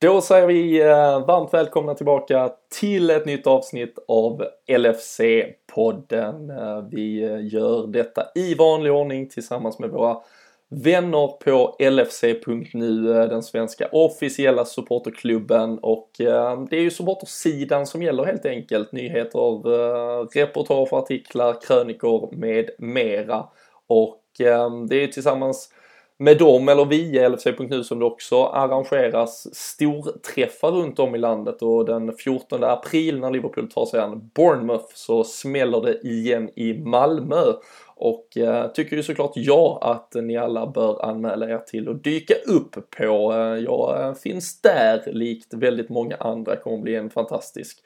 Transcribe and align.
Då 0.00 0.20
säger 0.20 0.46
vi 0.46 0.80
eh, 0.80 1.26
varmt 1.26 1.54
välkomna 1.54 1.94
tillbaka 1.94 2.50
till 2.80 3.10
ett 3.10 3.26
nytt 3.26 3.46
avsnitt 3.46 3.98
av 4.08 4.44
LFC-podden. 4.68 6.50
Eh, 6.50 6.84
vi 6.90 7.22
eh, 7.22 7.46
gör 7.46 7.86
detta 7.86 8.26
i 8.34 8.54
vanlig 8.54 8.92
ordning 8.92 9.28
tillsammans 9.28 9.78
med 9.78 9.90
våra 9.90 10.16
vänner 10.70 11.26
på 11.26 11.76
LFC.nu, 11.78 13.12
den 13.12 13.42
svenska 13.42 13.88
officiella 13.92 14.64
supporterklubben 14.64 15.78
och 15.78 16.10
det 16.70 16.76
är 16.76 16.80
ju 16.80 16.90
supportersidan 16.90 17.86
som 17.86 18.02
gäller 18.02 18.24
helt 18.24 18.46
enkelt. 18.46 18.92
Nyheter, 18.92 20.38
reportage, 20.38 20.92
artiklar, 20.92 21.56
krönikor 21.66 22.28
med 22.32 22.70
mera. 22.78 23.44
Och 23.86 24.22
det 24.88 24.96
är 24.96 25.00
ju 25.00 25.06
tillsammans 25.06 25.70
med 26.18 26.38
dem 26.38 26.68
eller 26.68 26.84
via 26.84 27.28
LFC.nu 27.28 27.84
som 27.84 27.98
det 27.98 28.04
också 28.04 28.44
arrangeras 28.44 29.54
storträffar 29.54 30.70
runt 30.70 30.98
om 30.98 31.14
i 31.14 31.18
landet 31.18 31.62
och 31.62 31.84
den 31.84 32.12
14 32.12 32.64
april 32.64 33.20
när 33.20 33.30
Liverpool 33.30 33.70
tar 33.70 33.86
sig 33.86 34.00
an 34.00 34.30
Bournemouth 34.34 34.92
så 34.94 35.24
smäller 35.24 35.80
det 35.80 36.08
igen 36.08 36.50
i 36.56 36.74
Malmö 36.74 37.42
och 38.00 38.36
eh, 38.36 38.70
tycker 38.70 38.96
ju 38.96 39.02
såklart 39.02 39.32
jag 39.34 39.78
att 39.82 40.14
ni 40.14 40.36
alla 40.36 40.66
bör 40.66 41.04
anmäla 41.04 41.50
er 41.50 41.58
till 41.58 41.88
att 41.88 42.04
dyka 42.04 42.34
upp 42.34 42.90
på. 42.90 43.32
Eh, 43.32 43.64
jag 43.64 44.06
eh, 44.06 44.14
finns 44.14 44.60
där 44.60 45.12
likt 45.12 45.54
väldigt 45.54 45.88
många 45.88 46.16
andra, 46.16 46.56
kommer 46.56 46.78
bli 46.78 46.94
en 46.94 47.10
fantastisk 47.10 47.78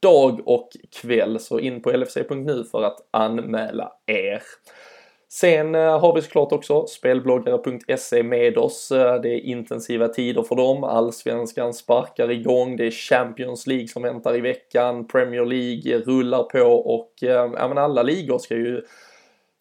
dag 0.00 0.40
och 0.44 0.68
kväll 1.02 1.40
så 1.40 1.58
in 1.58 1.82
på 1.82 1.90
lfc.nu 1.90 2.64
för 2.64 2.82
att 2.82 3.08
anmäla 3.10 3.92
er. 4.06 4.42
Sen 5.32 5.74
eh, 5.74 6.00
har 6.00 6.14
vi 6.14 6.22
såklart 6.22 6.52
också 6.52 6.86
spelbloggare.se 6.86 8.22
med 8.22 8.58
oss. 8.58 8.90
Eh, 8.90 9.20
det 9.20 9.28
är 9.28 9.40
intensiva 9.40 10.08
tider 10.08 10.42
för 10.42 10.56
dem. 10.56 10.84
Allsvenskan 10.84 11.74
sparkar 11.74 12.30
igång. 12.30 12.76
Det 12.76 12.86
är 12.86 12.90
Champions 12.90 13.66
League 13.66 13.88
som 13.88 14.02
väntar 14.02 14.36
i 14.36 14.40
veckan. 14.40 15.06
Premier 15.06 15.44
League 15.44 15.98
rullar 15.98 16.42
på 16.42 16.62
och 16.68 17.22
eh, 17.22 17.52
ja, 17.56 17.68
men 17.68 17.78
alla 17.78 18.02
ligor 18.02 18.38
ska 18.38 18.54
ju 18.54 18.82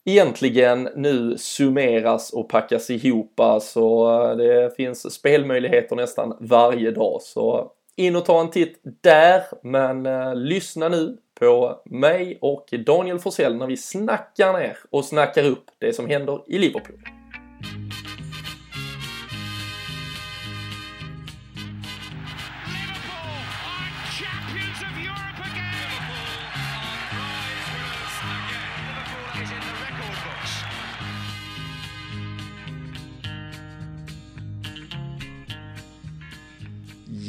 egentligen 0.06 0.90
nu 0.96 1.38
summeras 1.38 2.34
och 2.34 2.50
packas 2.50 2.90
ihop. 2.90 3.40
Så 3.62 4.10
det 4.36 4.76
finns 4.76 5.14
spelmöjligheter 5.14 5.96
nästan 5.96 6.38
varje 6.40 6.92
dag. 6.92 7.22
Så 7.22 7.72
in 7.96 8.16
och 8.16 8.26
ta 8.26 8.42
en 8.42 8.50
titt 8.50 8.82
där. 9.02 9.44
Men 9.64 10.04
lyssna 10.44 10.90
nu 10.90 11.18
på 11.40 11.82
mig 11.86 12.38
och 12.42 12.70
Daniel 12.86 13.20
Forsell 13.20 13.56
när 13.56 13.68
vi 13.68 13.78
snackar 13.78 14.54
ner 14.54 14.78
och 14.90 15.06
snackar 15.06 15.44
upp 15.44 15.66
det 15.80 15.94
som 15.94 16.08
händer 16.08 16.44
i 16.48 16.58
Liverpool. 16.58 17.19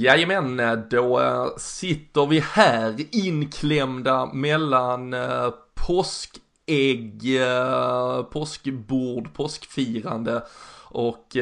Jajamän, 0.00 0.62
då 0.90 1.20
eh, 1.20 1.46
sitter 1.56 2.26
vi 2.26 2.40
här 2.40 2.96
inklämda 3.10 4.26
mellan 4.26 5.14
eh, 5.14 5.50
påskägg, 5.74 7.40
eh, 7.42 8.22
påskbord, 8.22 9.34
påskfirande 9.34 10.42
och 10.84 11.36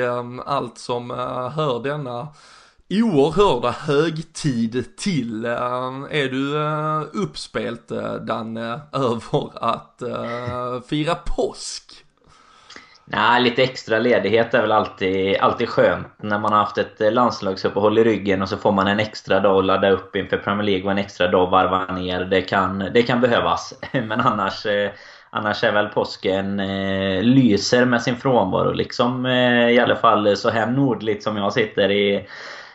allt 0.45 0.79
som 0.79 1.11
hör 1.55 1.83
denna 1.83 2.29
oerhörda 2.91 3.71
högtid 3.71 4.97
till. 4.97 5.45
Är 5.45 6.29
du 6.29 6.59
uppspelt 7.21 7.89
Danne 8.27 8.81
över 8.93 9.51
att 9.55 10.03
fira 10.89 11.15
påsk? 11.15 12.05
Nej, 13.11 13.43
lite 13.43 13.63
extra 13.63 13.99
ledighet 13.99 14.55
är 14.55 14.61
väl 14.61 14.73
alltid, 14.73 15.37
alltid 15.37 15.69
skönt 15.69 16.07
när 16.17 16.39
man 16.39 16.53
har 16.53 16.59
haft 16.59 16.79
ett 16.79 17.01
eh, 17.01 17.13
landslagsuppehåll 17.13 17.99
i 17.99 18.05
ryggen 18.05 18.43
och 18.43 18.49
så 18.49 18.57
får 18.57 18.73
man 18.73 18.87
en 18.87 19.01
extra 19.01 19.41
dag 19.41 19.59
att 19.59 19.65
ladda 19.65 19.91
upp 19.91 20.17
inför 20.17 20.37
Premier 20.37 20.67
League 20.67 20.85
och 20.85 20.91
en 20.91 20.99
extra 20.99 21.29
dag 21.29 21.45
att 21.45 21.51
varva 21.51 21.95
ner. 21.95 22.25
Det 22.25 22.43
kan, 22.43 22.79
det 22.79 23.03
kan 23.03 23.21
behövas. 23.21 23.75
Men 23.93 24.21
annars, 24.21 24.67
eh, 24.67 24.91
annars 25.31 25.65
är 25.65 25.73
väl 25.73 25.89
påsken 25.89 26.61
eh, 26.61 27.23
lyser 27.23 27.85
med 27.85 28.03
sin 28.03 28.17
frånvaro 28.17 28.73
liksom. 28.73 29.27
Eh, 29.27 29.69
I 29.71 29.79
alla 29.79 29.97
fall 29.97 30.37
så 30.37 30.51
här 30.51 30.67
nordligt 30.67 31.23
som 31.23 31.37
jag 31.37 31.53
sitter 31.53 31.91
i 31.91 32.29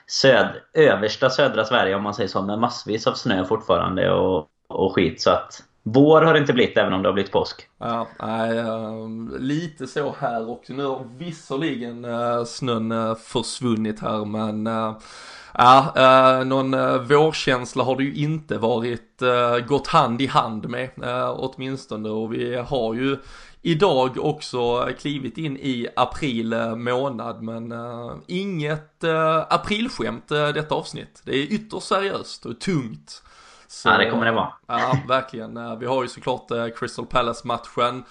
söd, 0.08 0.48
översta 0.74 1.30
södra 1.30 1.66
Sverige 1.66 1.96
om 1.96 2.04
man 2.04 2.14
säger 2.14 2.30
så. 2.30 2.42
Med 2.42 2.60
massvis 2.60 3.08
av 3.08 3.14
snö 3.14 3.46
fortfarande 3.46 4.12
och, 4.12 4.48
och 4.70 4.96
skit. 4.96 5.22
Så 5.22 5.30
att 5.30 5.64
vår 5.84 6.22
har 6.22 6.34
det 6.34 6.40
inte 6.40 6.54
blivit 6.54 6.78
även 6.78 6.94
om 6.94 7.02
det 7.02 7.10
har 7.10 7.14
blivit 7.14 7.32
påsk. 7.32 7.68
Ja, 7.78 8.08
nej, 8.20 8.58
eh, 8.58 9.08
lite 9.40 9.88
så 9.88 10.16
här 10.20 10.50
också. 10.50 10.74
Nu 10.74 10.86
har 10.86 11.06
visserligen 11.18 12.06
eh, 12.06 12.44
snön 12.44 12.92
eh, 12.92 13.16
försvunnit 13.16 14.00
här 14.00 14.26
men 14.26 14.70
Ja, 15.58 15.94
uh, 15.98 16.48
någon 16.48 16.74
uh, 16.74 17.02
vårkänsla 17.02 17.84
har 17.84 17.96
det 17.96 18.04
ju 18.04 18.14
inte 18.14 18.58
varit 18.58 19.22
uh, 19.22 19.66
gått 19.68 19.88
hand 19.88 20.22
i 20.22 20.28
hand 20.28 20.70
med 20.70 20.90
uh, 21.04 21.30
åtminstone 21.30 22.10
och 22.10 22.34
vi 22.34 22.56
har 22.56 22.94
ju 22.94 23.18
idag 23.62 24.18
också 24.18 24.90
klivit 25.00 25.38
in 25.38 25.58
i 25.58 25.88
april 25.96 26.56
månad 26.76 27.44
men 27.44 27.72
uh, 27.72 28.14
inget 28.28 29.04
uh, 29.04 29.38
aprilskämt 29.50 30.32
uh, 30.32 30.48
detta 30.48 30.76
avsnitt. 30.76 31.22
Det 31.26 31.32
är 31.32 31.54
ytterst 31.54 31.88
seriöst 31.88 32.46
och 32.46 32.60
tungt. 32.60 33.24
Så, 33.74 33.90
ja, 33.90 33.98
det 33.98 34.10
kommer 34.10 34.26
det 34.26 34.32
vara. 34.32 34.54
Ja, 34.68 34.98
verkligen. 35.08 35.80
Vi 35.80 35.86
har 35.86 36.04
ju 36.04 36.10
såklart 36.10 36.52
eh, 36.52 36.68
Crystal 36.68 37.06
Palace-matchen 37.06 38.04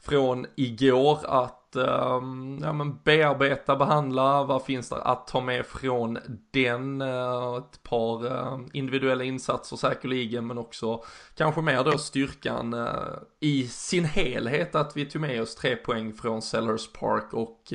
från 0.00 0.46
igår 0.56 1.18
att 1.26 1.59
um, 1.76 2.58
ja, 2.62 2.72
men 2.72 2.98
bearbeta, 3.04 3.76
behandla, 3.76 4.44
vad 4.44 4.64
finns 4.64 4.88
det 4.88 4.96
att 4.96 5.26
ta 5.26 5.40
med 5.40 5.66
från 5.66 6.18
den? 6.50 7.02
Uh, 7.02 7.56
ett 7.56 7.82
par 7.82 8.26
uh, 8.26 8.60
individuella 8.72 9.24
insatser 9.24 9.76
säkerligen 9.76 10.46
men 10.46 10.58
också 10.58 11.04
kanske 11.36 11.60
mer 11.60 11.84
då 11.84 11.98
styrkan 11.98 12.74
uh, 12.74 12.88
i 13.40 13.66
sin 13.68 14.04
helhet 14.04 14.74
att 14.74 14.96
vi 14.96 15.06
tog 15.06 15.22
med 15.22 15.42
oss 15.42 15.54
tre 15.54 15.76
poäng 15.76 16.12
från 16.12 16.42
Sellers 16.42 16.92
Park 16.92 17.32
och 17.32 17.72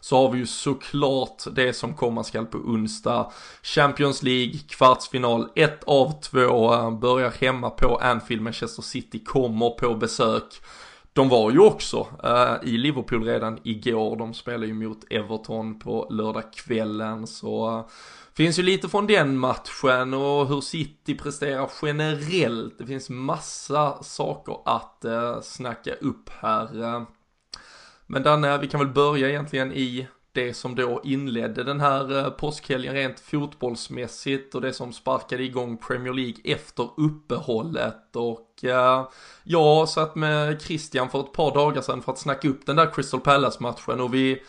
så 0.00 0.16
har 0.16 0.32
vi 0.32 0.38
ju 0.38 0.46
såklart 0.46 1.42
det 1.52 1.72
som 1.72 1.94
komma 1.94 2.24
skall 2.24 2.46
på 2.46 2.58
onsdag. 2.58 3.32
Champions 3.62 4.22
League, 4.22 4.58
kvartsfinal, 4.68 5.48
ett 5.54 5.84
av 5.84 6.20
två, 6.20 6.90
börjar 6.90 7.30
hemma 7.40 7.70
på 7.70 7.96
Anfield, 7.96 8.42
Manchester 8.42 8.82
City 8.82 9.18
kommer 9.18 9.70
på 9.70 9.94
besök. 9.94 10.62
De 11.12 11.28
var 11.28 11.50
ju 11.50 11.58
också 11.58 12.06
uh, 12.24 12.68
i 12.68 12.76
Liverpool 12.76 13.24
redan 13.24 13.58
igår. 13.62 14.16
De 14.16 14.34
spelar 14.34 14.66
ju 14.66 14.74
mot 14.74 15.04
Everton 15.10 15.78
på 15.78 16.06
lördagskvällen. 16.10 17.26
Så 17.26 17.78
uh, 17.78 17.86
finns 18.36 18.58
ju 18.58 18.62
lite 18.62 18.88
från 18.88 19.06
den 19.06 19.38
matchen 19.38 20.14
och 20.14 20.48
hur 20.48 20.60
City 20.60 21.14
presterar 21.14 21.70
generellt. 21.82 22.78
Det 22.78 22.86
finns 22.86 23.10
massa 23.10 24.02
saker 24.02 24.56
att 24.64 25.04
uh, 25.06 25.40
snacka 25.40 25.94
upp 25.94 26.30
här. 26.40 26.82
Uh, 26.82 27.02
men 28.06 28.22
Danne, 28.22 28.58
vi 28.58 28.68
kan 28.68 28.80
väl 28.80 28.88
börja 28.88 29.28
egentligen 29.28 29.72
i 29.72 30.08
det 30.32 30.54
som 30.54 30.74
då 30.74 31.00
inledde 31.04 31.64
den 31.64 31.80
här 31.80 32.18
eh, 32.18 32.30
påskhelgen 32.30 32.94
rent 32.94 33.20
fotbollsmässigt 33.20 34.54
och 34.54 34.60
det 34.60 34.72
som 34.72 34.92
sparkade 34.92 35.42
igång 35.42 35.76
Premier 35.76 36.12
League 36.12 36.36
efter 36.44 36.90
uppehållet. 36.96 38.16
Och 38.16 38.64
eh, 38.64 39.08
jag 39.44 39.88
satt 39.88 40.14
med 40.14 40.62
Christian 40.62 41.10
för 41.10 41.20
ett 41.20 41.32
par 41.32 41.54
dagar 41.54 41.82
sedan 41.82 42.02
för 42.02 42.12
att 42.12 42.18
snacka 42.18 42.48
upp 42.48 42.66
den 42.66 42.76
där 42.76 42.94
Crystal 42.94 43.20
Palace-matchen 43.20 44.00
och 44.00 44.14
vi 44.14 44.42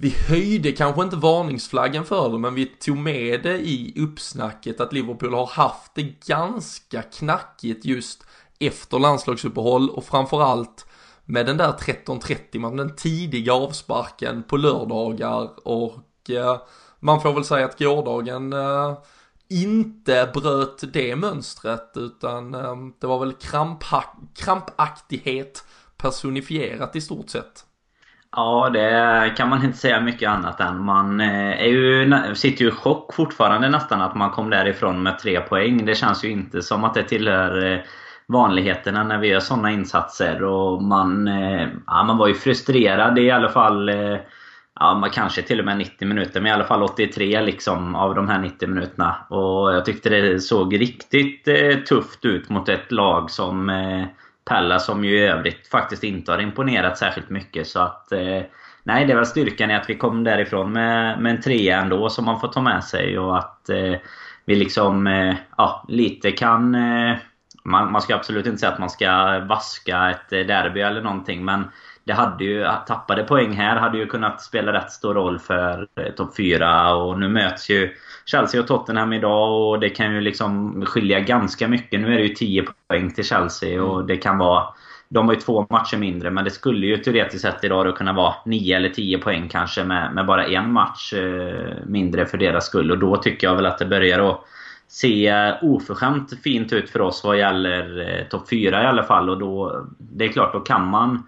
vi 0.00 0.14
höjde 0.28 0.72
kanske 0.72 1.02
inte 1.02 1.16
varningsflaggen 1.16 2.04
för 2.04 2.30
det, 2.30 2.38
men 2.38 2.54
vi 2.54 2.66
tog 2.66 2.96
med 2.96 3.42
det 3.42 3.58
i 3.58 3.94
uppsnacket 3.96 4.80
att 4.80 4.92
Liverpool 4.92 5.34
har 5.34 5.46
haft 5.46 5.94
det 5.94 6.26
ganska 6.26 7.02
knackigt 7.02 7.84
just 7.84 8.24
efter 8.58 8.98
landslagsuppehåll 8.98 9.90
och 9.90 10.04
framförallt 10.04 10.86
med 11.28 11.46
den 11.46 11.56
där 11.56 11.72
13.30 11.72 12.58
med 12.58 12.76
den 12.76 12.96
tidiga 12.96 13.52
avsparken 13.52 14.42
på 14.42 14.56
lördagar 14.56 15.68
och 15.68 16.30
eh, 16.30 16.60
man 17.00 17.20
får 17.20 17.32
väl 17.32 17.44
säga 17.44 17.64
att 17.64 17.78
gårdagen 17.78 18.52
eh, 18.52 18.98
inte 19.50 20.30
bröt 20.34 20.92
det 20.92 21.16
mönstret 21.16 21.92
utan 21.96 22.54
eh, 22.54 22.76
det 23.00 23.06
var 23.06 23.18
väl 23.18 23.34
krampaktighet 24.34 25.64
personifierat 25.96 26.96
i 26.96 27.00
stort 27.00 27.28
sett. 27.28 27.64
Ja, 28.36 28.70
det 28.72 29.34
kan 29.36 29.48
man 29.48 29.64
inte 29.64 29.78
säga 29.78 30.00
mycket 30.00 30.30
annat 30.30 30.60
än. 30.60 30.84
Man 30.84 31.20
eh, 31.20 31.62
är 31.62 31.66
ju, 31.66 32.34
sitter 32.34 32.64
ju 32.64 32.68
i 32.68 32.74
chock 32.74 33.14
fortfarande 33.14 33.68
nästan 33.68 34.00
att 34.00 34.14
man 34.14 34.30
kom 34.30 34.50
därifrån 34.50 35.02
med 35.02 35.18
tre 35.18 35.40
poäng. 35.40 35.86
Det 35.86 35.94
känns 35.94 36.24
ju 36.24 36.30
inte 36.30 36.62
som 36.62 36.84
att 36.84 36.94
det 36.94 37.02
tillhör 37.02 37.72
eh, 37.72 37.80
vanligheterna 38.28 39.04
när 39.04 39.18
vi 39.18 39.28
gör 39.28 39.40
sådana 39.40 39.70
insatser. 39.70 40.42
Och 40.44 40.82
man, 40.82 41.28
eh, 41.28 41.68
ja, 41.86 42.04
man 42.04 42.18
var 42.18 42.28
ju 42.28 42.34
frustrerad 42.34 43.18
i 43.18 43.30
alla 43.30 43.48
fall 43.48 43.88
eh, 43.88 44.16
ja, 44.80 45.08
kanske 45.12 45.42
till 45.42 45.58
och 45.58 45.64
med 45.64 45.78
90 45.78 46.08
minuter, 46.08 46.40
men 46.40 46.50
i 46.50 46.52
alla 46.52 46.64
fall 46.64 46.82
83 46.82 47.40
liksom 47.40 47.94
av 47.94 48.14
de 48.14 48.28
här 48.28 48.38
90 48.38 48.68
minuterna. 48.68 49.16
Och 49.28 49.74
jag 49.74 49.84
tyckte 49.84 50.08
det 50.08 50.40
såg 50.40 50.80
riktigt 50.80 51.48
eh, 51.48 51.76
tufft 51.88 52.24
ut 52.24 52.48
mot 52.48 52.68
ett 52.68 52.92
lag 52.92 53.30
som 53.30 53.70
eh, 53.70 54.04
Pella 54.48 54.78
som 54.78 55.04
ju 55.04 55.18
i 55.18 55.26
övrigt 55.26 55.68
faktiskt 55.68 56.04
inte 56.04 56.32
har 56.32 56.38
imponerat 56.38 56.98
särskilt 56.98 57.30
mycket. 57.30 57.66
Så 57.66 57.80
att... 57.80 58.12
Eh, 58.12 58.42
nej, 58.82 59.04
det 59.06 59.14
var 59.14 59.24
styrkan 59.24 59.70
i 59.70 59.74
att 59.74 59.90
vi 59.90 59.94
kom 59.94 60.24
därifrån 60.24 60.72
med, 60.72 61.20
med 61.20 61.34
en 61.34 61.42
trea 61.42 61.80
ändå 61.80 62.10
som 62.10 62.24
man 62.24 62.40
får 62.40 62.48
ta 62.48 62.60
med 62.60 62.84
sig 62.84 63.18
och 63.18 63.38
att 63.38 63.68
eh, 63.68 63.94
vi 64.44 64.54
liksom 64.54 65.06
eh, 65.06 65.34
ja, 65.56 65.84
lite 65.88 66.30
kan... 66.30 66.74
Eh, 66.74 67.16
Eh, 67.68 67.70
man, 67.70 67.92
man 67.92 68.02
ska 68.02 68.14
absolut 68.14 68.46
inte 68.46 68.58
säga 68.58 68.72
att 68.72 68.78
man 68.78 68.90
ska 68.90 69.40
vaska 69.48 70.10
ett 70.10 70.30
derby 70.30 70.80
eller 70.80 71.02
någonting 71.02 71.44
men 71.44 71.64
det 72.08 72.14
hade 72.14 72.44
ju, 72.44 72.66
tappade 72.86 73.22
poäng 73.22 73.52
här 73.52 73.76
hade 73.76 73.98
ju 73.98 74.06
kunnat 74.06 74.42
spela 74.42 74.72
rätt 74.72 74.92
stor 74.92 75.14
roll 75.14 75.38
för 75.38 75.86
eh, 76.00 76.12
topp 76.14 76.36
4 76.36 76.94
och 76.94 77.18
nu 77.18 77.28
möts 77.28 77.70
ju 77.70 77.90
Chelsea 78.26 78.60
och 78.60 78.66
Tottenham 78.66 79.12
idag 79.12 79.68
och 79.68 79.80
det 79.80 79.90
kan 79.90 80.14
ju 80.14 80.20
liksom 80.20 80.82
skilja 80.86 81.20
ganska 81.20 81.68
mycket. 81.68 82.00
Nu 82.00 82.14
är 82.14 82.18
det 82.18 82.24
ju 82.24 82.34
10 82.34 82.64
poäng 82.88 83.10
till 83.10 83.24
Chelsea 83.24 83.82
och 83.82 83.94
mm. 83.94 84.06
det 84.06 84.16
kan 84.16 84.38
vara... 84.38 84.64
De 85.10 85.26
har 85.26 85.34
ju 85.34 85.40
två 85.40 85.66
matcher 85.70 85.96
mindre 85.96 86.30
men 86.30 86.44
det 86.44 86.50
skulle 86.50 86.86
ju 86.86 86.96
teoretiskt 86.96 87.42
sett 87.42 87.64
idag 87.64 87.86
då 87.86 87.92
kunna 87.92 88.12
vara 88.12 88.34
9 88.44 88.76
eller 88.76 88.88
10 88.88 89.18
poäng 89.18 89.48
kanske 89.48 89.84
med, 89.84 90.14
med 90.14 90.26
bara 90.26 90.46
en 90.46 90.72
match 90.72 91.12
eh, 91.12 91.74
mindre 91.86 92.26
för 92.26 92.38
deras 92.38 92.66
skull. 92.66 92.90
Och 92.90 92.98
då 92.98 93.16
tycker 93.16 93.46
jag 93.46 93.54
väl 93.54 93.66
att 93.66 93.78
det 93.78 93.86
börjar 93.86 94.30
att 94.30 94.44
se 94.88 95.54
oförskämt 95.62 96.42
fint 96.42 96.72
ut 96.72 96.90
för 96.90 97.00
oss 97.00 97.24
vad 97.24 97.38
gäller 97.38 98.08
eh, 98.08 98.28
topp 98.28 98.48
4 98.50 98.82
i 98.82 98.86
alla 98.86 99.02
fall. 99.02 99.30
Och 99.30 99.38
då, 99.38 99.86
det 99.98 100.24
är 100.24 100.28
klart, 100.28 100.52
då 100.52 100.60
kan 100.60 100.86
man 100.86 101.22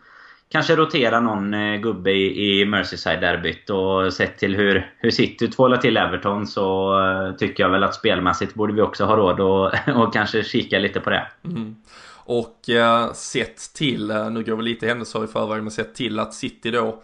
kanske 0.49 0.77
rotera 0.77 1.21
någon 1.21 1.55
eh, 1.55 1.81
gubbe 1.81 2.11
i, 2.11 2.61
i 2.61 2.65
Merseyside-derbyt. 2.65 3.71
Och 3.71 4.13
sett 4.13 4.39
till 4.39 4.57
hur, 4.57 4.93
hur 4.99 5.11
City 5.11 5.49
tvålar 5.49 5.77
till 5.77 5.97
Everton 5.97 6.47
så 6.47 6.99
eh, 7.01 7.37
tycker 7.37 7.63
jag 7.63 7.71
väl 7.71 7.85
att 7.85 7.95
spelmässigt 7.95 8.55
borde 8.55 8.73
vi 8.73 8.83
också 8.83 9.05
ha 9.05 9.17
råd 9.17 9.41
och, 9.41 9.73
och 9.97 10.13
kanske 10.13 10.43
kika 10.43 10.79
lite 10.79 11.01
på 11.01 11.11
det. 11.11 11.27
Mm. 11.45 11.77
Och 12.25 12.71
eh, 12.71 13.13
sett 13.13 13.75
till, 13.75 14.11
eh, 14.11 14.31
nu 14.31 14.45
går 14.45 14.57
vi 14.57 14.63
lite 14.63 14.87
händelser 14.87 15.25
i 15.25 15.27
förväg, 15.27 15.63
men 15.63 15.71
sett 15.71 15.95
till 15.95 16.19
att 16.19 16.35
City 16.35 16.71
då 16.71 17.03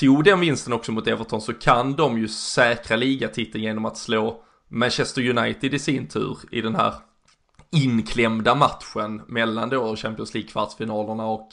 tog 0.00 0.24
den 0.24 0.40
vinsten 0.40 0.72
också 0.72 0.92
mot 0.92 1.08
Everton 1.08 1.40
så 1.40 1.52
kan 1.52 1.94
de 1.94 2.18
ju 2.18 2.28
säkra 2.28 2.96
ligatiteln 2.96 3.64
genom 3.64 3.84
att 3.84 3.96
slå 3.96 4.43
Manchester 4.74 5.38
United 5.38 5.74
i 5.74 5.78
sin 5.78 6.08
tur 6.08 6.38
i 6.50 6.60
den 6.60 6.74
här 6.74 6.94
inklämda 7.70 8.54
matchen 8.54 9.22
mellan 9.26 9.68
då 9.68 9.96
Champions 9.96 10.34
League 10.34 10.50
kvartsfinalerna 10.50 11.26
och 11.26 11.52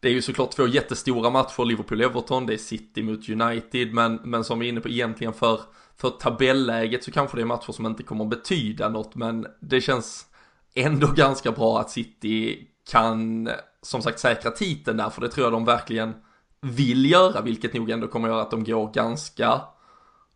det 0.00 0.08
är 0.08 0.12
ju 0.12 0.22
såklart 0.22 0.50
två 0.50 0.66
jättestora 0.66 1.30
matcher, 1.30 1.64
Liverpool-Everton, 1.64 2.46
det 2.46 2.54
är 2.54 2.58
City 2.58 3.02
mot 3.02 3.28
United, 3.28 3.94
men, 3.94 4.20
men 4.24 4.44
som 4.44 4.58
vi 4.58 4.66
är 4.66 4.68
inne 4.68 4.80
på 4.80 4.88
egentligen 4.88 5.32
för, 5.32 5.60
för 5.96 6.10
tabelläget 6.10 7.04
så 7.04 7.12
kanske 7.12 7.36
det 7.36 7.40
är 7.42 7.46
matcher 7.46 7.72
som 7.72 7.86
inte 7.86 8.02
kommer 8.02 8.24
betyda 8.24 8.88
något, 8.88 9.14
men 9.14 9.46
det 9.60 9.80
känns 9.80 10.26
ändå 10.74 11.06
ganska 11.16 11.52
bra 11.52 11.80
att 11.80 11.90
City 11.90 12.66
kan, 12.90 13.48
som 13.82 14.02
sagt, 14.02 14.18
säkra 14.18 14.50
titeln 14.50 14.96
där, 14.96 15.10
för 15.10 15.20
det 15.20 15.28
tror 15.28 15.46
jag 15.46 15.52
de 15.52 15.64
verkligen 15.64 16.14
vill 16.60 17.10
göra, 17.10 17.40
vilket 17.40 17.74
nog 17.74 17.90
ändå 17.90 18.08
kommer 18.08 18.28
göra 18.28 18.42
att 18.42 18.50
de 18.50 18.64
går 18.64 18.92
ganska 18.92 19.60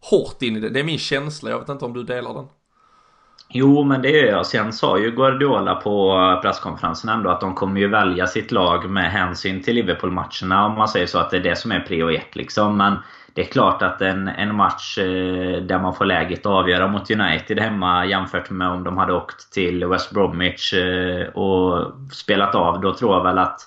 hårt 0.00 0.42
in 0.42 0.56
i 0.56 0.60
det. 0.60 0.70
Det 0.70 0.80
är 0.80 0.84
min 0.84 0.98
känsla, 0.98 1.50
jag 1.50 1.58
vet 1.58 1.68
inte 1.68 1.84
om 1.84 1.92
du 1.92 2.02
delar 2.02 2.34
den. 2.34 2.46
Jo, 3.48 3.84
men 3.84 4.02
det 4.02 4.10
gör 4.10 4.26
jag. 4.26 4.46
Sen 4.46 4.72
sa 4.72 4.98
ju 4.98 5.10
Guardiola 5.10 5.74
på 5.74 6.38
presskonferensen 6.42 7.10
ändå 7.10 7.30
att 7.30 7.40
de 7.40 7.54
kommer 7.54 7.80
ju 7.80 7.88
välja 7.88 8.26
sitt 8.26 8.52
lag 8.52 8.90
med 8.90 9.10
hänsyn 9.12 9.62
till 9.62 9.74
Liverpool-matcherna. 9.74 10.66
Om 10.66 10.72
man 10.72 10.88
säger 10.88 11.06
så 11.06 11.18
att 11.18 11.30
det 11.30 11.36
är 11.36 11.40
det 11.40 11.56
som 11.56 11.72
är 11.72 11.80
prio 11.80 12.10
ett 12.10 12.36
liksom. 12.36 12.76
Men 12.76 12.96
det 13.34 13.42
är 13.42 13.46
klart 13.46 13.82
att 13.82 14.00
en, 14.00 14.28
en 14.28 14.54
match 14.54 14.98
eh, 14.98 15.62
där 15.62 15.78
man 15.78 15.94
får 15.94 16.04
läget 16.04 16.40
att 16.40 16.52
avgöra 16.52 16.88
mot 16.88 17.10
United 17.10 17.58
hemma 17.60 18.06
jämfört 18.06 18.50
med 18.50 18.68
om 18.68 18.84
de 18.84 18.96
hade 18.96 19.12
åkt 19.12 19.52
till 19.52 19.86
West 19.86 20.10
Bromwich 20.10 20.72
eh, 20.74 21.28
och 21.28 21.92
spelat 22.12 22.54
av. 22.54 22.80
Då 22.80 22.94
tror 22.94 23.14
jag 23.14 23.24
väl 23.24 23.38
att 23.38 23.60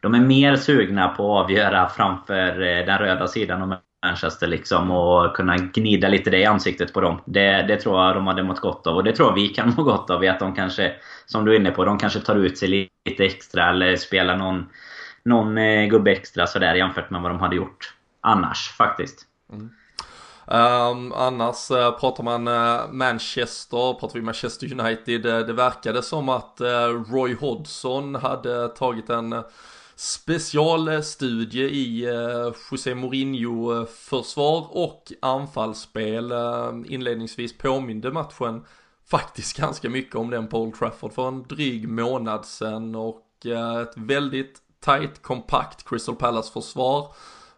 de 0.00 0.14
är 0.14 0.20
mer 0.20 0.56
sugna 0.56 1.08
på 1.08 1.38
att 1.38 1.44
avgöra 1.44 1.88
framför 1.88 2.62
eh, 2.62 2.86
den 2.86 2.98
röda 2.98 3.28
sidan 3.28 3.74
Manchester 4.02 4.46
liksom 4.46 4.90
och 4.90 5.36
kunna 5.36 5.56
gnida 5.56 6.08
lite 6.08 6.30
det 6.30 6.38
i 6.38 6.44
ansiktet 6.44 6.92
på 6.92 7.00
dem. 7.00 7.20
Det, 7.24 7.62
det 7.62 7.76
tror 7.76 8.00
jag 8.00 8.14
de 8.14 8.26
hade 8.26 8.42
mått 8.42 8.60
gott 8.60 8.86
av 8.86 8.96
och 8.96 9.04
det 9.04 9.12
tror 9.12 9.28
jag 9.28 9.34
vi 9.34 9.48
kan 9.48 9.74
må 9.76 9.82
gott 9.82 10.10
av. 10.10 10.24
Att 10.24 10.38
de 10.38 10.54
kanske, 10.54 10.92
som 11.26 11.44
du 11.44 11.52
är 11.52 11.60
inne 11.60 11.70
på, 11.70 11.84
de 11.84 11.98
kanske 11.98 12.20
tar 12.20 12.36
ut 12.36 12.58
sig 12.58 12.68
lite 12.68 13.24
extra 13.24 13.70
eller 13.70 13.96
spelar 13.96 14.36
någon, 14.36 14.66
någon 15.24 15.58
eh, 15.58 15.86
gubbe 15.86 16.12
extra 16.12 16.46
sådär 16.46 16.74
jämfört 16.74 17.10
med 17.10 17.22
vad 17.22 17.30
de 17.30 17.40
hade 17.40 17.56
gjort 17.56 17.94
annars 18.20 18.70
faktiskt. 18.70 19.26
Mm. 19.52 19.70
Um, 20.46 21.12
annars 21.12 21.70
uh, 21.70 21.90
pratar 21.90 22.24
man 22.24 22.48
uh, 22.48 22.92
Manchester, 22.92 24.00
pratar 24.00 24.14
vi 24.14 24.22
Manchester 24.22 24.80
United, 24.80 25.26
uh, 25.26 25.38
det 25.38 25.52
verkade 25.52 26.02
som 26.02 26.28
att 26.28 26.60
Roy 27.12 27.34
Hodgson 27.34 28.14
hade 28.14 28.68
tagit 28.68 29.10
en 29.10 29.44
specialstudie 30.02 31.68
i 31.68 32.04
eh, 32.04 32.52
José 32.70 32.94
Mourinho 32.94 33.80
eh, 33.80 33.86
försvar 33.86 34.66
och 34.70 35.12
anfallsspel. 35.22 36.32
Eh, 36.32 36.72
inledningsvis 36.86 37.58
påminde 37.58 38.12
matchen 38.12 38.64
faktiskt 39.10 39.56
ganska 39.60 39.90
mycket 39.90 40.14
om 40.14 40.30
den 40.30 40.48
på 40.48 40.62
Old 40.62 40.74
Trafford 40.74 41.12
för 41.12 41.28
en 41.28 41.42
dryg 41.42 41.88
månad 41.88 42.44
sedan 42.44 42.94
och 42.94 43.28
ett 43.84 43.96
väldigt 43.96 44.58
tight, 44.84 45.22
kompakt 45.22 45.88
Crystal 45.88 46.16
Palace 46.16 46.52
försvar. 46.52 47.14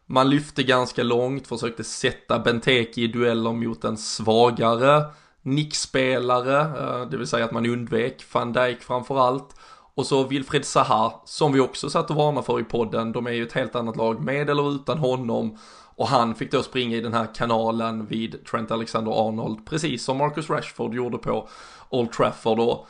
Man 0.07 0.31
lyfte 0.31 0.63
ganska 0.63 1.03
långt, 1.03 1.47
försökte 1.47 1.85
sätta 1.85 2.39
Benteke 2.39 3.01
i 3.01 3.07
dueller 3.07 3.53
mot 3.53 3.85
en 3.85 3.97
svagare 3.97 5.05
nickspelare, 5.43 7.05
det 7.05 7.17
vill 7.17 7.27
säga 7.27 7.45
att 7.45 7.53
man 7.53 7.67
undvek 7.67 8.25
van 8.33 8.53
Dijk 8.53 8.83
framförallt. 8.83 9.55
Och 9.95 10.07
så 10.07 10.25
Wilfred 10.25 10.65
Zaha, 10.65 11.23
som 11.25 11.53
vi 11.53 11.61
också 11.61 11.91
satt 11.91 12.11
och 12.11 12.17
varnade 12.17 12.47
för 12.47 12.61
i 12.61 12.65
podden, 12.65 13.13
de 13.13 13.27
är 13.27 13.31
ju 13.31 13.43
ett 13.47 13.53
helt 13.53 13.75
annat 13.75 13.97
lag 13.97 14.21
med 14.21 14.51
eller 14.51 14.75
utan 14.75 14.99
honom. 14.99 15.59
Och 15.97 16.09
han 16.09 16.35
fick 16.35 16.53
då 16.53 16.63
springa 16.63 16.97
i 16.97 17.01
den 17.01 17.15
här 17.15 17.35
kanalen 17.35 18.07
vid 18.07 18.47
Trent 18.47 18.71
Alexander-Arnold, 18.71 19.67
precis 19.67 20.05
som 20.05 20.19
Marcus 20.19 20.51
Rashford 20.51 20.95
gjorde 20.95 21.19
på 21.19 21.49
Old 21.89 22.13
Trafford. 22.13 22.59
Och 22.59 22.87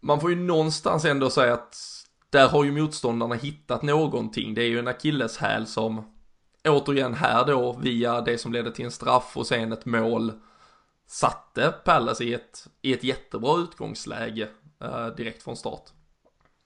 man 0.00 0.20
får 0.20 0.30
ju 0.30 0.36
någonstans 0.36 1.04
ändå 1.04 1.30
säga 1.30 1.54
att 1.54 1.76
där 2.30 2.48
har 2.48 2.64
ju 2.64 2.72
motståndarna 2.72 3.34
hittat 3.34 3.82
någonting. 3.82 4.54
Det 4.54 4.62
är 4.62 4.68
ju 4.68 4.78
en 4.78 4.88
akilleshäl 4.88 5.66
som 5.66 6.14
återigen 6.64 7.14
här 7.14 7.46
då 7.46 7.72
via 7.72 8.20
det 8.20 8.38
som 8.38 8.52
ledde 8.52 8.72
till 8.72 8.84
en 8.84 8.90
straff 8.90 9.36
och 9.36 9.46
sen 9.46 9.72
ett 9.72 9.84
mål 9.84 10.32
satte 11.06 11.74
Palace 11.84 12.24
i 12.24 12.34
ett, 12.34 12.66
i 12.82 12.92
ett 12.92 13.04
jättebra 13.04 13.58
utgångsläge 13.58 14.48
eh, 14.80 15.06
direkt 15.06 15.42
från 15.42 15.56
start. 15.56 15.90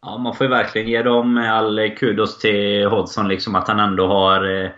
Ja, 0.02 0.18
man 0.18 0.34
får 0.34 0.46
ju 0.46 0.50
verkligen 0.50 0.88
ge 0.88 1.02
dem 1.02 1.38
all 1.38 1.78
eh, 1.78 1.94
kudos 1.94 2.38
till 2.38 2.86
Hodgson 2.86 3.28
liksom 3.28 3.54
att 3.54 3.68
han 3.68 3.80
ändå 3.80 4.06
har 4.06 4.64
eh, 4.64 4.70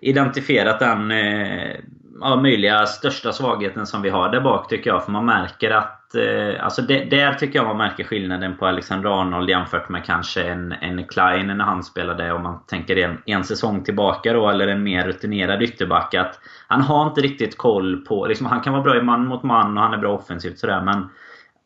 identifierat 0.00 0.78
den 0.78 1.10
eh, 1.10 1.76
ja, 2.20 2.36
möjliga 2.36 2.86
största 2.86 3.32
svagheten 3.32 3.86
som 3.86 4.02
vi 4.02 4.08
har 4.08 4.28
där 4.28 4.40
bak 4.40 4.68
tycker 4.68 4.90
jag. 4.90 5.04
För 5.04 5.12
man 5.12 5.26
märker 5.26 5.70
att... 5.70 6.14
Eh, 6.14 6.64
alltså 6.64 6.82
det, 6.82 7.04
där 7.04 7.34
tycker 7.34 7.58
jag 7.58 7.66
man 7.66 7.76
märker 7.76 8.04
skillnaden 8.04 8.56
på 8.56 8.66
Alexander 8.66 9.20
Arnold 9.20 9.50
jämfört 9.50 9.88
med 9.88 10.04
kanske 10.04 10.42
en, 10.42 10.72
en 10.72 11.06
Klein 11.06 11.46
när 11.46 11.64
han 11.64 11.82
spelade. 11.82 12.32
Om 12.32 12.42
man 12.42 12.66
tänker 12.66 12.96
en, 12.96 13.22
en 13.26 13.44
säsong 13.44 13.84
tillbaka 13.84 14.32
då, 14.32 14.50
eller 14.50 14.68
en 14.68 14.82
mer 14.82 15.06
rutinerad 15.06 15.62
ytterback. 15.62 16.14
Att 16.14 16.40
han 16.66 16.80
har 16.80 17.06
inte 17.06 17.20
riktigt 17.20 17.58
koll 17.58 17.96
på... 17.96 18.26
Liksom, 18.26 18.46
han 18.46 18.60
kan 18.60 18.72
vara 18.72 18.82
bra 18.82 18.96
i 18.96 19.02
man 19.02 19.26
mot 19.26 19.42
man 19.42 19.78
och 19.78 19.84
han 19.84 19.94
är 19.94 19.98
bra 19.98 20.14
offensivt 20.14 20.58
sådär 20.58 20.80
men 20.80 21.08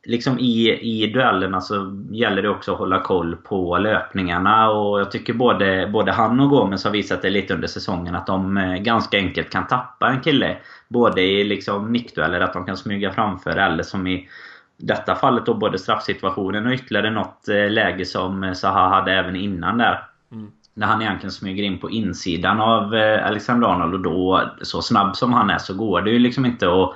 liksom 0.04 0.38
i, 0.38 0.70
i 0.72 1.06
duellerna 1.06 1.60
så 1.60 2.04
gäller 2.10 2.42
det 2.42 2.48
också 2.48 2.72
att 2.72 2.78
hålla 2.78 3.00
koll 3.00 3.36
på 3.36 3.78
löpningarna. 3.78 4.70
Och 4.70 5.00
jag 5.00 5.10
tycker 5.10 5.34
både, 5.34 5.88
både 5.92 6.12
han 6.12 6.40
och 6.40 6.50
Gomes 6.50 6.84
har 6.84 6.90
visat 6.90 7.22
det 7.22 7.30
lite 7.30 7.54
under 7.54 7.68
säsongen 7.68 8.14
att 8.14 8.26
de 8.26 8.56
eh, 8.56 8.74
ganska 8.74 9.16
enkelt 9.16 9.50
kan 9.50 9.66
tappa 9.66 10.08
en 10.08 10.20
kille. 10.20 10.56
Både 10.88 11.22
i 11.22 11.44
liksom 11.44 11.92
nickdueller, 11.92 12.40
att 12.40 12.52
de 12.52 12.66
kan 12.66 12.76
smyga 12.76 13.12
framför, 13.12 13.56
eller 13.56 13.82
som 13.82 14.06
i 14.06 14.28
detta 14.76 15.14
fallet 15.14 15.46
då 15.46 15.54
både 15.54 15.78
straffsituationen 15.78 16.66
och 16.66 16.72
ytterligare 16.72 17.10
något 17.10 17.48
eh, 17.48 17.70
läge 17.70 18.04
som 18.04 18.54
Zaha 18.54 18.88
hade 18.88 19.12
även 19.12 19.36
innan 19.36 19.78
där. 19.78 20.04
Mm. 20.32 20.50
När 20.74 20.86
han 20.86 21.02
egentligen 21.02 21.32
smyger 21.32 21.62
in 21.62 21.78
på 21.78 21.90
insidan 21.90 22.60
av 22.60 22.94
eh, 22.94 23.26
Alexander 23.26 23.68
Arnold 23.68 23.94
och 23.94 24.00
då, 24.00 24.50
så 24.62 24.82
snabb 24.82 25.16
som 25.16 25.32
han 25.32 25.50
är, 25.50 25.58
så 25.58 25.74
går 25.74 26.00
det 26.00 26.10
ju 26.10 26.18
liksom 26.18 26.46
inte 26.46 26.66
att 26.66 26.94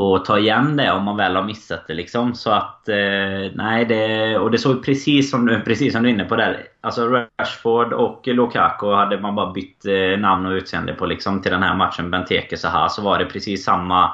och 0.00 0.24
ta 0.24 0.38
igen 0.38 0.76
det 0.76 0.92
om 0.92 1.04
man 1.04 1.16
väl 1.16 1.36
har 1.36 1.42
missat 1.42 1.86
det 1.86 1.94
liksom. 1.94 2.34
Så 2.34 2.50
att, 2.50 2.88
eh, 2.88 3.52
nej 3.54 3.84
det... 3.84 4.38
Och 4.38 4.50
det 4.50 4.58
såg 4.58 4.84
precis 4.84 5.30
som, 5.30 5.46
du, 5.46 5.60
precis 5.64 5.92
som 5.92 6.02
du 6.02 6.08
är 6.08 6.12
inne 6.12 6.24
på 6.24 6.36
där. 6.36 6.66
Alltså 6.80 7.08
Rashford 7.08 7.92
och 7.92 8.26
Lukaku 8.26 8.92
hade 8.92 9.20
man 9.20 9.34
bara 9.34 9.52
bytt 9.52 9.86
eh, 9.86 10.20
namn 10.20 10.46
och 10.46 10.52
utseende 10.52 10.92
på 10.92 11.06
liksom 11.06 11.42
till 11.42 11.52
den 11.52 11.62
här 11.62 11.76
matchen. 11.76 12.10
Benteke 12.10 12.56
så 12.56 12.68
här 12.68 12.88
så 12.88 13.02
var 13.02 13.18
det 13.18 13.24
precis 13.24 13.64
samma 13.64 14.10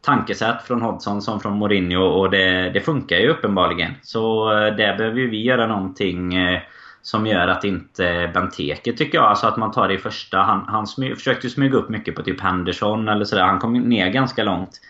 tankesätt 0.00 0.62
från 0.62 0.82
Hodgson 0.82 1.22
som 1.22 1.40
från 1.40 1.58
Mourinho 1.58 2.02
och 2.02 2.30
det, 2.30 2.70
det 2.70 2.80
funkar 2.80 3.16
ju 3.16 3.28
uppenbarligen. 3.28 3.92
Så 4.02 4.50
eh, 4.50 4.76
där 4.76 4.96
behöver 4.96 5.20
vi 5.20 5.42
göra 5.42 5.66
någonting 5.66 6.34
eh, 6.34 6.60
som 7.02 7.26
gör 7.26 7.48
att 7.48 7.64
inte 7.64 8.30
Benteke 8.34 8.92
tycker 8.92 9.18
jag, 9.18 9.26
alltså 9.26 9.46
att 9.46 9.56
man 9.56 9.72
tar 9.72 9.88
det 9.88 9.94
i 9.94 9.98
första. 9.98 10.38
Han, 10.38 10.64
han 10.68 10.86
smy, 10.86 11.14
försökte 11.14 11.50
smyga 11.50 11.76
upp 11.76 11.88
mycket 11.88 12.14
på 12.14 12.22
typ 12.22 12.40
Henderson 12.40 13.08
eller 13.08 13.24
sådär. 13.24 13.44
Han 13.44 13.58
kom 13.58 13.72
ner 13.72 14.10
ganska 14.10 14.44
långt. 14.44 14.80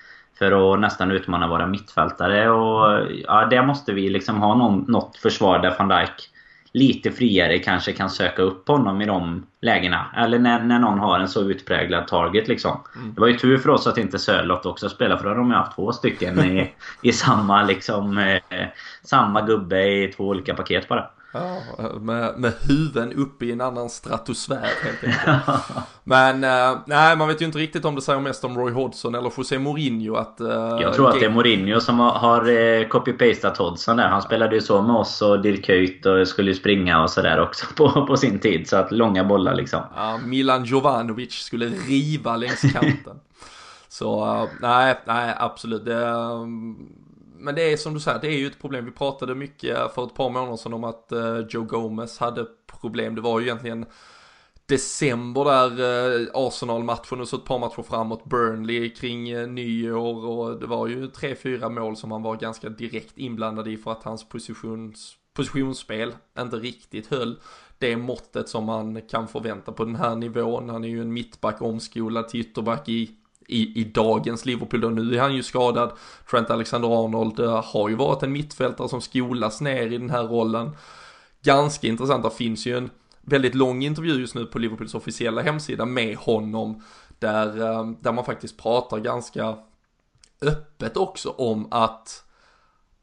För 0.42 0.74
att 0.74 0.80
nästan 0.80 1.10
utmana 1.10 1.48
våra 1.48 1.66
mittfältare 1.66 2.50
och 2.50 3.08
ja, 3.26 3.46
där 3.46 3.62
måste 3.62 3.92
vi 3.92 4.10
liksom 4.10 4.40
ha 4.40 4.54
någon, 4.54 4.84
något 4.88 5.16
försvar 5.16 5.58
där 5.58 5.74
van 5.78 5.88
Dijk 5.88 6.30
lite 6.72 7.10
friare 7.10 7.58
kanske 7.58 7.92
kan 7.92 8.10
söka 8.10 8.42
upp 8.42 8.68
honom 8.68 9.02
i 9.02 9.06
de 9.06 9.46
lägena. 9.60 10.06
Eller 10.16 10.38
när, 10.38 10.62
när 10.62 10.78
någon 10.78 10.98
har 10.98 11.20
en 11.20 11.28
så 11.28 11.42
utpräglad 11.42 12.08
target 12.08 12.48
liksom. 12.48 12.80
Mm. 12.96 13.14
Det 13.14 13.20
var 13.20 13.28
ju 13.28 13.38
tur 13.38 13.58
för 13.58 13.68
oss 13.70 13.86
att 13.86 13.98
inte 13.98 14.18
Sörlott 14.18 14.66
också 14.66 14.88
spelade 14.88 15.20
för 15.20 15.24
då 15.24 15.30
hade 15.30 15.40
de 15.40 15.50
ju 15.50 15.56
haft 15.56 15.74
två 15.74 15.92
stycken 15.92 16.38
i, 16.44 16.74
i 17.02 17.12
samma 17.12 17.62
liksom... 17.62 18.18
Eh, 18.18 18.66
samma 19.02 19.42
gubbe 19.42 19.82
i 19.82 20.12
två 20.16 20.24
olika 20.24 20.54
paket 20.54 20.88
bara. 20.88 21.10
Ja, 21.32 21.60
med, 22.00 22.38
med 22.38 22.52
huven 22.68 23.12
uppe 23.12 23.44
i 23.44 23.52
en 23.52 23.60
annan 23.60 23.90
stratosfär 23.90 24.60
helt 24.84 25.04
enkelt. 25.04 25.50
Men 26.04 26.44
äh, 26.44 26.78
nej, 26.86 27.16
man 27.16 27.28
vet 27.28 27.40
ju 27.40 27.46
inte 27.46 27.58
riktigt 27.58 27.84
om 27.84 27.94
det 27.94 28.02
säger 28.02 28.20
mest 28.20 28.44
om 28.44 28.58
Roy 28.58 28.72
Hodgson 28.72 29.14
eller 29.14 29.32
José 29.36 29.58
Mourinho 29.58 30.14
att... 30.14 30.40
Äh, 30.40 30.46
jag 30.80 30.94
tror 30.94 31.08
att 31.08 31.20
det 31.20 31.26
är 31.26 31.30
Mourinho 31.30 31.80
som 31.80 32.00
har, 32.00 32.10
har 32.10 32.48
eh, 32.48 32.88
copy-pastat 32.88 33.58
Hodgson 33.58 33.96
där. 33.96 34.08
Han 34.08 34.22
spelade 34.22 34.54
ju 34.54 34.60
så 34.60 34.82
med 34.82 34.96
oss 34.96 35.22
och 35.22 35.42
Dirk 35.42 35.64
Kuyt 35.64 36.06
och 36.06 36.28
skulle 36.28 36.50
ju 36.50 36.54
springa 36.54 37.02
och 37.02 37.10
sådär 37.10 37.40
också 37.40 37.66
på, 37.76 38.06
på 38.06 38.16
sin 38.16 38.38
tid. 38.38 38.68
Så 38.68 38.76
att 38.76 38.92
långa 38.92 39.24
bollar 39.24 39.54
liksom. 39.54 39.80
Ja, 39.96 40.18
Milan 40.24 40.64
Jovanovic 40.64 41.32
skulle 41.32 41.66
riva 41.66 42.36
längs 42.36 42.60
kanten. 42.60 43.16
så 43.88 44.24
uh, 44.24 44.48
nej, 44.60 45.00
nej 45.06 45.34
absolut. 45.38 45.84
Det, 45.84 46.14
men 47.42 47.54
det 47.54 47.72
är 47.72 47.76
som 47.76 47.94
du 47.94 48.00
säger, 48.00 48.20
det 48.20 48.26
är 48.26 48.38
ju 48.38 48.46
ett 48.46 48.60
problem. 48.60 48.84
Vi 48.84 48.90
pratade 48.90 49.34
mycket 49.34 49.94
för 49.94 50.04
ett 50.04 50.14
par 50.14 50.30
månader 50.30 50.56
sedan 50.56 50.74
om 50.74 50.84
att 50.84 51.08
uh, 51.12 51.38
Joe 51.50 51.64
Gomez 51.64 52.18
hade 52.18 52.46
problem. 52.80 53.14
Det 53.14 53.20
var 53.20 53.40
ju 53.40 53.46
egentligen 53.46 53.86
december 54.66 55.44
där 55.44 55.80
uh, 56.20 56.28
Arsenal-matchen 56.34 57.20
och 57.20 57.28
så 57.28 57.36
ett 57.36 57.44
par 57.44 57.58
matcher 57.58 57.82
framåt. 57.82 58.24
Burnley 58.24 58.88
kring 58.88 59.36
uh, 59.36 59.48
nyår 59.48 60.24
och 60.24 60.60
det 60.60 60.66
var 60.66 60.86
ju 60.86 61.06
tre, 61.06 61.34
fyra 61.34 61.68
mål 61.68 61.96
som 61.96 62.12
han 62.12 62.22
var 62.22 62.36
ganska 62.36 62.68
direkt 62.68 63.18
inblandad 63.18 63.68
i 63.68 63.76
för 63.76 63.92
att 63.92 64.04
hans 64.04 64.28
positions, 64.28 65.16
positionsspel 65.34 66.14
inte 66.38 66.56
riktigt 66.56 67.06
höll 67.06 67.40
det 67.78 67.96
måttet 67.96 68.48
som 68.48 68.64
man 68.64 69.02
kan 69.02 69.28
förvänta 69.28 69.72
på 69.72 69.84
den 69.84 69.96
här 69.96 70.16
nivån. 70.16 70.68
Han 70.68 70.84
är 70.84 70.88
ju 70.88 71.00
en 71.00 71.12
mittback 71.12 71.62
omskolad 71.62 72.28
till 72.28 72.40
ytterback 72.40 72.88
i 72.88 73.16
i, 73.48 73.80
i 73.80 73.84
dagens 73.84 74.44
Liverpool 74.44 74.80
då. 74.80 74.88
Nu 74.88 75.16
är 75.16 75.20
han 75.20 75.34
ju 75.34 75.42
skadad. 75.42 75.92
Trent 76.30 76.50
Alexander-Arnold 76.50 77.40
eh, 77.40 77.64
har 77.64 77.88
ju 77.88 77.94
varit 77.94 78.22
en 78.22 78.32
mittfältare 78.32 78.88
som 78.88 79.00
skolas 79.00 79.60
ner 79.60 79.86
i 79.86 79.98
den 79.98 80.10
här 80.10 80.22
rollen. 80.22 80.76
Ganska 81.42 81.86
intressant, 81.86 82.24
det 82.24 82.30
finns 82.30 82.66
ju 82.66 82.76
en 82.76 82.90
väldigt 83.20 83.54
lång 83.54 83.82
intervju 83.82 84.20
just 84.20 84.34
nu 84.34 84.46
på 84.46 84.58
Liverpools 84.58 84.94
officiella 84.94 85.42
hemsida 85.42 85.84
med 85.84 86.16
honom. 86.16 86.82
Där, 87.18 87.60
eh, 87.60 87.90
där 88.00 88.12
man 88.12 88.24
faktiskt 88.24 88.62
pratar 88.62 88.98
ganska 88.98 89.56
öppet 90.42 90.96
också 90.96 91.30
om 91.30 91.68
att 91.70 92.24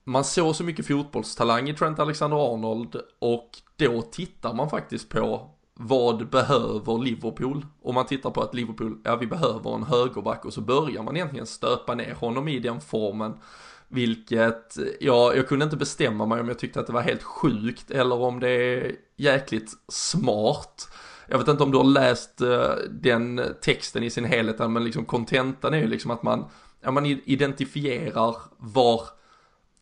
man 0.04 0.24
såg 0.24 0.56
så 0.56 0.64
mycket 0.64 0.88
fotbollstalang 0.88 1.70
i 1.70 1.74
Trent 1.74 2.00
Alexander-Arnold 2.00 3.02
och 3.20 3.50
då 3.76 4.02
tittar 4.02 4.54
man 4.54 4.70
faktiskt 4.70 5.10
på 5.10 5.50
vad 5.82 6.30
behöver 6.30 7.04
Liverpool? 7.04 7.66
Om 7.82 7.96
man 7.96 8.06
tittar 8.06 8.30
på 8.30 8.42
att 8.42 8.54
Liverpool, 8.54 8.98
ja 9.04 9.16
vi 9.16 9.28
behöver 9.28 9.76
en 9.76 9.84
högerback 9.84 10.46
och 10.46 10.54
så 10.54 10.62
börjar 10.62 11.04
man 11.04 11.16
egentligen 11.16 11.46
stöpa 11.46 11.96
ner 11.96 12.14
honom 12.14 12.48
i 12.48 12.60
den 12.60 12.82
formen. 12.82 13.34
Vilket, 13.88 14.78
ja, 15.00 15.34
jag 15.36 15.48
kunde 15.48 15.66
inte 15.66 15.78
bestämma 15.78 16.26
mig 16.26 16.42
om 16.42 16.48
jag 16.48 16.60
tyckte 16.60 16.80
att 16.80 16.88
det 16.88 16.94
var 16.94 17.02
helt 17.02 17.24
sjukt 17.24 17.92
eller 17.92 18.16
om 18.16 18.40
det 18.40 18.50
är 18.50 18.96
jäkligt 19.18 19.72
smart. 19.88 20.92
Jag 21.28 21.38
vet 21.38 21.48
inte 21.48 21.64
om 21.64 21.72
du 21.72 21.78
har 21.78 21.84
läst 21.84 22.42
eh, 22.42 22.72
den 22.90 23.42
texten 23.62 24.04
i 24.04 24.10
sin 24.10 24.26
helhet, 24.26 24.72
men 24.72 24.84
liksom 24.84 25.06
kontentan 25.06 25.74
är 25.74 25.78
ju 25.78 25.88
liksom 25.88 26.12
att 26.12 26.24
man, 26.24 26.46
ja, 26.82 26.92
man 26.92 27.06
identifierar 27.06 28.36
var, 28.58 29.02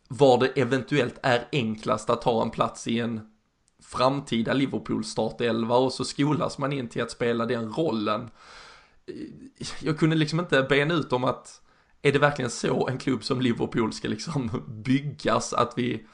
var 0.08 0.38
det 0.38 0.60
eventuellt 0.60 1.18
är 1.22 1.48
enklast 1.52 2.10
att 2.10 2.22
ta 2.22 2.42
en 2.42 2.50
plats 2.50 2.88
i 2.88 3.00
en 3.00 3.20
framtida 3.88 4.52
Liverpool 4.52 5.04
startelva 5.04 5.76
och 5.76 5.92
så 5.92 6.04
skolas 6.04 6.58
man 6.58 6.72
in 6.72 6.88
till 6.88 7.02
att 7.02 7.10
spela 7.10 7.46
den 7.46 7.72
rollen. 7.72 8.30
Jag 9.80 9.98
kunde 9.98 10.16
liksom 10.16 10.40
inte 10.40 10.62
bena 10.62 10.94
ut 10.94 11.12
om 11.12 11.24
att 11.24 11.60
är 12.02 12.12
det 12.12 12.18
verkligen 12.18 12.50
så 12.50 12.88
en 12.88 12.98
klubb 12.98 13.24
som 13.24 13.40
Liverpool 13.40 13.92
ska 13.92 14.08
liksom 14.08 14.50
byggas 14.68 15.52
att 15.52 15.72
vi, 15.76 16.06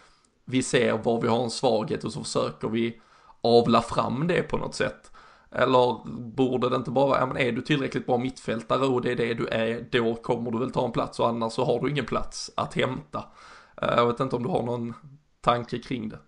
vi 0.45 0.62
ser 0.62 0.99
var 0.99 1.21
vi 1.21 1.28
har 1.28 1.45
en 1.45 1.50
svaghet 1.50 2.04
och 2.04 2.12
så 2.12 2.25
försöker 2.25 2.69
vi 2.69 3.00
avla 3.40 3.83
fram 3.83 4.26
det 4.26 4.43
på 4.43 4.57
något 4.57 4.75
sätt. 4.75 5.11
Eller 5.50 6.11
borde 6.21 6.69
det 6.69 6.76
inte 6.76 6.90
bara, 6.90 7.19
ja 7.19 7.26
men 7.26 7.37
är 7.37 7.52
du 7.52 7.62
tillräckligt 7.62 8.07
bra 8.07 8.19
mittfältare 8.19 8.87
och 8.87 9.02
det 9.02 9.12
är 9.12 9.16
det 9.16 9.35
du 9.35 9.47
är, 9.47 9.88
då 9.90 10.14
kommer 10.14 10.50
du 10.50 10.59
väl 10.59 10.73
ta 10.73 10.85
en 10.85 10.93
plats 10.93 11.21
och 11.21 11.28
annars 11.28 11.52
så 11.52 11.64
har 11.64 11.81
du 11.81 11.90
ingen 11.90 12.07
plats 12.07 12.50
att 12.57 12.75
hämta. 12.75 13.25
Eh, 13.83 13.95
jag 13.97 14.07
vet 14.07 14.21
inte 14.21 14.37
om 14.37 14.43
du 14.43 14.49
har 14.49 14.62
någon 14.62 14.95
tanke 15.40 15.78
kring 15.78 16.09
det. 16.09 16.19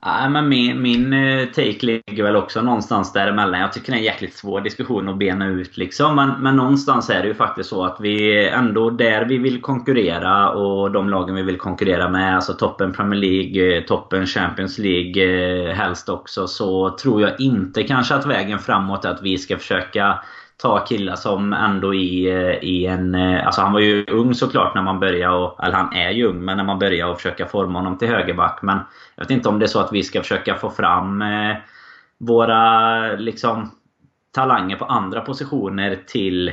Ja, 0.00 0.28
men 0.28 0.48
min, 0.48 0.82
min 0.82 1.12
eh, 1.12 1.46
take 1.46 1.86
ligger 1.86 2.22
väl 2.22 2.36
också 2.36 2.62
någonstans 2.62 3.12
däremellan. 3.12 3.60
Jag 3.60 3.72
tycker 3.72 3.92
det 3.92 3.96
är 3.96 3.98
en 3.98 4.04
jäkligt 4.04 4.34
svår 4.34 4.60
diskussion 4.60 5.08
att 5.08 5.18
bena 5.18 5.46
ut 5.46 5.76
liksom. 5.76 6.16
Men, 6.16 6.30
men 6.42 6.56
någonstans 6.56 7.10
är 7.10 7.22
det 7.22 7.28
ju 7.28 7.34
faktiskt 7.34 7.68
så 7.68 7.84
att 7.84 7.96
vi 8.00 8.44
ändå 8.48 8.90
där 8.90 9.24
vi 9.24 9.38
vill 9.38 9.60
konkurrera 9.60 10.50
och 10.50 10.90
de 10.90 11.08
lagen 11.08 11.34
vi 11.34 11.42
vill 11.42 11.58
konkurrera 11.58 12.08
med, 12.08 12.36
alltså 12.36 12.52
toppen 12.52 12.92
Premier 12.92 13.20
League, 13.20 13.76
eh, 13.76 13.84
toppen 13.84 14.26
Champions 14.26 14.78
League 14.78 15.24
eh, 15.24 15.74
helst 15.74 16.08
också, 16.08 16.46
så 16.46 16.90
tror 16.90 17.22
jag 17.22 17.40
inte 17.40 17.82
kanske 17.82 18.14
att 18.14 18.26
vägen 18.26 18.58
framåt 18.58 19.04
är 19.04 19.10
att 19.10 19.22
vi 19.22 19.38
ska 19.38 19.58
försöka 19.58 20.18
ta 20.62 20.78
killar 20.78 21.16
som 21.16 21.52
ändå 21.52 21.94
i, 21.94 22.30
eh, 22.30 22.64
i 22.64 22.86
en... 22.86 23.14
Eh, 23.14 23.46
alltså 23.46 23.60
han 23.60 23.72
var 23.72 23.80
ju 23.80 24.04
ung 24.04 24.34
såklart 24.34 24.74
när 24.74 24.82
man 24.82 25.00
började, 25.00 25.34
och, 25.34 25.64
eller 25.64 25.76
han 25.76 25.92
är 25.92 26.10
ju 26.10 26.26
ung, 26.26 26.44
men 26.44 26.56
när 26.56 26.64
man 26.64 26.78
började 26.78 27.12
och 27.12 27.16
försöka 27.16 27.46
forma 27.46 27.78
honom 27.78 27.98
till 27.98 28.08
högerback. 28.08 28.58
Men 28.62 28.78
jag 29.14 29.24
vet 29.24 29.30
inte 29.30 29.48
om 29.48 29.58
det 29.58 29.64
är 29.64 29.66
så 29.66 29.80
att 29.80 29.92
vi 29.92 30.02
ska 30.02 30.22
försöka 30.22 30.54
få 30.54 30.70
fram 30.70 31.22
eh, 31.22 31.56
våra 32.18 33.00
liksom 33.12 33.70
talanger 34.34 34.76
på 34.76 34.84
andra 34.84 35.20
positioner 35.20 35.98
till 36.06 36.52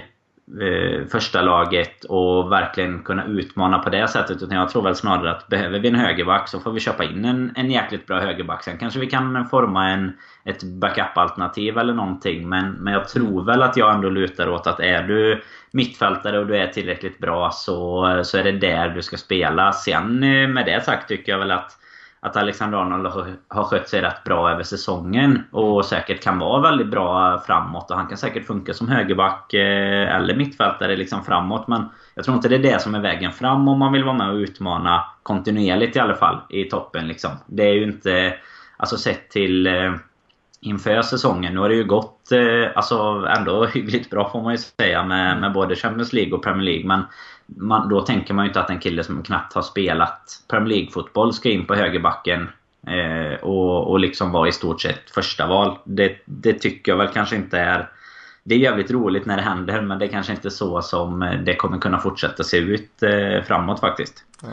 eh, 0.62 1.08
första 1.08 1.42
laget 1.42 2.04
och 2.04 2.52
verkligen 2.52 3.04
kunna 3.04 3.26
utmana 3.26 3.80
på 3.80 3.90
det 3.90 4.08
sättet. 4.08 4.42
Utan 4.42 4.58
jag 4.58 4.70
tror 4.70 4.82
väl 4.82 4.96
snarare 4.96 5.32
att 5.32 5.48
behöver 5.48 5.80
vi 5.80 5.88
en 5.88 5.96
högerback 5.96 6.48
så 6.48 6.60
får 6.60 6.72
vi 6.72 6.80
köpa 6.80 7.04
in 7.04 7.26
en, 7.26 7.52
en 7.56 7.72
jäkligt 7.72 8.08
bra 8.08 8.20
högerback. 8.20 8.64
Sen 8.64 8.78
kanske 8.78 9.00
vi 9.00 9.08
kan 9.08 9.46
forma 9.50 9.90
en, 9.90 10.14
ett 10.46 10.64
backup-alternativ 10.64 11.78
eller 11.78 11.94
någonting. 11.94 12.50
Men, 12.50 12.72
men 12.72 12.94
jag 12.94 13.08
tror 13.08 13.44
väl 13.46 13.62
att 13.62 13.78
jag 13.78 13.96
ändå 13.96 14.10
lutar 14.10 14.50
åt 14.50 14.68
att 14.68 14.80
är 14.80 15.04
du 15.04 15.42
mittfältare 15.72 16.40
och 16.40 16.48
du 16.48 16.58
är 16.58 16.68
tillräckligt 16.68 17.18
bra 17.18 17.52
så, 17.52 18.22
så 18.24 18.38
är 18.38 18.44
det 18.44 18.52
där 18.52 18.90
du 18.90 19.02
ska 19.02 19.18
spela. 19.18 19.72
Sen 19.72 20.24
eh, 20.24 20.48
med 20.48 20.66
det 20.66 20.86
sagt 20.86 21.08
tycker 21.08 21.32
jag 21.32 21.40
väl 21.40 21.52
att 21.52 21.78
att 22.26 22.38
Alexander 22.38 22.78
Arnold 22.78 23.08
har 23.48 23.64
skött 23.64 23.90
sig 23.90 24.02
rätt 24.02 24.24
bra 24.24 24.52
över 24.52 24.64
säsongen 24.64 25.44
och 25.52 25.86
säkert 25.86 26.24
kan 26.24 26.40
vara 26.40 26.62
väldigt 26.62 26.88
bra 26.88 27.40
framåt 27.48 27.92
och 27.92 27.98
han 27.98 28.08
kan 28.08 28.18
säkert 28.18 28.48
funka 28.48 28.74
som 28.74 28.88
högerback 28.88 29.54
eh, 29.54 30.16
eller 30.16 30.36
mittfältare 30.36 30.96
liksom 30.96 31.24
framåt 31.24 31.68
men 31.68 31.90
jag 32.16 32.26
tror 32.26 32.36
inte 32.36 32.50
det 32.50 32.56
är 32.56 32.74
det 32.74 32.82
som 32.82 32.96
är 32.96 33.00
vägen 33.00 33.32
fram 33.32 33.68
om 33.68 33.80
man 33.80 33.94
vill 33.94 34.04
vara 34.04 34.18
med 34.18 34.30
och 34.30 34.36
utmana 34.36 35.06
kontinuerligt 35.24 35.96
i 35.96 36.00
alla 36.00 36.16
fall 36.16 36.42
i 36.50 36.64
toppen 36.64 37.08
liksom. 37.08 37.32
Det 37.46 37.64
är 37.64 37.74
ju 37.74 37.84
inte... 37.84 38.34
Alltså 38.78 38.98
sett 38.98 39.30
till 39.30 39.68
eh, 39.68 39.94
inför 40.66 41.02
säsongen. 41.02 41.54
Nu 41.54 41.60
har 41.60 41.70
det 41.70 41.76
ju 41.76 41.84
gått 41.84 42.32
eh, 42.32 42.72
alltså 42.76 43.28
ändå 43.38 43.66
hyggligt 43.74 44.10
bra 44.10 44.30
får 44.30 44.42
man 44.42 44.54
ju 44.54 44.58
säga 44.58 45.04
med, 45.04 45.42
med 45.42 45.54
både 45.54 45.76
Champions 45.76 46.14
League 46.14 46.34
och 46.34 46.44
Premier 46.44 46.64
League. 46.64 46.88
Men 46.88 47.04
man, 47.46 47.90
då 47.90 48.02
tänker 48.02 48.34
man 48.34 48.46
ju 48.46 48.50
inte 48.50 48.62
att 48.62 48.70
en 48.70 48.80
kille 48.80 49.04
som 49.04 49.24
knappt 49.24 49.54
har 49.54 49.62
spelat 49.62 50.44
Premier 50.48 50.70
League-fotboll 50.70 51.34
ska 51.34 51.50
in 51.50 51.66
på 51.66 51.76
högerbacken 51.76 52.50
eh, 52.88 53.40
och, 53.42 53.92
och 53.92 54.00
liksom 54.00 54.32
vara 54.32 54.48
i 54.48 54.52
stort 54.52 54.82
sett 54.82 55.12
första 55.12 55.48
val. 55.48 55.78
Det, 55.84 56.18
det 56.26 56.54
tycker 56.54 56.92
jag 56.92 56.98
väl 56.98 57.14
kanske 57.14 57.36
inte 57.36 57.60
är... 57.60 57.90
Det 58.44 58.56
är 58.56 58.60
jävligt 58.60 58.92
roligt 58.92 59.26
när 59.26 59.38
det 59.38 59.44
händer 59.44 59.82
men 59.82 60.00
det 60.00 60.06
är 60.06 60.10
kanske 60.10 60.34
inte 60.34 60.52
så 60.52 60.82
som 60.82 61.40
det 61.46 61.56
kommer 61.56 61.78
kunna 61.78 62.00
fortsätta 62.00 62.44
se 62.44 62.58
ut 62.58 63.04
eh, 63.04 63.44
framåt 63.44 63.80
faktiskt. 63.80 64.24
Ja 64.42 64.48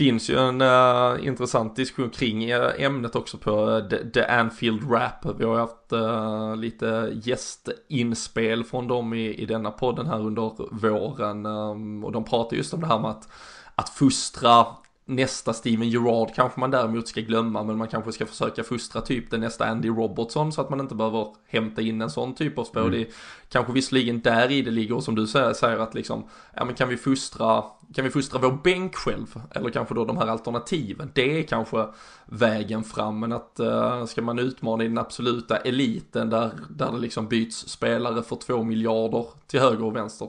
finns 0.00 0.30
ju 0.30 0.38
en 0.38 0.62
uh, 0.62 1.26
intressant 1.26 1.76
diskussion 1.76 2.10
kring 2.10 2.44
eh, 2.44 2.70
ämnet 2.78 3.16
också 3.16 3.38
på 3.38 3.70
uh, 3.70 3.88
The, 3.88 4.24
Anfield 4.24 4.90
Rap. 4.92 5.26
Vi 5.38 5.44
har 5.44 5.54
ju 5.54 5.60
haft 5.60 5.92
uh, 5.92 6.56
lite 6.56 7.12
gästinspel 7.22 8.64
från 8.64 8.88
dem 8.88 9.14
i, 9.14 9.34
i 9.34 9.46
denna 9.46 9.70
podden 9.70 10.06
här 10.06 10.20
under 10.20 10.52
våren. 10.70 11.46
Um, 11.46 12.04
och 12.04 12.12
de 12.12 12.24
pratar 12.24 12.56
just 12.56 12.74
om 12.74 12.80
det 12.80 12.86
här 12.86 12.98
med 12.98 13.10
att, 13.10 13.28
att 13.74 13.88
fostra 13.88 14.66
nästa 15.10 15.52
Steven 15.52 15.88
Gerrard 15.88 16.34
kanske 16.34 16.60
man 16.60 16.70
däremot 16.70 17.08
ska 17.08 17.20
glömma 17.20 17.62
men 17.62 17.78
man 17.78 17.88
kanske 17.88 18.12
ska 18.12 18.26
försöka 18.26 18.64
fostra 18.64 19.00
typ 19.00 19.30
den 19.30 19.40
nästa 19.40 19.66
Andy 19.66 19.88
Robertson 19.88 20.52
så 20.52 20.60
att 20.60 20.70
man 20.70 20.80
inte 20.80 20.94
behöver 20.94 21.26
hämta 21.46 21.82
in 21.82 22.02
en 22.02 22.10
sån 22.10 22.34
typ 22.34 22.58
av 22.58 22.64
spår. 22.64 22.80
Mm. 22.80 22.92
Det 22.92 23.06
kanske 23.48 23.72
visserligen 23.72 24.20
där 24.20 24.50
i 24.50 24.62
det 24.62 24.70
ligger 24.70 24.94
och 24.94 25.04
som 25.04 25.14
du 25.14 25.26
säger, 25.26 25.52
säger 25.52 25.78
att 25.78 25.94
liksom, 25.94 26.24
ja 26.54 26.64
men 26.64 26.74
kan 26.74 26.88
vi 26.88 26.96
fostra 26.96 27.64
kan 27.94 28.04
vi 28.04 28.10
fostra 28.10 28.38
vår 28.38 28.58
bänk 28.64 28.94
själv? 28.94 29.42
Eller 29.50 29.70
kanske 29.70 29.94
då 29.94 30.04
de 30.04 30.16
här 30.16 30.26
alternativen. 30.26 31.10
Det 31.14 31.38
är 31.38 31.42
kanske 31.42 31.86
vägen 32.26 32.84
fram. 32.84 33.20
Men 33.20 33.32
att 33.32 33.60
uh, 33.60 34.04
ska 34.04 34.22
man 34.22 34.38
utmana 34.38 34.84
i 34.84 34.88
den 34.88 34.98
absoluta 34.98 35.56
eliten 35.56 36.30
där, 36.30 36.50
där 36.70 36.92
det 36.92 36.98
liksom 36.98 37.28
byts 37.28 37.68
spelare 37.68 38.22
för 38.22 38.36
två 38.36 38.62
miljarder 38.62 39.26
till 39.46 39.60
höger 39.60 39.84
och 39.84 39.96
vänster. 39.96 40.28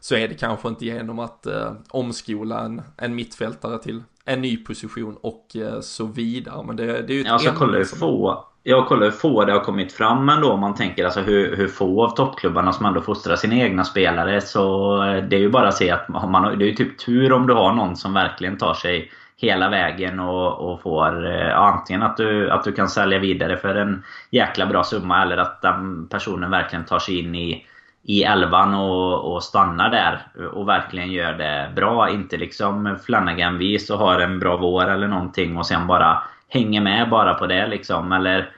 Så 0.00 0.14
är 0.14 0.28
det 0.28 0.34
kanske 0.34 0.68
inte 0.68 0.86
genom 0.86 1.18
att 1.18 1.46
uh, 1.50 1.72
omskola 1.88 2.60
en, 2.60 2.82
en 2.96 3.14
mittfältare 3.14 3.78
till 3.78 4.02
en 4.24 4.40
ny 4.40 4.56
position 4.56 5.16
och 5.20 5.46
uh, 5.56 5.80
så 5.80 6.06
vidare. 6.06 6.66
Men 6.66 6.76
det, 6.76 6.86
det 6.86 7.12
är 7.12 7.14
ju 7.14 7.20
ett 7.20 7.30
alltså, 7.30 7.52
kolla 7.56 7.78
hur 7.78 7.84
få 7.84 8.44
jag 8.64 8.86
kollar 8.86 9.04
hur 9.04 9.10
få 9.10 9.44
det 9.44 9.52
har 9.52 9.60
kommit 9.60 9.92
fram 9.92 10.28
ändå 10.28 10.52
om 10.52 10.60
man 10.60 10.74
tänker 10.74 11.04
alltså 11.04 11.20
hur, 11.20 11.56
hur 11.56 11.68
få 11.68 12.04
av 12.04 12.10
toppklubbarna 12.16 12.72
som 12.72 12.86
ändå 12.86 13.00
fostrar 13.00 13.36
sina 13.36 13.54
egna 13.54 13.84
spelare. 13.84 14.40
Så 14.40 14.96
det 15.30 15.36
är 15.36 15.40
ju 15.40 15.50
bara 15.50 15.68
att 15.68 15.76
se 15.76 15.90
att 15.90 16.08
man, 16.08 16.58
det 16.58 16.64
är 16.64 16.68
ju 16.68 16.74
typ 16.74 16.98
tur 16.98 17.32
om 17.32 17.46
du 17.46 17.54
har 17.54 17.72
någon 17.74 17.96
som 17.96 18.14
verkligen 18.14 18.58
tar 18.58 18.74
sig 18.74 19.10
hela 19.36 19.68
vägen 19.68 20.20
och, 20.20 20.72
och 20.72 20.82
får 20.82 21.24
ja, 21.24 21.54
antingen 21.54 22.02
att 22.02 22.16
du, 22.16 22.50
att 22.50 22.64
du 22.64 22.72
kan 22.72 22.88
sälja 22.88 23.18
vidare 23.18 23.56
för 23.56 23.74
en 23.74 24.02
jäkla 24.30 24.66
bra 24.66 24.84
summa 24.84 25.22
eller 25.22 25.36
att 25.36 25.62
den 25.62 26.08
personen 26.08 26.50
verkligen 26.50 26.84
tar 26.84 26.98
sig 26.98 27.18
in 27.18 27.34
i, 27.34 27.66
i 28.02 28.22
elvan 28.22 28.74
och, 28.74 29.34
och 29.34 29.42
stannar 29.42 29.90
där 29.90 30.26
och 30.52 30.68
verkligen 30.68 31.12
gör 31.12 31.32
det 31.32 31.72
bra. 31.76 32.10
Inte 32.10 32.36
liksom 32.36 32.98
Flanagan-vis 33.06 33.90
och 33.90 33.98
har 33.98 34.18
en 34.20 34.38
bra 34.38 34.56
vår 34.56 34.90
eller 34.90 35.08
någonting 35.08 35.56
och 35.56 35.66
sen 35.66 35.86
bara 35.86 36.22
hänger 36.48 36.80
med 36.80 37.10
bara 37.10 37.34
på 37.34 37.46
det 37.46 37.66
liksom. 37.66 38.12
Eller, 38.12 38.50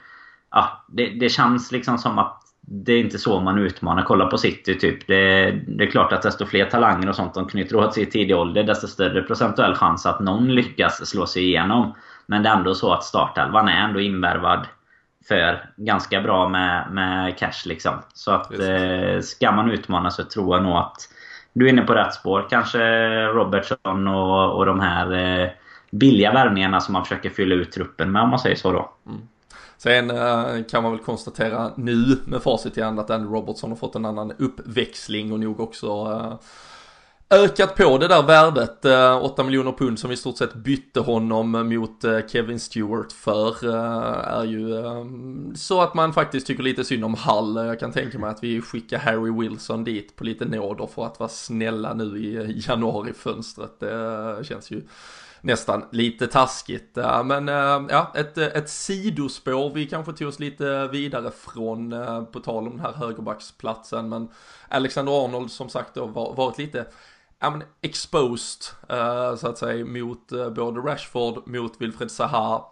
ja, 0.51 0.85
det, 0.89 1.07
det 1.07 1.29
känns 1.29 1.73
liksom 1.73 1.99
som 1.99 2.19
att 2.19 2.41
det 2.67 2.93
är 2.93 3.01
inte 3.01 3.19
så 3.19 3.41
man 3.41 3.59
utmanar. 3.59 4.03
Kolla 4.03 4.27
på 4.27 4.39
City 4.39 4.79
typ. 4.79 5.07
Det, 5.07 5.51
det, 5.51 5.85
är 5.85 5.91
klart 5.91 6.13
att 6.13 6.23
desto 6.23 6.47
fler 6.47 6.65
talanger 6.65 7.09
och 7.09 7.17
sånt 7.17 7.35
de 7.35 7.49
knyter 7.49 7.77
åt 7.77 7.95
sig 7.95 8.03
i 8.03 8.07
tidig 8.07 8.37
ålder, 8.37 8.63
desto 8.63 8.87
större 8.87 9.23
procentuell 9.23 9.75
chans 9.75 10.07
att 10.07 10.21
någon 10.21 10.55
lyckas 10.55 11.07
slå 11.07 11.27
sig 11.27 11.45
igenom. 11.45 11.95
Men 12.27 12.43
det 12.43 12.49
är 12.49 12.57
ändå 12.57 12.75
så 12.75 12.93
att 12.93 13.05
startelvan 13.05 13.69
är 13.69 13.85
ändå 13.85 14.01
invärvad 14.01 14.67
för 15.29 15.71
ganska 15.77 16.21
bra 16.21 16.49
med, 16.49 16.93
med 16.93 17.39
cash 17.39 17.67
liksom. 17.67 17.95
Så 18.15 18.31
att 18.31 18.53
eh, 18.53 19.21
ska 19.21 19.53
man 19.53 19.71
utmana 19.71 20.11
så 20.11 20.25
tror 20.25 20.57
jag 20.57 20.63
nog 20.63 20.77
att 20.77 20.97
du 21.53 21.67
är 21.67 21.73
inne 21.73 21.83
på 21.83 21.95
rätt 21.95 22.15
spår. 22.15 22.47
Kanske 22.51 22.79
Robertson 23.27 24.09
och, 24.09 24.57
och 24.57 24.67
de 24.67 24.81
här 24.81 25.13
eh, 25.13 25.49
billiga 25.91 26.33
värvningarna 26.33 26.81
som 26.81 26.93
man 26.93 27.05
försöker 27.05 27.31
fylla 27.31 27.55
ut 27.55 27.73
truppen 27.73 28.13
med 28.13 28.23
om 28.23 28.31
man 28.31 28.39
säger 28.39 28.57
så 28.57 28.73
då. 28.73 28.93
Mm. 29.07 29.21
Sen 29.77 30.11
eh, 30.11 30.65
kan 30.71 30.83
man 30.83 30.93
väl 30.93 31.01
konstatera 31.01 31.71
nu 31.77 32.19
med 32.25 32.43
facit 32.43 32.79
i 32.79 32.83
hand 32.83 33.01
att 33.01 33.11
Andy 33.11 33.29
Robertson 33.29 33.71
har 33.71 33.77
fått 33.77 33.95
en 33.95 34.05
annan 34.05 34.33
uppväxling 34.39 35.33
och 35.33 35.41
nog 35.41 35.61
också 35.61 35.87
eh, 35.87 36.35
ökat 37.31 37.77
på 37.77 37.99
det 37.99 38.09
där 38.09 38.23
värdet, 38.23 38.85
eh, 38.85 39.25
8 39.25 39.45
miljoner 39.45 39.73
pund 39.73 39.99
som 39.99 40.13
i 40.13 40.17
stort 40.17 40.39
sett 40.39 40.55
bytte 40.55 41.01
honom 41.01 41.51
mot 41.51 42.05
eh, 42.05 42.19
Kevin 42.29 42.61
Stewart 42.61 43.13
för, 43.13 43.69
eh, 43.69 44.39
är 44.39 44.45
ju 44.45 44.85
så 45.57 45.81
att 45.81 45.95
man 45.95 46.13
faktiskt 46.13 46.47
tycker 46.47 46.63
lite 46.63 46.85
synd 46.85 47.05
om 47.05 47.15
Hall. 47.15 47.57
Jag 47.57 47.81
kan 47.81 47.93
tänka 47.93 48.19
mig 48.19 48.31
att 48.31 48.45
vi 48.45 48.61
skickar 48.61 48.99
Harry 48.99 49.33
Wilson 49.33 49.85
dit 49.85 50.17
på 50.17 50.25
lite 50.25 50.45
nåder 50.45 50.87
för 50.87 51.07
att 51.07 51.19
vara 51.19 51.29
snälla 51.29 51.95
nu 51.95 52.19
i 52.19 52.63
januarifönstret. 52.69 53.81
Det 53.81 54.45
känns 54.47 54.71
ju 54.71 54.83
nästan 55.41 55.85
lite 55.93 56.27
taskigt. 56.27 56.99
Men 57.25 57.49
ja, 57.89 58.13
ett, 58.15 58.39
ett 58.39 58.69
sidospår 58.69 59.75
vi 59.75 59.87
kanske 59.87 60.13
tog 60.13 60.29
oss 60.29 60.39
lite 60.39 60.89
vidare 60.89 61.31
från 61.31 61.95
på 62.33 62.41
tal 62.41 62.67
om 62.67 62.71
den 62.71 62.81
här 62.81 62.93
högerbacksplatsen. 62.93 64.09
Men 64.09 64.29
Alexander 64.69 65.25
Arnold 65.25 65.51
som 65.51 65.69
sagt 65.69 65.95
då 65.95 66.07
varit 66.37 66.59
lite 66.59 66.87
ja, 67.45 67.51
men 67.51 67.63
exposed 67.83 68.77
uh, 68.93 69.37
så 69.37 69.49
att 69.49 69.59
säga 69.59 69.85
mot 69.85 70.33
uh, 70.33 70.51
både 70.51 70.81
Rashford, 70.81 71.47
mot 71.47 71.81
Wilfred 71.81 72.11
Zaha. 72.11 72.65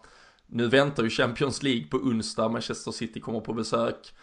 Nu 0.47 0.69
väntar 0.69 1.03
ju 1.03 1.11
Champions 1.11 1.63
League 1.63 1.85
på 1.85 1.97
onsdag, 1.97 2.49
Manchester 2.49 2.93
City 2.93 3.21
kommer 3.21 3.41
på 3.41 3.53
besök. 3.53 4.15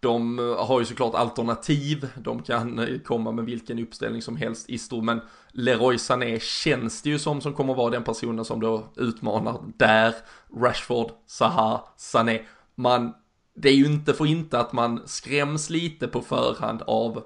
De 0.00 0.38
eh, 0.38 0.66
har 0.66 0.80
ju 0.80 0.86
såklart 0.86 1.14
alternativ, 1.14 2.08
de 2.16 2.42
kan 2.42 3.00
komma 3.04 3.32
med 3.32 3.44
vilken 3.44 3.78
uppställning 3.78 4.22
som 4.22 4.36
helst 4.36 4.70
i 4.70 4.78
stor, 4.78 5.02
men 5.02 5.20
Leroy 5.52 5.98
Sané 5.98 6.40
känns 6.40 7.02
det 7.02 7.10
ju 7.10 7.18
som 7.18 7.40
som 7.40 7.54
kommer 7.54 7.74
vara 7.74 7.90
den 7.90 8.04
personen 8.04 8.44
som 8.44 8.60
då 8.60 8.92
utmanar 8.96 9.60
där, 9.76 10.14
Rashford, 10.56 11.10
Saha, 11.26 11.84
Sané. 11.96 12.42
Man, 12.74 13.14
det 13.54 13.68
är 13.68 13.74
ju 13.74 13.86
inte 13.86 14.14
för 14.14 14.26
inte 14.26 14.60
att 14.60 14.72
man 14.72 15.02
skräms 15.06 15.70
lite 15.70 16.08
på 16.08 16.20
förhand 16.20 16.82
av 16.86 17.24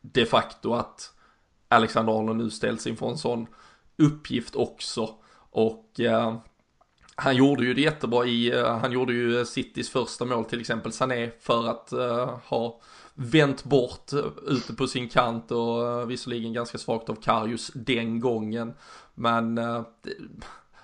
de 0.00 0.26
facto 0.26 0.74
att 0.74 1.15
Alexander 1.68 2.18
Arnold 2.18 2.38
nu 2.38 2.50
ställs 2.50 2.86
inför 2.86 3.08
en 3.08 3.18
sån 3.18 3.46
uppgift 3.98 4.56
också. 4.56 5.14
Och 5.50 6.00
eh, 6.00 6.36
han 7.18 7.36
gjorde 7.36 7.64
ju 7.64 7.74
det 7.74 7.80
jättebra 7.80 8.26
i, 8.26 8.54
uh, 8.54 8.66
han 8.66 8.92
gjorde 8.92 9.12
ju 9.12 9.38
eh, 9.38 9.44
Citys 9.44 9.90
första 9.90 10.24
mål 10.24 10.44
till 10.44 10.60
exempel, 10.60 10.92
Sané, 10.92 11.30
för 11.40 11.68
att 11.68 11.92
uh, 11.92 12.38
ha 12.44 12.80
vänt 13.14 13.64
bort 13.64 14.12
uh, 14.12 14.26
ute 14.46 14.74
på 14.74 14.86
sin 14.86 15.08
kant 15.08 15.50
och 15.50 15.82
uh, 15.82 16.06
visserligen 16.06 16.52
ganska 16.52 16.78
svagt 16.78 17.08
av 17.08 17.14
Karius 17.14 17.70
den 17.74 18.20
gången. 18.20 18.74
Men 19.14 19.60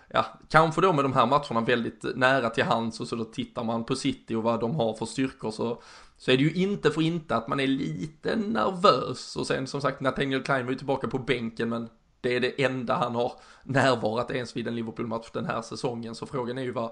ja, 0.09 0.27
kanske 0.49 0.81
då 0.81 0.93
med 0.93 1.05
de 1.05 1.13
här 1.13 1.27
matcherna 1.27 1.61
väldigt 1.61 2.05
nära 2.15 2.51
till 2.51 2.65
hands 2.65 3.01
och 3.01 3.09
så 3.09 3.17
då 3.17 3.25
tittar 3.25 3.65
man 3.65 3.85
på 3.85 3.97
City 3.97 4.35
och 4.35 4.43
vad 4.43 4.61
de 4.61 4.75
har 4.75 4.95
för 4.95 5.07
styrkor 5.07 5.51
så, 5.51 5.83
så 6.23 6.31
är 6.31 6.37
det 6.37 6.43
ju 6.43 6.53
inte 6.53 6.91
för 6.91 7.03
inte 7.03 7.37
att 7.37 7.49
man 7.49 7.61
är 7.61 7.67
lite 7.67 8.37
nervös 8.37 9.37
och 9.37 9.47
sen 9.47 9.67
som 9.67 9.81
sagt 9.81 10.01
Nathaniel 10.01 10.43
Klein 10.43 10.65
var 10.65 10.73
ju 10.73 10.79
tillbaka 10.79 11.09
på 11.09 11.19
bänken 11.19 11.69
men 11.69 11.89
det 12.21 12.37
är 12.37 12.41
det 12.41 12.65
enda 12.65 12.95
han 12.95 13.15
har 13.15 13.33
närvarat 13.63 14.31
ens 14.31 14.57
vid 14.57 14.69
en 14.69 14.75
Liverpool-match 14.75 15.31
den 15.33 15.47
här 15.47 15.63
säsongen. 15.63 16.15
Så 16.15 16.27
frågan 16.27 16.59
är 16.59 16.63
ju 16.63 16.71
vad 16.71 16.91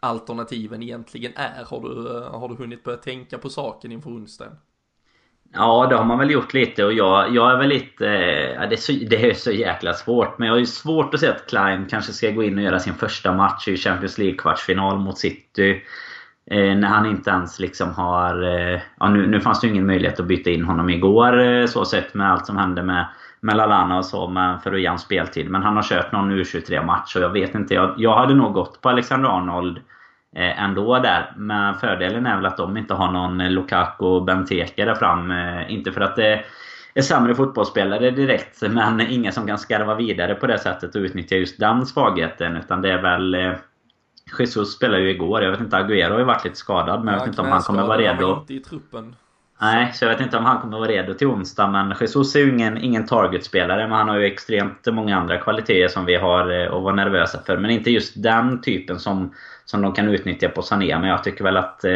alternativen 0.00 0.82
egentligen 0.82 1.32
är. 1.36 1.64
Har 1.64 1.80
du, 1.80 2.16
eh, 2.16 2.40
har 2.40 2.48
du 2.48 2.54
hunnit 2.54 2.84
börja 2.84 2.98
tänka 2.98 3.38
på 3.38 3.48
saken 3.48 3.92
inför 3.92 4.10
onsdagen? 4.10 4.52
Ja, 5.52 5.86
det 5.90 5.96
har 5.96 6.04
man 6.04 6.18
väl 6.18 6.30
gjort 6.30 6.54
lite 6.54 6.84
och 6.84 6.92
jag, 6.92 7.34
jag 7.34 7.52
är 7.52 7.56
väl 7.56 7.68
lite... 7.68 8.06
Eh, 8.06 8.52
ja, 8.54 8.66
det, 8.66 8.74
är 8.74 8.76
så, 8.76 8.92
det 8.92 9.30
är 9.30 9.34
så 9.34 9.50
jäkla 9.50 9.94
svårt. 9.94 10.38
Men 10.38 10.46
jag 10.46 10.54
har 10.54 10.60
ju 10.60 10.66
svårt 10.66 11.14
att 11.14 11.20
se 11.20 11.28
att 11.28 11.46
Klein 11.46 11.86
kanske 11.90 12.12
ska 12.12 12.30
gå 12.30 12.42
in 12.42 12.58
och 12.58 12.64
göra 12.64 12.78
sin 12.78 12.94
första 12.94 13.32
match 13.32 13.68
i 13.68 13.76
Champions 13.76 14.18
League-kvartsfinal 14.18 14.98
mot 14.98 15.18
City. 15.18 15.82
Eh, 16.50 16.76
när 16.76 16.88
han 16.88 17.06
inte 17.06 17.30
ens 17.30 17.60
liksom 17.60 17.94
har... 17.94 18.42
Eh, 18.42 18.80
ja, 19.00 19.08
nu, 19.08 19.26
nu 19.26 19.40
fanns 19.40 19.60
det 19.60 19.66
ju 19.66 19.72
ingen 19.72 19.86
möjlighet 19.86 20.20
att 20.20 20.26
byta 20.26 20.50
in 20.50 20.64
honom 20.64 20.90
igår 20.90 21.40
eh, 21.40 21.66
så 21.66 21.84
sett 21.84 22.14
med 22.14 22.32
allt 22.32 22.46
som 22.46 22.56
hände 22.56 22.82
med 22.82 23.06
med 23.40 23.56
Lallana 23.56 23.98
och 23.98 24.04
så 24.04 24.28
men 24.28 24.60
för 24.60 24.72
att 24.72 24.80
ge 24.80 24.88
honom 24.88 24.98
speltid. 24.98 25.50
Men 25.50 25.62
han 25.62 25.76
har 25.76 25.82
kört 25.82 26.12
någon 26.12 26.32
U23-match 26.32 27.16
och 27.16 27.22
jag 27.22 27.30
vet 27.30 27.54
inte. 27.54 27.74
Jag, 27.74 27.94
jag 27.96 28.14
hade 28.14 28.34
nog 28.34 28.52
gått 28.52 28.80
på 28.80 28.88
Alexander 28.88 29.28
Arnold 29.28 29.78
eh, 30.36 30.62
ändå 30.62 30.98
där. 30.98 31.32
Men 31.36 31.74
fördelen 31.74 32.26
är 32.26 32.36
väl 32.36 32.46
att 32.46 32.56
de 32.56 32.76
inte 32.76 32.94
har 32.94 33.12
någon 33.12 33.48
Lukaku 33.48 34.04
och 34.04 34.24
Benteke 34.24 34.84
där 34.84 34.94
fram. 34.94 35.30
Eh, 35.30 35.72
inte 35.72 35.92
för 35.92 36.00
att 36.00 36.16
det 36.16 36.44
är 36.94 37.02
sämre 37.02 37.34
fotbollsspelare 37.34 38.10
direkt, 38.10 38.62
men 38.62 39.00
ingen 39.00 39.32
som 39.32 39.46
kan 39.46 39.58
skarva 39.58 39.94
vidare 39.94 40.34
på 40.34 40.46
det 40.46 40.58
sättet 40.58 40.94
och 40.94 41.00
utnyttja 41.00 41.36
just 41.36 41.60
den 41.60 41.86
svagheten. 41.86 42.56
Utan 42.56 42.82
det 42.82 42.92
är 42.92 43.02
väl... 43.02 43.34
Eh, 43.34 43.52
Jesus 44.38 44.72
spelade 44.72 45.02
ju 45.02 45.10
igår. 45.10 45.42
Jag 45.42 45.50
vet 45.50 45.60
inte, 45.60 45.76
Agüero 45.76 46.10
har 46.10 46.18
ju 46.18 46.24
varit 46.24 46.44
lite 46.44 46.56
skadad. 46.56 47.04
Men 47.04 47.14
jag 47.14 47.20
vet 47.20 47.28
inte 47.28 47.42
om 47.42 47.48
han 47.48 47.62
kommer 47.62 47.86
vara 47.86 47.98
redo. 47.98 48.26
Han 48.26 48.40
inte 48.40 48.54
i 48.54 48.60
truppen. 48.60 49.16
Nej, 49.62 49.92
så 49.92 50.04
jag 50.04 50.10
vet 50.10 50.20
inte 50.20 50.36
om 50.36 50.44
han 50.44 50.60
kommer 50.60 50.78
vara 50.78 50.88
redo 50.88 51.14
till 51.14 51.26
onsdag. 51.26 51.66
Men 51.66 51.94
Jesus 52.00 52.36
är 52.36 52.40
ju 52.40 52.50
ingen, 52.50 52.78
ingen 52.78 53.06
targetspelare. 53.06 53.88
Men 53.88 53.98
han 53.98 54.08
har 54.08 54.16
ju 54.16 54.26
extremt 54.26 54.86
många 54.86 55.16
andra 55.16 55.38
kvaliteter 55.38 55.88
som 55.88 56.04
vi 56.04 56.16
har 56.16 56.62
eh, 56.62 56.76
att 56.76 56.82
vara 56.82 56.94
nervösa 56.94 57.42
för. 57.46 57.56
Men 57.56 57.70
inte 57.70 57.90
just 57.90 58.22
den 58.22 58.60
typen 58.60 58.98
som, 58.98 59.34
som 59.64 59.82
de 59.82 59.92
kan 59.92 60.08
utnyttja 60.08 60.48
på 60.48 60.62
Sané. 60.62 60.98
Men 60.98 61.08
jag 61.08 61.24
tycker 61.24 61.44
väl 61.44 61.56
att 61.56 61.84
eh, 61.84 61.92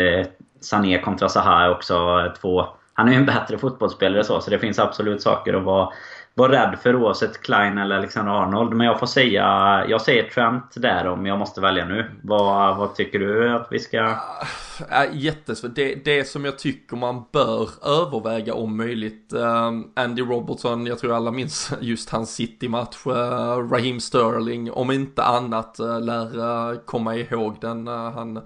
Sané 0.60 1.02
kontra 1.02 1.28
Zaha 1.28 1.64
är 1.64 1.70
också 1.70 1.96
två... 2.40 2.66
Han 2.94 3.08
är 3.08 3.12
ju 3.12 3.18
en 3.18 3.26
bättre 3.26 3.58
fotbollsspelare 3.58 4.24
så, 4.24 4.40
så 4.40 4.50
det 4.50 4.58
finns 4.58 4.78
absolut 4.78 5.22
saker 5.22 5.54
att 5.54 5.64
vara 5.64 5.88
vara 6.36 6.52
rädd 6.52 6.78
för 6.82 6.96
oavsett 6.96 7.40
Klein 7.40 7.78
eller 7.78 7.96
Alexander 7.96 8.32
Arnold. 8.32 8.72
Men 8.72 8.86
jag 8.86 9.00
får 9.00 9.06
säga, 9.06 9.44
jag 9.88 10.00
säger 10.00 10.30
Trent 10.30 10.72
där 10.76 11.06
om 11.06 11.26
jag 11.26 11.38
måste 11.38 11.60
välja 11.60 11.86
nu. 11.86 12.10
Vad, 12.22 12.76
vad 12.76 12.94
tycker 12.94 13.18
du 13.18 13.54
att 13.54 13.68
vi 13.70 13.78
ska... 13.78 14.00
Ah, 14.00 15.04
äh, 15.04 15.10
jättesvårt. 15.12 15.74
Det, 15.74 16.04
det 16.04 16.24
som 16.24 16.44
jag 16.44 16.58
tycker 16.58 16.96
man 16.96 17.24
bör 17.32 17.68
överväga 17.86 18.54
om 18.54 18.76
möjligt. 18.76 19.32
Uh, 19.34 19.70
Andy 19.96 20.22
Robertson, 20.22 20.86
jag 20.86 20.98
tror 20.98 21.16
alla 21.16 21.30
minns 21.30 21.72
just 21.80 22.10
hans 22.10 22.34
City-match. 22.34 23.06
Uh, 23.06 23.12
Raheem 23.70 24.00
Sterling, 24.00 24.72
om 24.72 24.90
inte 24.90 25.22
annat, 25.22 25.76
uh, 25.80 26.00
lär 26.00 26.38
uh, 26.38 26.78
komma 26.78 27.16
ihåg 27.16 27.56
den. 27.60 27.86
han 27.86 28.40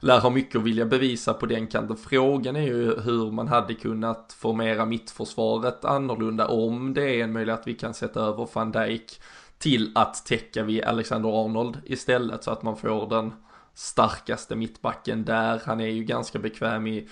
lär 0.00 0.20
ha 0.20 0.30
mycket 0.30 0.56
att 0.56 0.62
vilja 0.62 0.84
bevisa 0.84 1.34
på 1.34 1.46
den 1.46 1.66
kanten. 1.66 1.96
Frågan 1.96 2.56
är 2.56 2.66
ju 2.66 3.00
hur 3.00 3.30
man 3.30 3.48
hade 3.48 3.74
kunnat 3.74 4.36
formera 4.38 4.86
mittförsvaret 4.86 5.84
annorlunda 5.84 6.46
om 6.46 6.94
det 6.94 7.20
är 7.20 7.24
en 7.24 7.31
möjlighet 7.32 7.60
att 7.60 7.66
vi 7.66 7.74
kan 7.74 7.94
sätta 7.94 8.20
över 8.20 8.48
van 8.52 8.72
Dijk 8.72 9.20
till 9.58 9.92
att 9.94 10.26
täcka 10.26 10.62
vid 10.62 10.84
Alexander 10.84 11.44
Arnold 11.44 11.78
istället 11.84 12.44
så 12.44 12.50
att 12.50 12.62
man 12.62 12.76
får 12.76 13.08
den 13.08 13.32
starkaste 13.74 14.56
mittbacken 14.56 15.24
där. 15.24 15.62
Han 15.66 15.80
är 15.80 15.86
ju 15.86 16.04
ganska 16.04 16.38
bekväm 16.38 16.86
i 16.86 17.08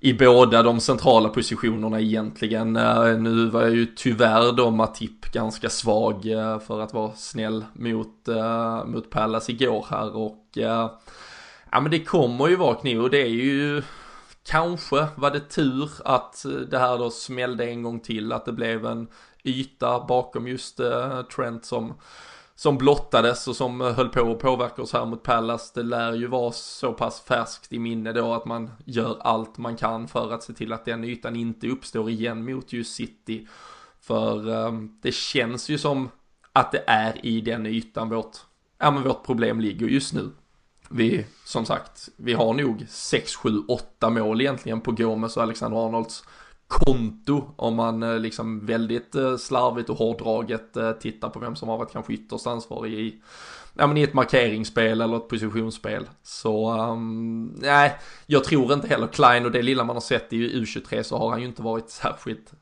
i 0.00 0.14
båda 0.14 0.62
de 0.62 0.80
centrala 0.80 1.28
positionerna 1.28 2.00
egentligen. 2.00 2.76
Eh, 2.76 3.18
nu 3.18 3.46
var 3.46 3.66
ju 3.66 3.86
tyvärr 3.86 4.52
då 4.52 4.70
Matip 4.70 5.32
ganska 5.32 5.68
svag 5.68 6.26
eh, 6.26 6.58
för 6.58 6.80
att 6.80 6.94
vara 6.94 7.12
snäll 7.12 7.64
mot, 7.72 8.28
eh, 8.28 8.84
mot 8.84 9.10
Pallas 9.10 9.48
igår 9.48 9.86
här 9.90 10.16
och 10.16 10.42
ja 11.70 11.80
men 11.80 11.90
det 11.90 12.04
kommer 12.04 12.48
ju 12.48 12.56
vara 12.56 12.74
kniv 12.74 13.02
och 13.02 13.10
det 13.10 13.22
är 13.22 13.28
ju 13.28 13.82
Kanske 14.48 15.06
var 15.14 15.30
det 15.30 15.40
tur 15.40 15.90
att 16.04 16.44
det 16.68 16.78
här 16.78 16.98
då 16.98 17.10
smällde 17.10 17.64
en 17.64 17.82
gång 17.82 18.00
till, 18.00 18.32
att 18.32 18.44
det 18.44 18.52
blev 18.52 18.86
en 18.86 19.08
yta 19.46 20.06
bakom 20.06 20.48
just 20.48 20.80
eh, 20.80 21.22
Trent 21.22 21.64
som 21.64 21.94
som 22.58 22.78
blottades 22.78 23.48
och 23.48 23.56
som 23.56 23.80
eh, 23.80 23.92
höll 23.92 24.08
på 24.08 24.32
att 24.32 24.38
påverka 24.38 24.82
oss 24.82 24.92
här 24.92 25.06
mot 25.06 25.22
Pallas. 25.22 25.72
Det 25.72 25.82
lär 25.82 26.12
ju 26.12 26.26
vara 26.26 26.52
så 26.52 26.92
pass 26.92 27.20
färskt 27.20 27.72
i 27.72 27.78
minne 27.78 28.12
då 28.12 28.34
att 28.34 28.44
man 28.44 28.70
gör 28.84 29.16
allt 29.20 29.58
man 29.58 29.76
kan 29.76 30.08
för 30.08 30.32
att 30.32 30.42
se 30.42 30.52
till 30.52 30.72
att 30.72 30.84
den 30.84 31.04
ytan 31.04 31.36
inte 31.36 31.68
uppstår 31.68 32.10
igen 32.10 32.44
mot 32.44 32.72
just 32.72 32.94
City. 32.94 33.46
För 34.00 34.48
um, 34.48 34.98
det 35.02 35.14
känns 35.14 35.68
ju 35.68 35.78
som 35.78 36.08
att 36.52 36.72
det 36.72 36.84
är 36.86 37.26
i 37.26 37.40
den 37.40 37.66
ytan 37.66 38.08
vårt, 38.08 38.36
ja 38.78 38.90
men 38.90 39.02
vårt 39.02 39.26
problem 39.26 39.60
ligger 39.60 39.86
just 39.86 40.14
nu. 40.14 40.30
Vi, 40.90 41.26
som 41.44 41.64
sagt, 41.64 42.08
vi 42.16 42.32
har 42.32 42.54
nog 42.54 42.86
6, 42.88 43.34
7, 43.36 43.50
8 43.68 44.10
mål 44.10 44.40
egentligen 44.40 44.80
på 44.80 44.92
Gomes 44.92 45.36
och 45.36 45.42
Alexander 45.42 45.86
Arnolds 45.86 46.24
konto 46.68 47.44
om 47.56 47.74
man 47.74 48.02
eh, 48.02 48.18
liksom 48.18 48.66
väldigt 48.66 49.14
eh, 49.14 49.36
slarvigt 49.36 49.90
och 49.90 49.96
hårdraget 49.96 50.76
eh, 50.76 50.92
tittar 50.92 51.28
på 51.28 51.38
vem 51.38 51.56
som 51.56 51.68
har 51.68 51.78
varit 51.78 51.92
kanske 51.92 52.12
ytterst 52.12 52.46
ansvarig 52.46 52.92
i, 52.92 53.20
ja, 53.74 53.86
men 53.86 53.96
i 53.96 54.02
ett 54.02 54.14
markeringsspel 54.14 55.00
eller 55.00 55.16
ett 55.16 55.28
positionsspel. 55.28 56.08
Så 56.22 56.72
um, 56.72 57.44
nej, 57.56 57.98
jag 58.26 58.44
tror 58.44 58.72
inte 58.72 58.88
heller 58.88 59.06
Klein 59.06 59.44
och 59.44 59.52
det 59.52 59.62
lilla 59.62 59.84
man 59.84 59.96
har 59.96 60.00
sett 60.00 60.32
i 60.32 60.60
U23 60.60 61.02
så 61.02 61.18
har 61.18 61.30
han 61.30 61.40
ju 61.40 61.46
inte 61.46 61.62
varit 61.62 61.90
särskilt 61.90 62.52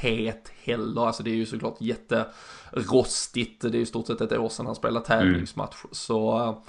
het 0.00 0.52
heller. 0.62 1.06
Alltså 1.06 1.22
det 1.22 1.30
är 1.30 1.34
ju 1.34 1.46
såklart 1.46 1.76
jätterostigt. 1.80 3.62
Det 3.62 3.68
är 3.68 3.80
ju 3.80 3.86
stort 3.86 4.06
sett 4.06 4.20
ett 4.20 4.32
år 4.32 4.48
sedan 4.48 4.66
han 4.66 4.74
spelade 4.74 5.06
tävlingsmatch. 5.06 5.84
Mm. 5.84 5.88
Så 5.94 6.62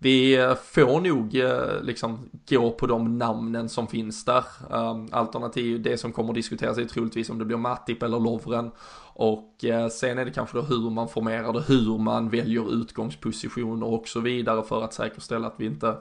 vi 0.00 0.36
eh, 0.36 0.54
får 0.54 1.00
nog 1.00 1.36
eh, 1.36 1.82
liksom 1.82 2.30
gå 2.48 2.70
på 2.70 2.86
de 2.86 3.18
namnen 3.18 3.68
som 3.68 3.86
finns 3.86 4.24
där. 4.24 4.44
Ehm, 4.72 5.08
alternativ, 5.12 5.82
det 5.82 5.98
som 5.98 6.12
kommer 6.12 6.30
att 6.30 6.34
diskuteras 6.34 6.78
är 6.78 6.84
troligtvis 6.84 7.30
om 7.30 7.38
det 7.38 7.44
blir 7.44 7.56
Matip 7.56 8.02
eller 8.02 8.20
Lovren. 8.20 8.70
Och 9.14 9.64
eh, 9.64 9.88
sen 9.88 10.18
är 10.18 10.24
det 10.24 10.30
kanske 10.30 10.58
då 10.58 10.62
hur 10.62 10.90
man 10.90 11.08
formerar 11.08 11.52
det, 11.52 11.62
hur 11.68 11.98
man 11.98 12.28
väljer 12.28 12.72
utgångspositioner 12.72 13.86
och 13.86 14.08
så 14.08 14.20
vidare 14.20 14.62
för 14.62 14.84
att 14.84 14.94
säkerställa 14.94 15.46
att 15.46 15.54
vi 15.56 15.66
inte 15.66 15.96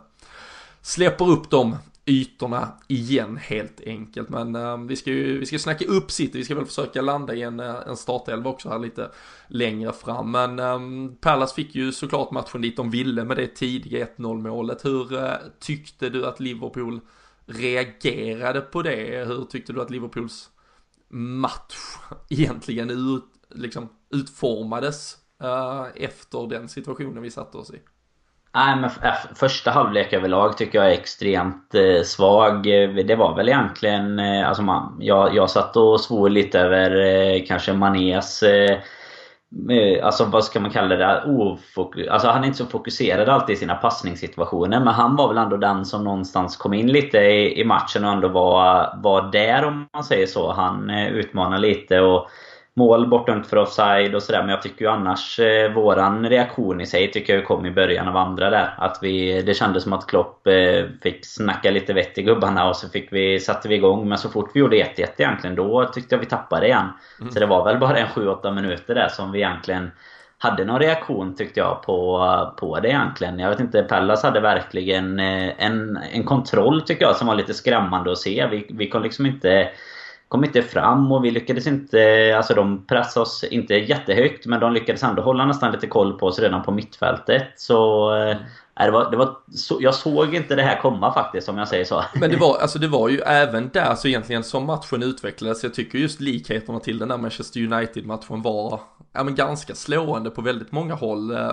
släpper 0.81 1.29
upp 1.29 1.49
dem 1.49 1.75
ytorna 2.07 2.71
igen 2.87 3.37
helt 3.37 3.81
enkelt. 3.85 4.29
Men 4.29 4.55
eh, 4.55 4.77
vi 4.77 4.95
ska 4.95 5.11
ju 5.11 5.39
vi 5.39 5.45
ska 5.45 5.59
snacka 5.59 5.85
upp 5.85 6.11
City, 6.11 6.37
vi 6.37 6.43
ska 6.43 6.55
väl 6.55 6.65
försöka 6.65 7.01
landa 7.01 7.33
i 7.33 7.41
en, 7.41 7.59
eh, 7.59 7.75
en 7.87 7.97
startelva 7.97 8.49
också 8.49 8.69
här 8.69 8.79
lite 8.79 9.11
längre 9.47 9.93
fram. 9.93 10.31
Men 10.31 10.59
eh, 10.59 10.79
Palace 11.21 11.55
fick 11.55 11.75
ju 11.75 11.91
såklart 11.91 12.31
matchen 12.31 12.61
dit 12.61 12.77
de 12.77 12.89
ville 12.89 13.23
med 13.23 13.37
det 13.37 13.47
tidiga 13.47 14.07
1-0 14.17 14.41
målet. 14.41 14.85
Hur 14.85 15.13
eh, 15.13 15.33
tyckte 15.59 16.09
du 16.09 16.25
att 16.25 16.39
Liverpool 16.39 16.99
reagerade 17.45 18.61
på 18.61 18.81
det? 18.81 19.25
Hur 19.27 19.45
tyckte 19.45 19.73
du 19.73 19.81
att 19.81 19.89
Liverpools 19.89 20.49
match 21.09 21.75
egentligen 22.29 22.89
ut, 22.89 23.25
liksom, 23.49 23.89
utformades 24.09 25.17
eh, 25.43 25.85
efter 25.95 26.47
den 26.47 26.69
situationen 26.69 27.23
vi 27.23 27.31
satte 27.31 27.57
oss 27.57 27.71
i? 27.71 27.79
Nej 28.57 28.75
men 28.75 28.89
första 29.35 29.71
halvlek 29.71 30.13
överlag 30.13 30.57
tycker 30.57 30.79
jag 30.79 30.87
är 30.87 30.93
extremt 30.93 31.75
eh, 31.75 32.03
svag. 32.03 32.83
Eh, 32.83 32.89
det 32.89 33.15
var 33.15 33.35
väl 33.35 33.49
egentligen... 33.49 34.19
Eh, 34.19 34.47
alltså 34.47 34.63
man, 34.63 34.97
jag, 34.99 35.35
jag 35.35 35.49
satt 35.49 35.77
och 35.77 36.01
svor 36.01 36.29
lite 36.29 36.59
över 36.59 37.05
eh, 37.05 37.43
kanske 37.47 37.73
Manés... 37.73 38.43
Eh, 38.43 38.79
eh 39.69 40.05
alltså 40.05 40.25
vad 40.25 40.43
ska 40.43 40.59
man 40.59 40.71
kalla 40.71 40.95
det? 40.95 41.23
Ofokus, 41.25 42.07
alltså 42.07 42.27
han 42.27 42.43
är 42.43 42.47
inte 42.47 42.57
så 42.57 42.65
fokuserad 42.65 43.29
alltid 43.29 43.55
i 43.55 43.59
sina 43.59 43.75
passningssituationer. 43.75 44.79
Men 44.79 44.93
han 44.93 45.15
var 45.15 45.27
väl 45.27 45.37
ändå 45.37 45.57
den 45.57 45.85
som 45.85 46.03
någonstans 46.03 46.57
kom 46.57 46.73
in 46.73 46.87
lite 46.87 47.17
i, 47.17 47.61
i 47.61 47.63
matchen 47.63 48.05
och 48.05 48.11
ändå 48.11 48.27
var, 48.27 48.93
var 49.03 49.31
där 49.31 49.65
om 49.65 49.87
man 49.93 50.03
säger 50.03 50.27
så. 50.27 50.51
Han 50.51 50.89
eh, 50.89 51.07
utmanar 51.07 51.57
lite 51.57 51.99
och 51.99 52.29
mål 52.77 53.07
bortdömt 53.07 53.47
för 53.47 53.57
offside 53.57 54.15
och 54.15 54.23
sådär. 54.23 54.39
Men 54.39 54.49
jag 54.49 54.61
tycker 54.61 54.85
ju 54.85 54.91
annars 54.91 55.39
eh, 55.39 55.73
våran 55.73 56.29
reaktion 56.29 56.81
i 56.81 56.85
sig 56.85 57.11
tycker 57.11 57.35
jag 57.35 57.45
kom 57.45 57.65
i 57.65 57.71
början 57.71 58.07
av 58.07 58.17
andra 58.17 58.49
där. 58.49 58.73
Att 58.77 58.99
vi, 59.01 59.41
det 59.41 59.53
kändes 59.53 59.83
som 59.83 59.93
att 59.93 60.07
Klopp 60.07 60.47
eh, 60.47 60.85
fick 61.03 61.25
snacka 61.25 61.71
lite 61.71 61.93
vett 61.93 62.17
i 62.17 62.23
gubbarna 62.23 62.69
och 62.69 62.75
så 62.75 62.89
fick 62.89 63.13
vi, 63.13 63.39
satte 63.39 63.67
vi 63.67 63.75
igång. 63.75 64.09
Men 64.09 64.17
så 64.17 64.29
fort 64.29 64.51
vi 64.53 64.59
gjorde 64.59 64.75
1-1 64.75 65.07
egentligen, 65.17 65.55
då 65.55 65.85
tyckte 65.85 66.15
jag 66.15 66.19
vi 66.19 66.25
tappade 66.25 66.65
igen. 66.65 66.85
Mm. 67.19 67.31
Så 67.31 67.39
det 67.39 67.45
var 67.45 67.65
väl 67.65 67.79
bara 67.79 67.97
en 67.97 68.07
7-8 68.07 68.51
minuter 68.51 68.95
där 68.95 69.07
som 69.07 69.31
vi 69.31 69.39
egentligen 69.39 69.91
hade 70.37 70.65
någon 70.65 70.79
reaktion 70.79 71.35
tyckte 71.35 71.59
jag 71.59 71.83
på, 71.83 72.53
på 72.59 72.79
det 72.79 72.87
egentligen. 72.87 73.39
Jag 73.39 73.49
vet 73.49 73.59
inte, 73.59 73.83
Pallas 73.83 74.23
hade 74.23 74.39
verkligen 74.39 75.19
eh, 75.19 75.65
en, 75.65 75.99
en 76.11 76.23
kontroll 76.23 76.81
tycker 76.81 77.05
jag 77.05 77.15
som 77.15 77.27
var 77.27 77.35
lite 77.35 77.53
skrämmande 77.53 78.11
att 78.11 78.17
se. 78.17 78.47
Vi, 78.51 78.67
vi 78.69 78.89
kom 78.89 79.03
liksom 79.03 79.25
inte 79.25 79.69
kom 80.27 80.43
inte 80.43 80.61
fram 80.61 81.11
och 81.11 81.25
vi 81.25 81.31
lyckades 81.31 81.67
inte... 81.67 82.33
Alltså 82.37 82.53
de 82.53 82.85
pressade 82.85 83.23
oss 83.23 83.43
inte 83.43 83.75
jättehögt 83.75 84.45
men 84.45 84.59
de 84.59 84.73
lyckades 84.73 85.03
ändå 85.03 85.21
hålla 85.21 85.45
nästan 85.45 85.71
lite 85.71 85.87
koll 85.87 86.19
på 86.19 86.25
oss 86.25 86.39
redan 86.39 86.63
på 86.63 86.71
mittfältet. 86.71 87.47
Så... 87.55 88.15
Eh, 88.15 88.37
det 88.85 88.91
var, 88.91 89.11
det 89.11 89.17
var, 89.17 89.37
så, 89.55 89.77
jag 89.81 89.95
såg 89.95 90.35
inte 90.35 90.55
det 90.55 90.61
här 90.61 90.81
komma 90.81 91.13
faktiskt 91.13 91.49
om 91.49 91.57
jag 91.57 91.67
säger 91.67 91.85
så. 91.85 92.03
Men 92.15 92.29
det 92.29 92.37
var, 92.37 92.57
alltså 92.57 92.79
det 92.79 92.87
var 92.87 93.09
ju 93.09 93.19
även 93.19 93.69
där 93.73 93.95
så 93.95 94.07
egentligen 94.07 94.43
som 94.43 94.65
matchen 94.65 95.03
utvecklades. 95.03 95.63
Jag 95.63 95.73
tycker 95.73 95.97
just 95.97 96.19
likheterna 96.19 96.79
till 96.79 96.99
den 96.99 97.07
där 97.07 97.17
Manchester 97.17 97.59
United-matchen 97.59 98.41
var 98.41 98.79
ja, 99.13 99.23
men 99.23 99.35
ganska 99.35 99.75
slående 99.75 100.29
på 100.29 100.41
väldigt 100.41 100.71
många 100.71 100.95
håll. 100.95 101.31
Eh, 101.31 101.51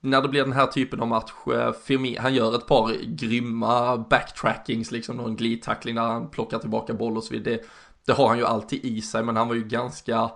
när 0.00 0.22
det 0.22 0.28
blir 0.28 0.42
den 0.42 0.52
här 0.52 0.66
typen 0.66 1.00
av 1.00 1.06
match, 1.08 1.32
eh, 1.54 1.72
Firmi, 1.84 2.16
han 2.20 2.34
gör 2.34 2.54
ett 2.54 2.66
par 2.66 2.92
grymma 3.04 3.96
backtrackings, 3.96 4.90
liksom 4.92 5.16
någon 5.16 5.36
glidtackling 5.36 5.94
där 5.94 6.02
han 6.02 6.30
plockar 6.30 6.58
tillbaka 6.58 6.94
boll 6.94 7.16
och 7.16 7.24
så 7.24 7.34
vidare. 7.34 7.54
Det, 7.54 7.60
det 8.06 8.12
har 8.12 8.28
han 8.28 8.38
ju 8.38 8.44
alltid 8.44 8.84
i 8.84 9.02
sig, 9.02 9.22
men 9.22 9.36
han 9.36 9.48
var 9.48 9.54
ju 9.54 9.64
ganska 9.64 10.30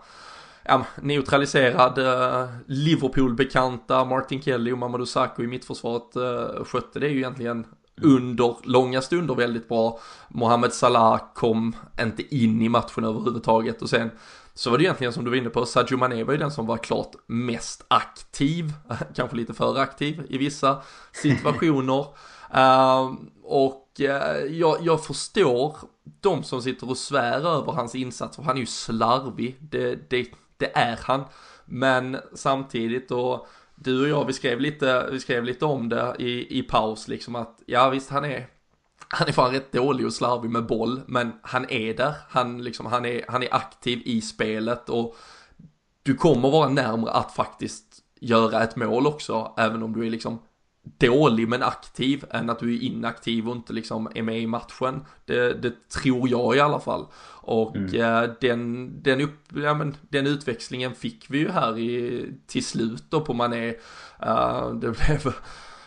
ja, 0.65 0.87
neutraliserad. 1.03 1.99
Eh, 1.99 2.49
Liverpool-bekanta 2.67 4.05
Martin 4.05 4.43
Kelly 4.43 4.73
och 4.73 4.79
Mamadou 4.79 5.07
Sakho 5.07 5.43
i 5.43 5.47
mittförsvaret 5.47 6.17
eh, 6.17 6.65
skötte 6.65 6.99
det 6.99 7.09
ju 7.09 7.17
egentligen 7.17 7.67
under 8.03 8.57
långa 8.65 9.03
stunder 9.03 9.35
väldigt 9.35 9.69
bra. 9.69 10.01
Mohamed 10.29 10.73
Salah 10.73 11.21
kom 11.35 11.77
inte 12.01 12.35
in 12.37 12.63
i 12.63 12.69
matchen 12.69 13.05
överhuvudtaget 13.05 13.83
och 13.83 13.91
sen 13.91 14.11
så 14.55 14.71
var 14.71 14.79
det 14.79 14.85
egentligen 14.85 15.13
som 15.13 15.25
du 15.25 15.31
var 15.31 15.37
inne 15.37 15.51
på, 15.51 15.67
Sadio 15.67 15.97
Mané 15.97 16.25
var 16.25 16.33
ju 16.33 16.39
den 16.39 16.51
som 16.51 16.67
var 16.67 16.77
klart 16.77 17.13
mest 17.27 17.85
aktiv, 17.89 18.73
kanske 19.15 19.37
lite 19.37 19.55
för 19.55 19.79
aktiv 19.79 20.27
i 20.29 20.39
vissa 20.39 20.83
situationer 21.13 22.07
uh, 22.55 23.15
och 23.43 23.87
uh, 24.01 24.07
jag, 24.57 24.77
jag 24.81 25.05
förstår 25.05 25.77
de 26.21 26.43
som 26.43 26.63
sitter 26.63 26.91
och 26.91 26.99
svär 26.99 27.39
över 27.39 27.73
hans 27.73 27.95
insats, 27.95 28.37
för 28.37 28.43
han 28.43 28.57
är 28.57 28.61
ju 28.61 28.67
slarvig, 28.67 29.57
det, 29.61 30.11
det, 30.11 30.27
det 30.57 30.77
är 30.77 30.99
han. 31.03 31.25
Men 31.65 32.17
samtidigt 32.35 33.11
och 33.11 33.47
du 33.75 34.03
och 34.03 34.09
jag, 34.09 34.25
vi 34.25 34.33
skrev 34.33 34.61
lite, 34.61 35.09
vi 35.13 35.21
skrev 35.21 35.45
lite 35.45 35.65
om 35.65 35.89
det 35.89 36.15
i, 36.19 36.59
i 36.59 36.63
paus 36.63 37.09
liksom 37.09 37.37
att 37.37 37.63
ja 37.67 37.91
visst 37.91 38.11
han 38.11 38.25
är 38.25 38.47
han 39.13 39.29
är 39.29 39.33
fan 39.33 39.53
rätt 39.53 39.73
dålig 39.73 40.07
och 40.07 40.13
slarvig 40.13 40.51
med 40.51 40.67
boll, 40.67 41.01
men 41.07 41.33
han 41.43 41.71
är 41.71 41.95
där, 41.95 42.15
han, 42.29 42.65
liksom, 42.65 42.87
han, 42.87 43.05
är, 43.05 43.25
han 43.29 43.43
är 43.43 43.55
aktiv 43.55 44.03
i 44.05 44.21
spelet 44.21 44.89
och 44.89 45.17
du 46.03 46.15
kommer 46.15 46.51
vara 46.51 46.69
närmare 46.69 47.13
att 47.13 47.33
faktiskt 47.33 47.87
göra 48.21 48.63
ett 48.63 48.77
mål 48.77 49.07
också, 49.07 49.55
även 49.57 49.83
om 49.83 49.93
du 49.93 50.07
är 50.07 50.11
liksom 50.11 50.39
dålig 50.83 51.49
men 51.49 51.63
aktiv 51.63 52.25
än 52.31 52.51
att 52.51 52.59
du 52.59 52.75
är 52.75 52.83
inaktiv 52.83 53.49
och 53.49 53.57
inte 53.57 53.73
liksom 53.73 54.09
är 54.15 54.23
med 54.23 54.41
i 54.41 54.47
matchen. 54.47 55.05
Det, 55.25 55.55
det 55.63 55.89
tror 55.89 56.29
jag 56.29 56.57
i 56.57 56.61
alla 56.61 56.81
fall. 56.81 57.07
Och 57.43 57.77
mm. 57.77 57.95
eh, 57.95 58.31
den, 58.41 59.03
den, 59.03 59.21
upp, 59.21 59.39
ja, 59.55 59.75
men, 59.75 59.97
den 60.09 60.27
utväxlingen 60.27 60.95
fick 60.95 61.27
vi 61.29 61.39
ju 61.39 61.51
här 61.51 61.79
i, 61.79 62.27
till 62.47 62.65
slut 62.65 63.05
då 63.09 63.21
på 63.21 63.35
Mané. 63.35 63.69
Uh, 64.27 64.75
det 64.75 64.91
blev 64.91 65.35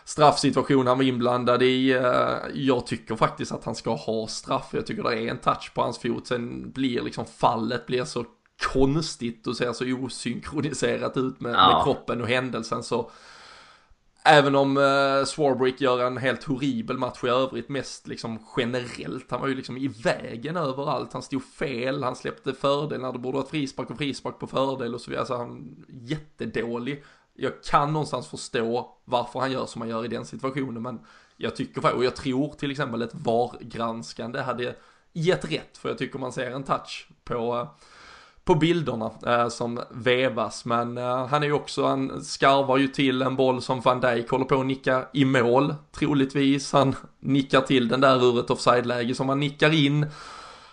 straffsituation 0.06 0.88
han 0.88 0.98
var 0.98 1.06
inblandad 1.06 1.64
i. 1.64 1.94
Uh, 1.94 2.38
jag 2.54 2.88
tycker 2.88 3.16
faktiskt 3.16 3.52
att 3.52 3.66
han 3.66 3.76
ska 3.76 3.96
ha 3.96 4.28
straff. 4.28 4.70
Jag 4.72 4.86
tycker 4.86 5.04
det 5.04 5.16
är 5.16 5.28
en 5.28 5.38
touch 5.38 5.72
på 5.74 5.82
hans 5.82 6.00
fot. 6.00 6.28
Sen 6.28 6.72
blir 6.72 7.02
liksom 7.02 7.26
fallet 7.26 7.86
blir 7.86 8.04
så 8.04 8.26
konstigt 8.74 9.48
och 9.48 9.58
ser 9.58 9.74
så 9.74 9.86
osynkroniserat 9.86 11.18
ut 11.18 11.42
med, 11.42 11.54
ja. 11.56 11.76
med 11.76 11.84
kroppen 11.84 12.22
och 12.22 12.28
händelsen 12.28 12.84
så 12.84 13.12
Även 14.26 14.56
om 14.56 14.78
eh, 14.78 15.26
Swarbrick 15.26 15.82
gör 15.82 16.08
en 16.08 16.18
helt 16.18 16.44
horribel 16.44 16.98
match 16.98 17.24
i 17.24 17.28
övrigt, 17.28 17.70
mest 17.70 18.08
liksom 18.08 18.40
generellt. 18.58 19.32
Han 19.32 19.42
var 19.42 19.48
ju 19.48 19.56
liksom 19.56 19.78
i 19.78 19.88
vägen 19.88 20.58
överallt. 20.58 21.14
Han 21.14 21.22
stod 21.22 21.44
fel, 21.44 22.04
han 22.04 22.16
släppte 22.16 22.54
fördel 22.54 23.02
när 23.02 23.12
det 23.12 23.20
borde 23.20 23.38
varit 23.38 23.50
frispark 23.50 23.90
och 23.90 23.98
frispark 23.98 24.40
på 24.40 24.48
fördel 24.48 24.94
och 24.94 25.02
så 25.02 25.10
vidare. 25.10 25.22
Alltså 25.22 25.36
han 25.36 25.86
jättedålig. 25.88 27.04
Jag 27.34 27.64
kan 27.64 27.94
någonstans 27.94 28.28
förstå 28.28 28.98
varför 29.06 29.40
han 29.40 29.52
gör 29.52 29.66
som 29.66 29.82
han 29.82 29.90
gör 29.90 30.06
i 30.06 30.08
den 30.08 30.26
situationen, 30.26 30.82
men 30.82 31.00
jag 31.38 31.56
tycker 31.56 31.96
och 31.96 32.06
jag 32.06 32.16
tror 32.16 32.54
till 32.54 32.72
exempel 32.72 33.02
ett 33.02 33.16
VAR-granskande 33.16 34.40
hade 34.42 34.76
gett 35.14 35.52
rätt, 35.52 35.78
för 35.78 35.90
jag 35.90 35.98
tycker 35.98 36.20
man 36.20 36.32
ser 36.32 36.52
en 36.52 36.64
touch 36.64 37.08
på 37.24 37.56
eh, 37.56 37.68
på 38.46 38.56
bilderna 38.56 39.12
eh, 39.26 39.48
som 39.48 39.80
vevas. 39.92 40.66
Men 40.66 40.98
eh, 40.98 41.28
han 41.28 41.44
är 41.44 41.48
ju 41.48 41.54
också, 41.54 41.86
han 41.86 42.24
skarvar 42.24 42.78
ju 42.78 42.88
till 42.88 43.22
en 43.22 43.36
boll 43.36 43.62
som 43.62 43.82
van 43.82 44.02
Dijk 44.02 44.30
håller 44.30 44.46
på 44.46 44.60
att 44.60 44.66
nicka 44.66 45.06
i 45.14 45.26
mål, 45.26 45.76
troligtvis. 45.92 46.74
Han 46.74 46.96
nickar 47.20 47.62
till 47.62 47.88
den 47.88 48.02
där 48.02 48.26
ur 48.26 48.40
ett 48.40 48.50
offside-läge 48.50 49.16
som 49.16 49.30
han 49.30 49.40
nickar 49.40 49.74
in. 49.74 50.06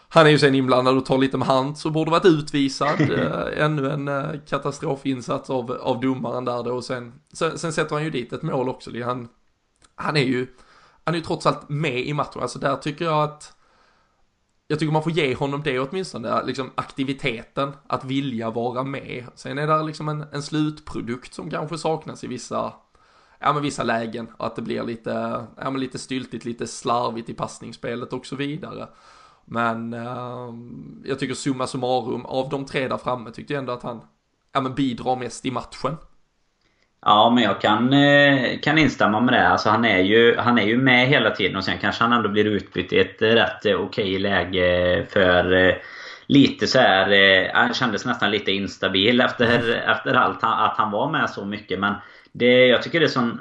Han 0.08 0.26
är 0.26 0.30
ju 0.30 0.38
sen 0.38 0.54
inblandad 0.54 0.96
och 0.96 1.06
tar 1.06 1.18
lite 1.18 1.36
med 1.36 1.48
hand 1.48 1.78
så 1.78 1.90
borde 1.90 2.10
varit 2.10 2.24
utvisad. 2.24 3.00
eh, 3.10 3.64
ännu 3.64 3.90
en 3.90 4.08
eh, 4.08 4.40
katastrofinsats 4.48 5.50
av, 5.50 5.70
av 5.70 6.00
domaren 6.00 6.44
där 6.44 6.62
då 6.62 6.74
och 6.74 6.84
sen, 6.84 7.12
sen, 7.32 7.58
sen 7.58 7.72
sätter 7.72 7.94
han 7.94 8.04
ju 8.04 8.10
dit 8.10 8.32
ett 8.32 8.42
mål 8.42 8.68
också. 8.68 8.90
Han, 9.04 9.28
han 9.94 10.16
är 10.16 10.24
ju, 10.24 10.46
han 11.04 11.14
är 11.14 11.18
ju 11.18 11.24
trots 11.24 11.46
allt 11.46 11.68
med 11.68 12.06
i 12.06 12.12
matchen. 12.14 12.42
Alltså 12.42 12.58
där 12.58 12.76
tycker 12.76 13.04
jag 13.04 13.24
att 13.24 13.52
jag 14.70 14.78
tycker 14.78 14.92
man 14.92 15.02
får 15.02 15.12
ge 15.12 15.34
honom 15.34 15.62
det 15.62 15.80
åtminstone, 15.80 16.44
liksom 16.44 16.70
aktiviteten, 16.74 17.72
att 17.86 18.04
vilja 18.04 18.50
vara 18.50 18.84
med. 18.84 19.26
Sen 19.34 19.58
är 19.58 19.66
det 19.66 19.82
liksom 19.82 20.08
en, 20.08 20.24
en 20.32 20.42
slutprodukt 20.42 21.34
som 21.34 21.50
kanske 21.50 21.78
saknas 21.78 22.24
i 22.24 22.26
vissa, 22.26 22.72
ja 23.38 23.52
men 23.52 23.62
vissa 23.62 23.82
lägen. 23.82 24.28
Och 24.36 24.46
att 24.46 24.56
det 24.56 24.62
blir 24.62 24.82
lite, 24.82 25.10
ja 25.56 25.70
men 25.70 25.80
lite 25.80 25.98
styltigt, 25.98 26.44
lite 26.44 26.66
slarvigt 26.66 27.28
i 27.28 27.34
passningsspelet 27.34 28.12
och 28.12 28.26
så 28.26 28.36
vidare. 28.36 28.88
Men 29.44 29.92
eh, 29.92 30.54
jag 31.04 31.18
tycker 31.18 31.34
summa 31.34 31.66
summarum, 31.66 32.26
av 32.26 32.48
de 32.48 32.66
tre 32.66 32.88
där 32.88 32.98
framme 32.98 33.30
tyckte 33.30 33.52
jag 33.52 33.58
ändå 33.58 33.72
att 33.72 33.82
han, 33.82 34.00
ja 34.52 34.60
men 34.60 34.74
bidrar 34.74 35.16
mest 35.16 35.46
i 35.46 35.50
matchen. 35.50 35.96
Ja, 37.02 37.30
men 37.34 37.44
jag 37.44 37.60
kan, 37.60 37.92
eh, 37.92 38.58
kan 38.62 38.78
instämma 38.78 39.20
med 39.20 39.34
det. 39.34 39.48
Alltså, 39.48 39.68
han, 39.68 39.84
är 39.84 39.98
ju, 39.98 40.36
han 40.36 40.58
är 40.58 40.66
ju 40.66 40.76
med 40.78 41.06
hela 41.08 41.30
tiden 41.30 41.56
och 41.56 41.64
sen 41.64 41.78
kanske 41.80 42.04
han 42.04 42.12
ändå 42.12 42.28
blir 42.28 42.44
utbytt 42.44 42.92
i 42.92 42.98
ett 42.98 43.22
rätt 43.22 43.66
okej 43.78 44.18
läge 44.18 45.06
för 45.10 45.52
eh, 45.52 45.74
lite 46.26 46.66
så 46.66 46.78
här, 46.78 47.10
eh, 47.12 47.50
Han 47.54 47.74
kändes 47.74 48.04
nästan 48.04 48.30
lite 48.30 48.52
instabil 48.52 49.20
efter, 49.20 49.82
efter 49.90 50.14
allt 50.14 50.38
att 50.42 50.76
han 50.76 50.90
var 50.90 51.10
med 51.10 51.30
så 51.30 51.44
mycket. 51.44 51.80
Men 51.80 51.94
det, 52.32 52.66
jag 52.66 52.82
tycker 52.82 53.00
det 53.00 53.06
är 53.06 53.08
sån 53.08 53.40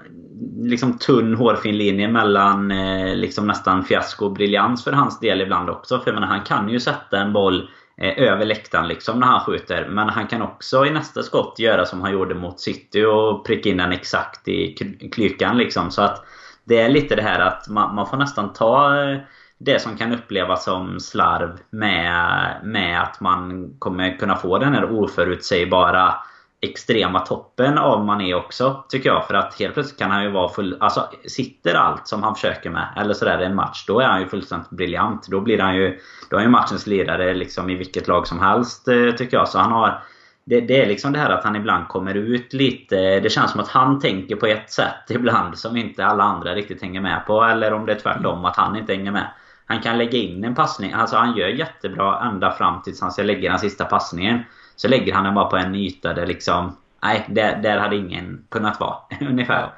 liksom, 0.61 0.97
tunn 0.97 1.35
hårfin 1.35 1.77
linje 1.77 2.07
mellan 2.07 2.73
liksom, 3.15 3.47
nästan 3.47 3.83
fiasko 3.83 4.25
och 4.25 4.33
briljans 4.33 4.83
för 4.83 4.91
hans 4.91 5.19
del 5.19 5.41
ibland 5.41 5.69
också. 5.69 5.99
För 5.99 6.11
jag 6.11 6.15
menar, 6.15 6.27
han 6.27 6.43
kan 6.43 6.69
ju 6.69 6.79
sätta 6.79 7.19
en 7.19 7.33
boll 7.33 7.69
Eh, 8.01 8.23
över 8.23 8.45
läktaren 8.45 8.87
liksom 8.87 9.19
när 9.19 9.27
han 9.27 9.39
skjuter. 9.39 9.87
Men 9.89 10.09
han 10.09 10.27
kan 10.27 10.41
också 10.41 10.85
i 10.85 10.91
nästa 10.91 11.23
skott 11.23 11.59
göra 11.59 11.85
som 11.85 12.01
han 12.01 12.11
gjorde 12.11 12.35
mot 12.35 12.59
City 12.59 13.03
och 13.03 13.45
pricka 13.45 13.69
in 13.69 13.77
den 13.77 13.91
exakt 13.91 14.47
i 14.47 14.73
klykan 15.11 15.57
liksom. 15.57 15.91
Så 15.91 16.01
att 16.01 16.25
det 16.63 16.77
är 16.77 16.89
lite 16.89 17.15
det 17.15 17.21
här 17.21 17.39
att 17.39 17.67
man, 17.67 17.95
man 17.95 18.07
får 18.07 18.17
nästan 18.17 18.53
ta 18.53 19.01
eh, 19.01 19.17
det 19.57 19.81
som 19.81 19.97
kan 19.97 20.13
upplevas 20.13 20.63
som 20.63 20.99
slarv 20.99 21.59
med, 21.69 22.55
med 22.63 23.01
att 23.01 23.19
man 23.19 23.69
kommer 23.79 24.17
kunna 24.17 24.35
få 24.35 24.57
den 24.57 24.73
här 24.73 24.91
oförutsägbara 24.91 26.15
extrema 26.61 27.19
toppen 27.19 27.77
av 27.77 28.05
Mané 28.05 28.33
också, 28.33 28.85
tycker 28.89 29.09
jag. 29.09 29.27
För 29.27 29.33
att 29.33 29.59
helt 29.59 29.73
plötsligt 29.73 29.99
kan 29.99 30.11
han 30.11 30.23
ju 30.23 30.29
vara 30.29 30.49
full... 30.49 30.77
Alltså, 30.79 31.09
sitter 31.27 31.75
allt 31.75 32.07
som 32.07 32.23
han 32.23 32.35
försöker 32.35 32.69
med, 32.69 32.87
eller 32.97 33.13
sådär 33.13 33.41
i 33.41 33.45
en 33.45 33.55
match, 33.55 33.85
då 33.87 33.99
är 33.99 34.07
han 34.07 34.21
ju 34.21 34.27
fullständigt 34.27 34.69
briljant. 34.69 35.27
Då 35.27 35.41
blir 35.41 35.59
han 35.59 35.75
ju... 35.75 35.99
Då 36.29 36.35
är 36.35 36.39
han 36.39 36.45
ju 36.45 36.51
matchens 36.51 36.87
ledare 36.87 37.33
liksom 37.33 37.69
i 37.69 37.75
vilket 37.75 38.07
lag 38.07 38.27
som 38.27 38.39
helst, 38.39 38.87
eh, 38.87 39.11
tycker 39.11 39.37
jag. 39.37 39.47
Så 39.47 39.59
han 39.59 39.71
har... 39.71 40.03
Det, 40.43 40.61
det, 40.61 40.81
är 40.81 40.87
liksom 40.87 41.13
det 41.13 41.19
här 41.19 41.29
att 41.29 41.43
han 41.43 41.55
ibland 41.55 41.87
kommer 41.87 42.15
ut 42.15 42.53
lite... 42.53 43.19
Det 43.19 43.29
känns 43.29 43.51
som 43.51 43.59
att 43.59 43.67
han 43.67 43.99
tänker 43.99 44.35
på 44.35 44.45
ett 44.45 44.71
sätt 44.71 45.09
ibland 45.09 45.57
som 45.57 45.77
inte 45.77 46.05
alla 46.05 46.23
andra 46.23 46.55
riktigt 46.55 46.81
hänger 46.81 47.01
med 47.01 47.25
på. 47.27 47.43
Eller 47.43 47.73
om 47.73 47.85
det 47.85 47.91
är 47.91 47.99
tvärtom, 47.99 48.45
att 48.45 48.55
han 48.55 48.75
inte 48.75 48.93
hänger 48.93 49.11
med. 49.11 49.31
Han 49.69 49.81
kan 49.81 49.97
lägga 49.97 50.17
in 50.17 50.43
en 50.43 50.55
passning. 50.55 50.93
Alltså 50.93 51.15
han 51.15 51.37
gör 51.37 51.47
jättebra 51.47 52.19
ända 52.19 52.51
fram 52.51 52.81
tills 52.81 53.01
han 53.01 53.11
ska 53.11 53.23
lägga 53.23 53.49
den 53.49 53.59
sista 53.59 53.85
passningen. 53.85 54.43
Så 54.75 54.87
lägger 54.87 55.13
han 55.13 55.23
den 55.23 55.35
bara 55.35 55.45
på 55.45 55.57
en 55.57 55.75
yta 55.75 56.13
där 56.13 56.27
liksom... 56.27 56.75
Nej, 57.03 57.25
där, 57.29 57.55
där 57.63 57.77
hade 57.77 57.95
ingen 57.95 58.45
kunnat 58.49 58.79
vara. 58.79 58.97
Ungefär. 59.29 59.73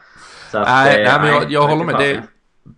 Så 0.52 0.58
att, 0.58 0.68
nej, 0.68 1.04
eh, 1.04 1.12
nej, 1.12 1.22
men 1.22 1.30
jag, 1.30 1.52
jag 1.52 1.68
håller 1.68 1.86
med. 1.86 1.96
Det, 2.00 2.24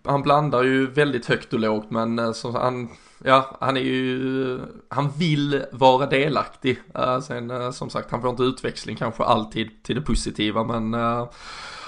han 0.05 0.21
blandar 0.21 0.63
ju 0.63 0.87
väldigt 0.87 1.25
högt 1.25 1.53
och 1.53 1.59
lågt 1.59 1.91
men 1.91 2.19
eh, 2.19 2.31
så 2.31 2.51
han, 2.51 2.89
ja, 3.23 3.57
han 3.59 3.77
är 3.77 3.81
ju, 3.81 4.59
han 4.89 5.09
vill 5.17 5.63
vara 5.71 6.05
delaktig. 6.05 6.79
Uh, 6.97 7.19
sen 7.19 7.51
uh, 7.51 7.71
som 7.71 7.89
sagt, 7.89 8.11
han 8.11 8.21
får 8.21 8.29
inte 8.29 8.43
utväxling 8.43 8.95
kanske 8.95 9.23
alltid 9.23 9.83
till 9.83 9.95
det 9.95 10.01
positiva 10.01 10.63
men 10.63 10.93
uh, 10.93 11.29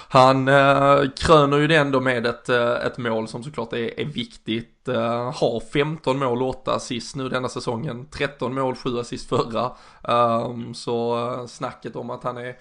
han 0.07 0.47
eh, 0.47 1.09
kröner 1.17 1.57
ju 1.57 1.67
det 1.67 1.75
ändå 1.75 1.99
med 1.99 2.25
ett, 2.25 2.49
eh, 2.49 2.71
ett 2.71 2.97
mål 2.97 3.27
som 3.27 3.43
såklart 3.43 3.73
är, 3.73 3.99
är 3.99 4.05
viktigt. 4.05 4.87
Eh, 4.87 5.33
har 5.33 5.59
15 5.73 6.19
mål 6.19 6.41
och 6.41 6.49
8 6.49 6.75
assist 6.75 7.15
nu 7.15 7.29
denna 7.29 7.49
säsongen. 7.49 8.07
13 8.11 8.55
mål, 8.55 8.75
7 8.75 8.99
assist 8.99 9.29
förra. 9.29 9.71
Um, 10.01 10.73
så 10.73 11.27
eh, 11.33 11.45
snacket 11.45 11.95
om 11.95 12.09
att 12.09 12.23
han 12.23 12.37
är 12.37 12.55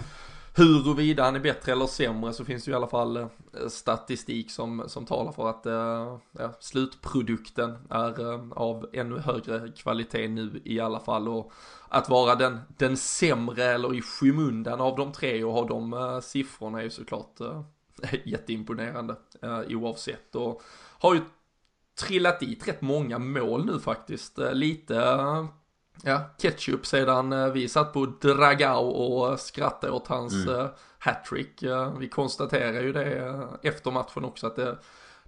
huruvida 0.57 1.25
han 1.25 1.37
är 1.37 1.41
bättre 1.41 1.73
eller 1.73 1.87
sämre 1.87 2.33
så 2.33 2.45
finns 2.45 2.65
det 2.65 2.69
ju 2.69 2.73
i 2.73 2.77
alla 2.77 2.87
fall 2.87 3.17
eh, 3.17 3.29
statistik 3.69 4.51
som, 4.51 4.85
som 4.87 5.07
talar 5.07 5.33
för 5.33 5.49
att 5.49 5.67
eh, 5.67 6.19
ja, 6.33 6.53
slutprodukten 6.61 7.77
är 7.91 8.33
eh, 8.33 8.41
av 8.51 8.89
ännu 8.93 9.19
högre 9.19 9.69
kvalitet 9.69 10.29
nu 10.29 10.61
i 10.65 10.81
alla 10.81 11.01
fall 11.01 11.29
och 11.29 11.53
att 11.89 12.09
vara 12.09 12.35
den, 12.35 12.61
den 12.77 12.97
sämre 12.97 13.65
eller 13.65 13.95
i 13.95 14.03
skymundan 14.03 14.81
av 14.81 14.97
de 14.97 15.13
tre 15.13 15.45
och 15.45 15.53
ha 15.53 15.67
de 15.67 16.21
siffrorna 16.23 16.79
är 16.79 16.83
ju 16.85 16.91
såklart 16.91 17.39
jätteimponerande 18.25 19.17
oavsett 19.69 20.35
och 20.35 20.63
har 20.99 21.15
ju 21.15 21.21
trillat 22.01 22.41
dit 22.41 22.69
rätt 22.69 22.83
många 22.83 23.19
mål 23.19 23.67
nu 23.67 23.81
faktiskt. 23.81 24.39
lite 24.53 24.95
ja, 26.03 26.21
ketchup 26.39 26.87
sedan 26.87 27.33
eh, 27.33 27.49
vi 27.49 27.69
satt 27.69 27.93
på 27.93 28.07
Dragao 28.07 28.87
och 28.87 29.41
skrattade 29.41 29.93
åt 29.93 30.07
hans 30.07 30.33
mm. 30.33 30.61
Eh, 30.61 30.67
hattrick. 30.99 31.65
Vi 31.99 32.09
konstaterar 32.09 32.83
ju 32.83 32.93
det 32.93 33.49
efter 33.63 33.91
matchen 33.91 34.25
också 34.25 34.47
att 34.47 34.57
det, 34.57 34.79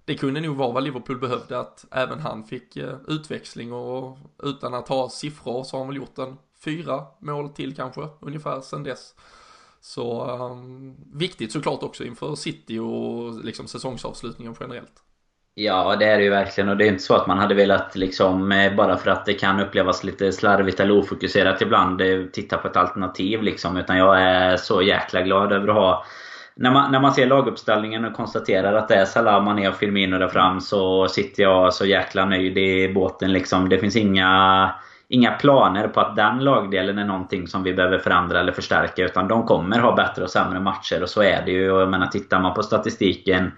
det 0.05 0.15
kunde 0.15 0.41
nog 0.41 0.57
vara 0.57 0.71
vad 0.71 0.83
Liverpool 0.83 1.19
behövde 1.19 1.59
att 1.59 1.85
även 1.91 2.19
han 2.19 2.43
fick 2.43 2.77
eh, 2.77 2.95
utväxling 3.07 3.73
och 3.73 4.17
utan 4.43 4.73
att 4.73 4.87
ha 4.87 5.09
siffror 5.09 5.63
så 5.63 5.77
har 5.77 5.79
han 5.79 5.87
väl 5.87 5.97
gjort 5.97 6.17
en 6.17 6.37
fyra 6.59 7.05
mål 7.19 7.49
till 7.49 7.75
kanske 7.75 8.07
ungefär 8.19 8.61
sedan 8.61 8.83
dess. 8.83 9.15
Så 9.81 10.31
um, 10.31 10.95
viktigt 11.13 11.51
såklart 11.51 11.83
också 11.83 12.03
inför 12.03 12.35
City 12.35 12.79
och 12.79 13.45
liksom 13.45 13.67
säsongsavslutningen 13.67 14.55
generellt. 14.59 15.03
Ja, 15.59 15.95
det 15.95 16.05
är 16.05 16.17
det 16.17 16.23
ju 16.23 16.29
verkligen. 16.29 16.69
Och 16.69 16.77
det 16.77 16.85
är 16.85 16.87
inte 16.87 17.03
så 17.03 17.15
att 17.15 17.27
man 17.27 17.37
hade 17.39 17.55
velat 17.55 17.95
liksom, 17.95 18.51
eh, 18.51 18.75
bara 18.75 18.97
för 18.97 19.11
att 19.11 19.25
det 19.25 19.33
kan 19.33 19.59
upplevas 19.59 20.03
lite 20.03 20.31
slarvigt 20.31 20.79
eller 20.79 20.97
ofokuserat 20.97 21.61
ibland, 21.61 22.01
eh, 22.01 22.23
titta 22.33 22.57
på 22.57 22.67
ett 22.67 22.77
alternativ 22.77 23.43
liksom. 23.43 23.77
Utan 23.77 23.97
jag 23.97 24.21
är 24.21 24.57
så 24.57 24.81
jäkla 24.81 25.21
glad 25.21 25.51
över 25.51 25.67
att 25.67 25.75
ha 25.75 26.05
när 26.55 26.71
man, 26.71 26.91
när 26.91 26.99
man 26.99 27.13
ser 27.13 27.27
laguppställningen 27.27 28.05
och 28.05 28.13
konstaterar 28.13 28.73
att 28.73 28.87
det 28.87 28.95
är 28.95 29.05
Salah, 29.05 29.43
Mané 29.43 29.67
och 29.69 29.75
Firmino 29.75 30.17
där 30.17 30.27
fram 30.27 30.61
så 30.61 31.07
sitter 31.07 31.43
jag 31.43 31.73
så 31.73 31.85
jäkla 31.85 32.25
nöjd 32.25 32.57
i 32.57 32.93
båten 32.93 33.33
liksom. 33.33 33.69
Det 33.69 33.79
finns 33.79 33.95
inga, 33.95 34.71
inga 35.09 35.31
planer 35.31 35.87
på 35.87 35.99
att 35.99 36.15
den 36.15 36.43
lagdelen 36.43 36.97
är 36.97 37.05
någonting 37.05 37.47
som 37.47 37.63
vi 37.63 37.73
behöver 37.73 37.97
förändra 37.99 38.39
eller 38.39 38.51
förstärka. 38.51 39.05
Utan 39.05 39.27
de 39.27 39.45
kommer 39.45 39.79
ha 39.79 39.95
bättre 39.95 40.23
och 40.23 40.29
sämre 40.29 40.59
matcher 40.59 41.01
och 41.01 41.09
så 41.09 41.21
är 41.21 41.41
det 41.45 41.51
ju. 41.51 41.71
Och 41.71 41.81
jag 41.81 41.89
menar, 41.89 42.07
tittar 42.07 42.39
man 42.39 42.53
på 42.53 42.63
statistiken 42.63 43.51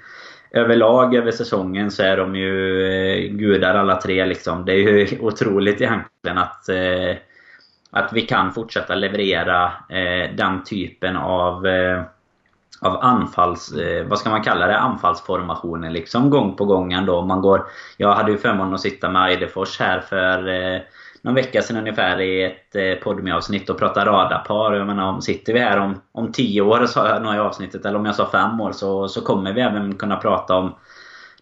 överlag 0.51 1.15
över 1.15 1.31
säsongen 1.31 1.91
så 1.91 2.03
är 2.03 2.17
de 2.17 2.35
ju 2.35 2.83
eh, 2.85 3.31
gudar 3.31 3.75
alla 3.75 4.01
tre 4.01 4.25
liksom. 4.25 4.65
Det 4.65 4.73
är 4.73 4.77
ju 4.77 5.19
otroligt 5.21 5.81
egentligen 5.81 6.37
att, 6.37 6.69
eh, 6.69 7.15
att 7.91 8.13
vi 8.13 8.21
kan 8.21 8.53
fortsätta 8.53 8.95
leverera 8.95 9.63
eh, 9.89 10.35
den 10.35 10.63
typen 10.63 11.17
av 11.17 11.67
av 12.81 12.97
anfalls... 13.01 13.73
vad 14.05 14.19
ska 14.19 14.29
man 14.29 14.43
kalla 14.43 14.67
det? 14.67 14.77
Anfallsformationer 14.77 15.89
liksom 15.89 16.29
gång 16.29 16.55
på 16.55 16.65
gång 16.65 16.93
ändå. 16.93 17.21
Man 17.21 17.41
går, 17.41 17.65
jag 17.97 18.13
hade 18.13 18.31
ju 18.31 18.37
förmånen 18.37 18.73
att 18.73 18.81
sitta 18.81 19.09
med 19.09 19.29
Eidefors 19.29 19.79
här 19.79 19.99
för 19.99 20.47
någon 21.21 21.35
vecka 21.35 21.61
sedan 21.61 21.77
ungefär 21.77 22.21
i 22.21 22.43
ett 22.43 22.75
eh, 22.75 23.03
podmi-avsnitt 23.03 23.69
och 23.69 23.79
prata 23.79 24.05
radarpar. 24.05 24.73
Jag 24.73 24.87
menar, 24.87 25.09
om 25.09 25.21
sitter 25.21 25.53
vi 25.53 25.59
här 25.59 25.79
om, 25.79 26.01
om 26.11 26.31
tio 26.31 26.61
år, 26.61 26.85
sa 26.85 27.07
jag 27.07 27.23
nog 27.23 27.35
i 27.35 27.37
avsnittet, 27.37 27.85
eller 27.85 27.99
om 27.99 28.05
jag 28.05 28.15
sa 28.15 28.29
fem 28.31 28.61
år, 28.61 28.71
så, 28.71 29.07
så 29.07 29.21
kommer 29.21 29.53
vi 29.53 29.61
även 29.61 29.95
kunna 29.95 30.15
prata 30.15 30.55
om 30.55 30.75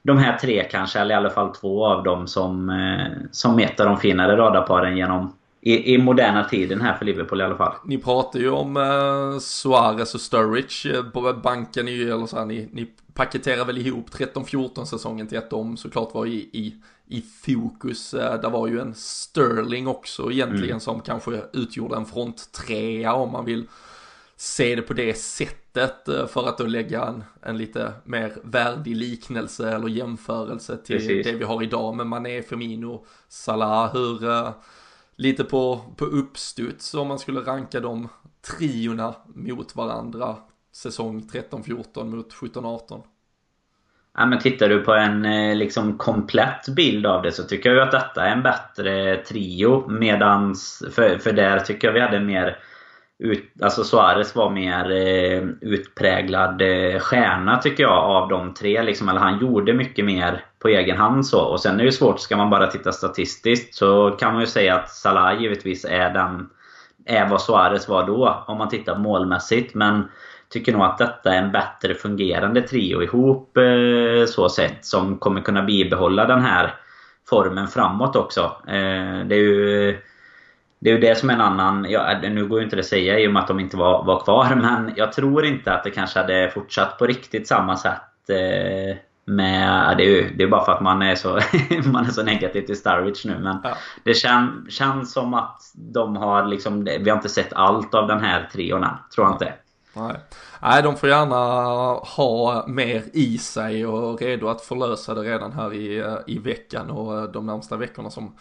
de 0.02 0.18
här 0.18 0.38
tre 0.38 0.64
kanske, 0.72 1.00
eller 1.00 1.16
i 1.16 1.18
alla 1.18 1.30
fall 1.30 1.56
två 1.56 1.86
av 1.86 2.04
dem 2.04 2.28
som, 2.28 2.70
eh, 2.70 3.28
som 3.32 3.60
ett 3.60 3.80
av 3.80 3.86
de 3.86 3.98
finare 3.98 4.38
radarparen 4.38 4.98
genom 4.98 5.34
i, 5.62 5.94
i 5.94 5.98
moderna 5.98 6.44
tiden 6.44 6.82
här 6.82 6.94
för 6.94 7.06
Liverpool 7.06 7.42
i 7.42 7.44
alla 7.44 7.56
fall. 7.56 7.74
Ni 7.86 7.98
pratar 7.98 8.40
ju 8.40 8.50
om 8.50 8.78
eh, 8.78 9.40
Suarez 9.40 10.16
och 10.16 10.22
Sturridge. 10.22 10.98
Eh, 10.98 11.34
banken 11.44 11.88
är 11.88 11.92
ju, 11.92 12.12
eller 12.12 12.26
så 12.26 12.38
här, 12.38 12.46
ni, 12.46 12.70
ni 12.72 12.88
paketerar 13.18 13.66
väl 13.66 13.78
ihop 13.78 14.10
13-14 14.10 14.86
säsongen 14.86 15.28
till 15.28 15.38
att 15.38 15.50
de 15.50 15.78
såklart 15.78 16.14
var 16.14 16.26
i, 16.26 16.50
i 16.54 16.76
i 17.08 17.22
fokus. 17.22 18.14
Eh, 18.14 18.42
det 18.42 18.50
var 18.50 18.68
ju 18.68 18.80
en 18.80 18.96
Sterling 18.96 19.88
också 19.88 20.32
egentligen 20.32 20.70
mm. 20.70 20.80
som 20.80 21.02
kanske 21.02 21.42
utgjorde 21.54 21.96
en 21.96 22.06
fronttrea 22.06 23.14
om 23.14 23.32
man 23.32 23.46
vill 23.46 23.68
se 24.36 24.76
det 24.76 24.82
på 24.82 24.94
det 24.94 25.18
sättet 25.18 26.08
eh, 26.08 26.28
för 26.28 26.50
att 26.50 26.58
då 26.58 26.64
lägga 26.64 27.06
en, 27.06 27.24
en 27.42 27.58
lite 27.58 27.94
mer 28.04 28.34
värdig 28.44 28.96
liknelse 28.96 29.72
eller 29.72 29.88
jämförelse 29.88 30.78
till 30.78 30.98
Precis. 30.98 31.26
det 31.26 31.34
vi 31.34 31.44
har 31.44 31.64
idag 31.64 31.96
med 31.96 32.08
Mané, 32.08 32.42
Firmino, 32.42 33.06
Salah. 33.28 33.94
Hur, 33.94 34.26
uh, 34.26 34.50
lite 35.16 35.44
på, 35.44 35.82
på 35.96 36.06
uppstuds 36.06 36.94
om 36.94 37.08
man 37.08 37.20
skulle 37.20 37.40
ranka 37.40 37.80
de 37.80 38.08
triorna 38.42 39.16
mot 39.26 39.76
varandra 39.76 40.36
säsong 40.78 41.22
13-14 41.34 42.04
mot 42.04 42.34
17-18. 42.34 43.04
Ja, 44.18 44.26
men 44.26 44.40
tittar 44.40 44.70
du 44.70 44.80
på 44.80 44.94
en 44.94 45.26
eh, 45.26 45.56
liksom 45.56 45.98
komplett 45.98 46.70
bild 46.76 47.06
av 47.06 47.22
det 47.22 47.32
så 47.32 47.44
tycker 47.44 47.70
jag 47.70 47.76
ju 47.76 47.82
att 47.82 47.92
detta 47.92 48.26
är 48.26 48.32
en 48.32 48.44
bättre 48.44 49.18
trio. 49.18 49.90
Medans, 49.90 50.84
för, 50.92 51.18
för 51.18 51.32
där 51.32 51.60
tycker 51.60 51.88
jag 51.88 51.94
vi 51.94 52.00
hade 52.00 52.20
mer 52.20 52.58
ut, 53.20 53.52
alltså 53.62 53.84
Suarez 53.84 54.36
var 54.36 54.50
mer 54.50 54.92
eh, 54.92 55.44
utpräglad 55.62 56.62
eh, 56.62 57.00
stjärna 57.00 57.58
tycker 57.58 57.84
jag 57.84 58.04
av 58.04 58.30
de 58.30 58.54
tre. 58.54 58.84
Liksom, 58.84 59.10
eller 59.10 59.20
han 59.20 59.40
gjorde 59.40 59.74
mycket 59.74 60.06
mer 60.06 60.46
på 60.60 60.68
egen 60.68 60.98
hand. 60.98 61.26
så. 61.26 61.42
Och 61.42 61.62
sen 61.62 61.80
är 61.80 61.84
det 61.84 61.92
svårt, 61.92 62.20
ska 62.20 62.38
man 62.38 62.50
bara 62.50 62.68
titta 62.68 62.92
statistiskt 62.92 63.76
så 63.76 64.12
kan 64.12 64.34
man 64.34 64.42
ju 64.42 64.48
säga 64.48 64.76
att 64.76 64.90
Salah 64.90 65.42
givetvis 65.42 65.86
är 65.86 66.14
den 66.14 66.50
är 67.06 67.30
vad 67.30 67.42
Suarez 67.42 67.88
var 67.88 68.08
då 68.08 68.44
om 68.48 68.58
man 68.58 68.70
tittar 68.70 68.98
målmässigt. 68.98 69.74
Men 69.74 70.10
tycker 70.50 70.74
nog 70.74 70.82
att 70.82 70.98
detta 70.98 71.34
är 71.34 71.38
en 71.38 71.52
bättre 71.52 71.96
fungerande 71.96 72.62
trio 72.62 73.04
ihop 73.04 73.58
eh, 73.58 74.26
så 74.26 74.50
sett. 74.50 74.86
Som 74.86 75.18
kommer 75.18 75.42
kunna 75.42 75.62
bibehålla 75.62 76.26
den 76.26 76.42
här 76.42 76.76
formen 77.30 77.68
framåt 77.68 78.16
också. 78.16 78.42
Eh, 78.68 79.26
det 79.26 79.36
är 79.36 79.40
ju 79.40 79.98
det 80.80 80.90
är 80.90 80.94
ju 80.94 81.00
det 81.00 81.18
som 81.18 81.30
är 81.30 81.34
en 81.34 81.42
annan... 81.42 81.86
Ja, 81.90 82.20
nu 82.22 82.48
går 82.48 82.60
ju 82.60 82.64
inte 82.64 82.76
det 82.76 82.80
att 82.80 82.86
säga 82.86 83.20
i 83.20 83.28
och 83.28 83.34
med 83.34 83.42
att 83.42 83.48
de 83.48 83.60
inte 83.60 83.78
var, 83.78 84.04
var 84.04 84.20
kvar 84.20 84.56
men 84.62 84.94
jag 84.96 85.14
tror 85.14 85.46
inte 85.46 85.74
att 85.74 85.84
det 85.84 85.92
kanske 85.92 86.20
hade 86.20 86.52
fortsatt 86.54 86.98
på 86.98 87.06
riktigt 87.06 87.48
samma 87.48 87.78
sätt. 87.78 88.30
Eh, 88.30 88.98
med, 89.26 89.98
det, 89.98 90.04
är 90.04 90.08
ju, 90.08 90.36
det 90.36 90.44
är 90.44 90.48
bara 90.48 90.66
för 90.66 90.72
att 90.72 90.82
man 90.82 91.02
är 91.02 91.16
så, 91.16 91.40
man 91.92 92.06
är 92.06 92.12
så 92.12 92.24
negativ 92.24 92.62
till 92.62 92.78
Starwich 92.78 93.26
nu 93.26 93.40
men 93.40 93.58
ja. 93.64 93.78
Det 94.04 94.14
kän, 94.14 94.66
känns 94.70 95.14
som 95.14 95.34
att 95.34 95.62
de 95.74 96.16
har 96.16 96.46
liksom... 96.46 96.84
Vi 96.84 97.10
har 97.10 97.18
inte 97.18 97.30
sett 97.30 97.54
allt 97.54 97.94
av 97.94 98.08
den 98.08 98.20
här 98.20 98.50
trion 98.54 98.84
än, 98.84 98.90
tror 99.16 99.28
jag 99.28 99.36
inte. 99.36 99.54
Nej. 99.98 100.16
Nej, 100.62 100.84
de 100.84 100.98
får 100.98 101.10
gärna 101.10 101.36
ha 101.94 102.66
mer 102.68 103.04
i 103.14 103.38
sig 103.38 103.86
och 103.86 104.22
redo 104.22 104.48
att 104.48 104.62
förlösa 104.62 105.14
det 105.14 105.22
redan 105.22 105.52
här 105.52 105.74
i, 105.74 105.98
eh, 105.98 106.18
i 106.28 106.40
veckan 106.40 106.90
och 106.90 107.18
eh, 107.18 107.24
de 107.24 107.46
närmsta 107.46 107.78
veckorna 107.78 108.10
som 108.10 108.36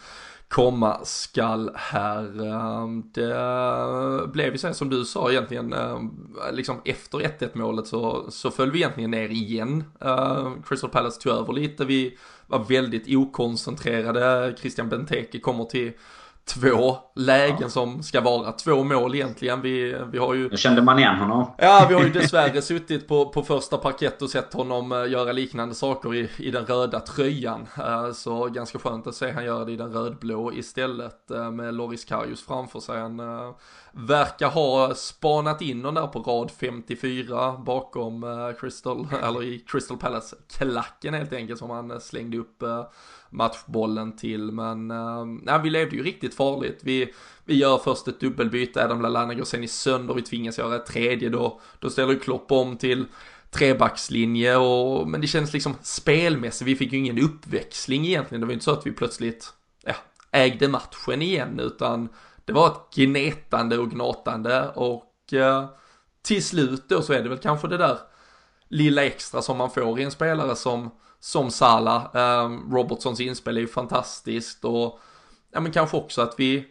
komma 0.47 0.99
skall 1.03 1.71
här. 1.75 2.45
Ehm, 2.45 3.03
det 3.13 4.27
blev 4.27 4.51
ju 4.51 4.57
sen 4.57 4.73
som 4.73 4.89
du 4.89 5.05
sa 5.05 5.31
egentligen, 5.31 5.73
ehm, 5.73 6.35
liksom 6.51 6.81
efter 6.85 7.17
1-1 7.17 7.55
målet 7.57 7.87
så, 7.87 8.31
så 8.31 8.51
föll 8.51 8.71
vi 8.71 8.79
egentligen 8.79 9.11
ner 9.11 9.29
igen. 9.29 9.83
Ehm, 10.01 10.63
Crystal 10.63 10.89
Palace 10.89 11.21
tog 11.21 11.33
över 11.33 11.53
lite, 11.53 11.85
vi 11.85 12.17
var 12.47 12.59
väldigt 12.59 13.15
okoncentrerade. 13.15 14.55
Christian 14.59 14.89
Benteke 14.89 15.39
kommer 15.39 15.63
till 15.63 15.91
två 16.47 16.97
lägen 17.15 17.57
ja. 17.59 17.69
som 17.69 18.03
ska 18.03 18.21
vara 18.21 18.51
två 18.51 18.83
mål 18.83 19.15
egentligen. 19.15 19.61
Vi, 19.61 19.95
vi 20.11 20.17
har 20.17 20.33
ju... 20.33 20.49
Nu 20.49 20.57
kände 20.57 20.81
man 20.81 20.99
igen 20.99 21.15
honom. 21.15 21.51
Ja, 21.57 21.85
vi 21.89 21.95
har 21.95 22.03
ju 22.03 22.09
dessvärre 22.13 22.61
suttit 22.61 23.07
på, 23.07 23.29
på 23.29 23.43
första 23.43 23.77
parkett 23.77 24.21
och 24.21 24.29
sett 24.29 24.53
honom 24.53 24.91
eh, 24.91 25.11
göra 25.11 25.31
liknande 25.31 25.75
saker 25.75 26.15
i, 26.15 26.29
i 26.37 26.51
den 26.51 26.65
röda 26.65 26.99
tröjan. 26.99 27.67
Eh, 27.77 28.11
så 28.11 28.45
ganska 28.45 28.79
skönt 28.79 29.07
att 29.07 29.15
se 29.15 29.31
han 29.31 29.45
göra 29.45 29.65
det 29.65 29.71
i 29.71 29.75
den 29.75 29.93
rödblå 29.93 30.53
istället 30.53 31.31
eh, 31.31 31.51
med 31.51 31.73
Loris 31.73 32.05
Karius 32.05 32.45
framför 32.45 32.79
sig. 32.79 32.99
Han 32.99 33.21
verkar 33.91 34.49
ha 34.49 34.95
spanat 34.95 35.61
in 35.61 35.81
den 35.81 35.93
där 35.93 36.07
på 36.07 36.19
rad 36.19 36.51
54 36.59 37.57
bakom 37.57 38.25
Crystal, 38.59 39.07
eller 39.23 39.43
i 39.43 39.59
Crystal 39.59 39.97
Palace-klacken 39.97 41.13
helt 41.13 41.33
enkelt 41.33 41.59
som 41.59 41.69
han 41.69 42.01
slängde 42.01 42.37
upp 42.37 42.63
matchbollen 43.29 44.15
till. 44.15 44.51
Men 44.51 44.91
eh, 44.91 45.25
nej, 45.25 45.59
vi 45.63 45.69
levde 45.69 45.95
ju 45.95 46.03
riktigt 46.03 46.35
farligt. 46.35 46.79
Vi, 46.83 47.13
vi 47.45 47.55
gör 47.55 47.77
först 47.77 48.07
ett 48.07 48.19
dubbelbyte, 48.19 48.83
Adam 48.83 49.01
Lallana 49.01 49.33
går 49.33 49.43
sen 49.43 49.63
i 49.63 49.67
sönder, 49.67 50.13
vi 50.13 50.21
tvingas 50.21 50.57
göra 50.57 50.75
ett 50.75 50.85
tredje 50.85 51.29
då. 51.29 51.61
Då 51.79 51.89
ställer 51.89 52.13
ju 52.13 52.19
Klopp 52.19 52.51
om 52.51 52.77
till 52.77 53.05
trebackslinje 53.51 54.55
och, 54.55 55.07
men 55.07 55.21
det 55.21 55.27
känns 55.27 55.53
liksom 55.53 55.75
spelmässigt, 55.81 56.67
vi 56.67 56.75
fick 56.75 56.91
ju 56.91 56.97
ingen 56.97 57.19
uppväxling 57.19 58.05
egentligen. 58.05 58.41
Det 58.41 58.45
var 58.47 58.51
ju 58.51 58.55
inte 58.55 58.65
så 58.65 58.71
att 58.71 58.87
vi 58.87 58.91
plötsligt, 58.91 59.53
ja, 59.83 59.93
ägde 60.31 60.67
matchen 60.67 61.21
igen 61.21 61.59
utan 61.59 62.09
det 62.45 62.53
var 62.53 62.67
ett 62.67 62.95
gnetande 62.95 63.77
och 63.77 63.91
gnatande 63.91 64.69
och 64.69 65.33
eh, 65.33 65.69
till 66.21 66.45
slut 66.45 66.89
då 66.89 67.01
så 67.01 67.13
är 67.13 67.23
det 67.23 67.29
väl 67.29 67.37
kanske 67.37 67.67
det 67.67 67.77
där 67.77 67.97
lilla 68.67 69.05
extra 69.05 69.41
som 69.41 69.57
man 69.57 69.71
får 69.71 69.99
i 69.99 70.03
en 70.03 70.11
spelare 70.11 70.55
som 70.55 70.91
som 71.19 71.51
Sala. 71.51 72.11
Um, 72.13 72.19
ehm, 72.21 72.73
Robertsons 72.73 73.19
inspel 73.19 73.57
är 73.57 73.61
ju 73.61 73.67
fantastiskt 73.67 74.65
och 74.65 74.99
ja 75.51 75.59
men 75.59 75.71
kanske 75.71 75.97
också 75.97 76.21
att 76.21 76.35
vi 76.37 76.65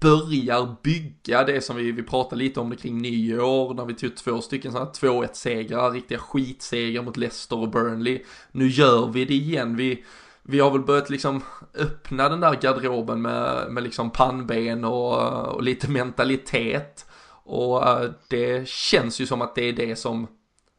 börjar 0.00 0.76
bygga 0.82 1.44
det 1.44 1.60
som 1.60 1.76
vi, 1.76 1.92
vi 1.92 2.02
pratade 2.02 2.42
lite 2.42 2.60
om 2.60 2.70
det 2.70 2.76
kring 2.76 3.02
nyår 3.02 3.74
när 3.74 3.84
vi 3.84 3.94
tog 3.94 4.16
två 4.16 4.40
stycken 4.40 4.72
sådana 4.72 4.90
2-1 4.90 5.28
segrar, 5.32 5.90
riktiga 5.90 6.18
skitsegrar 6.18 7.02
mot 7.02 7.16
Leicester 7.16 7.58
och 7.58 7.68
Burnley. 7.68 8.22
Nu 8.52 8.68
gör 8.68 9.06
vi 9.06 9.24
det 9.24 9.34
igen. 9.34 9.76
Vi, 9.76 10.04
vi 10.42 10.60
har 10.60 10.70
väl 10.70 10.80
börjat 10.80 11.10
liksom 11.10 11.42
öppna 11.74 12.28
den 12.28 12.40
där 12.40 12.54
garderoben 12.54 13.22
med, 13.22 13.66
med 13.70 13.82
liksom 13.82 14.10
pannben 14.10 14.84
och, 14.84 15.54
och 15.54 15.62
lite 15.62 15.90
mentalitet. 15.90 17.06
Och 17.44 17.88
eh, 17.88 18.10
det 18.28 18.68
känns 18.68 19.20
ju 19.20 19.26
som 19.26 19.42
att 19.42 19.54
det 19.54 19.68
är 19.68 19.72
det 19.72 19.96
som 19.96 20.26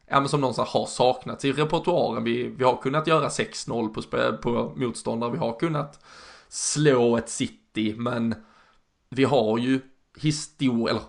ja, 0.09 0.19
men 0.19 0.29
som 0.29 0.41
någonstans 0.41 0.69
har 0.69 0.85
saknats 0.85 1.45
i 1.45 1.51
repertoaren. 1.51 2.23
Vi, 2.23 2.47
vi 2.47 2.63
har 2.63 2.77
kunnat 2.77 3.07
göra 3.07 3.27
6-0 3.27 3.93
på, 3.93 4.37
på 4.37 4.73
motståndare, 4.75 5.31
vi 5.31 5.37
har 5.37 5.59
kunnat 5.59 6.05
slå 6.49 7.17
ett 7.17 7.29
city, 7.29 7.95
men 7.97 8.35
vi 9.09 9.23
har 9.23 9.57
ju 9.57 9.79
histor 10.17 10.89
eller 10.89 11.01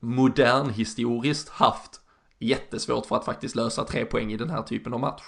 modern 0.00 0.70
historiskt 0.70 1.48
haft 1.48 2.00
jättesvårt 2.38 3.06
för 3.06 3.16
att 3.16 3.24
faktiskt 3.24 3.56
lösa 3.56 3.84
tre 3.84 4.04
poäng 4.04 4.32
i 4.32 4.36
den 4.36 4.50
här 4.50 4.62
typen 4.62 4.94
av 4.94 5.00
match. 5.00 5.22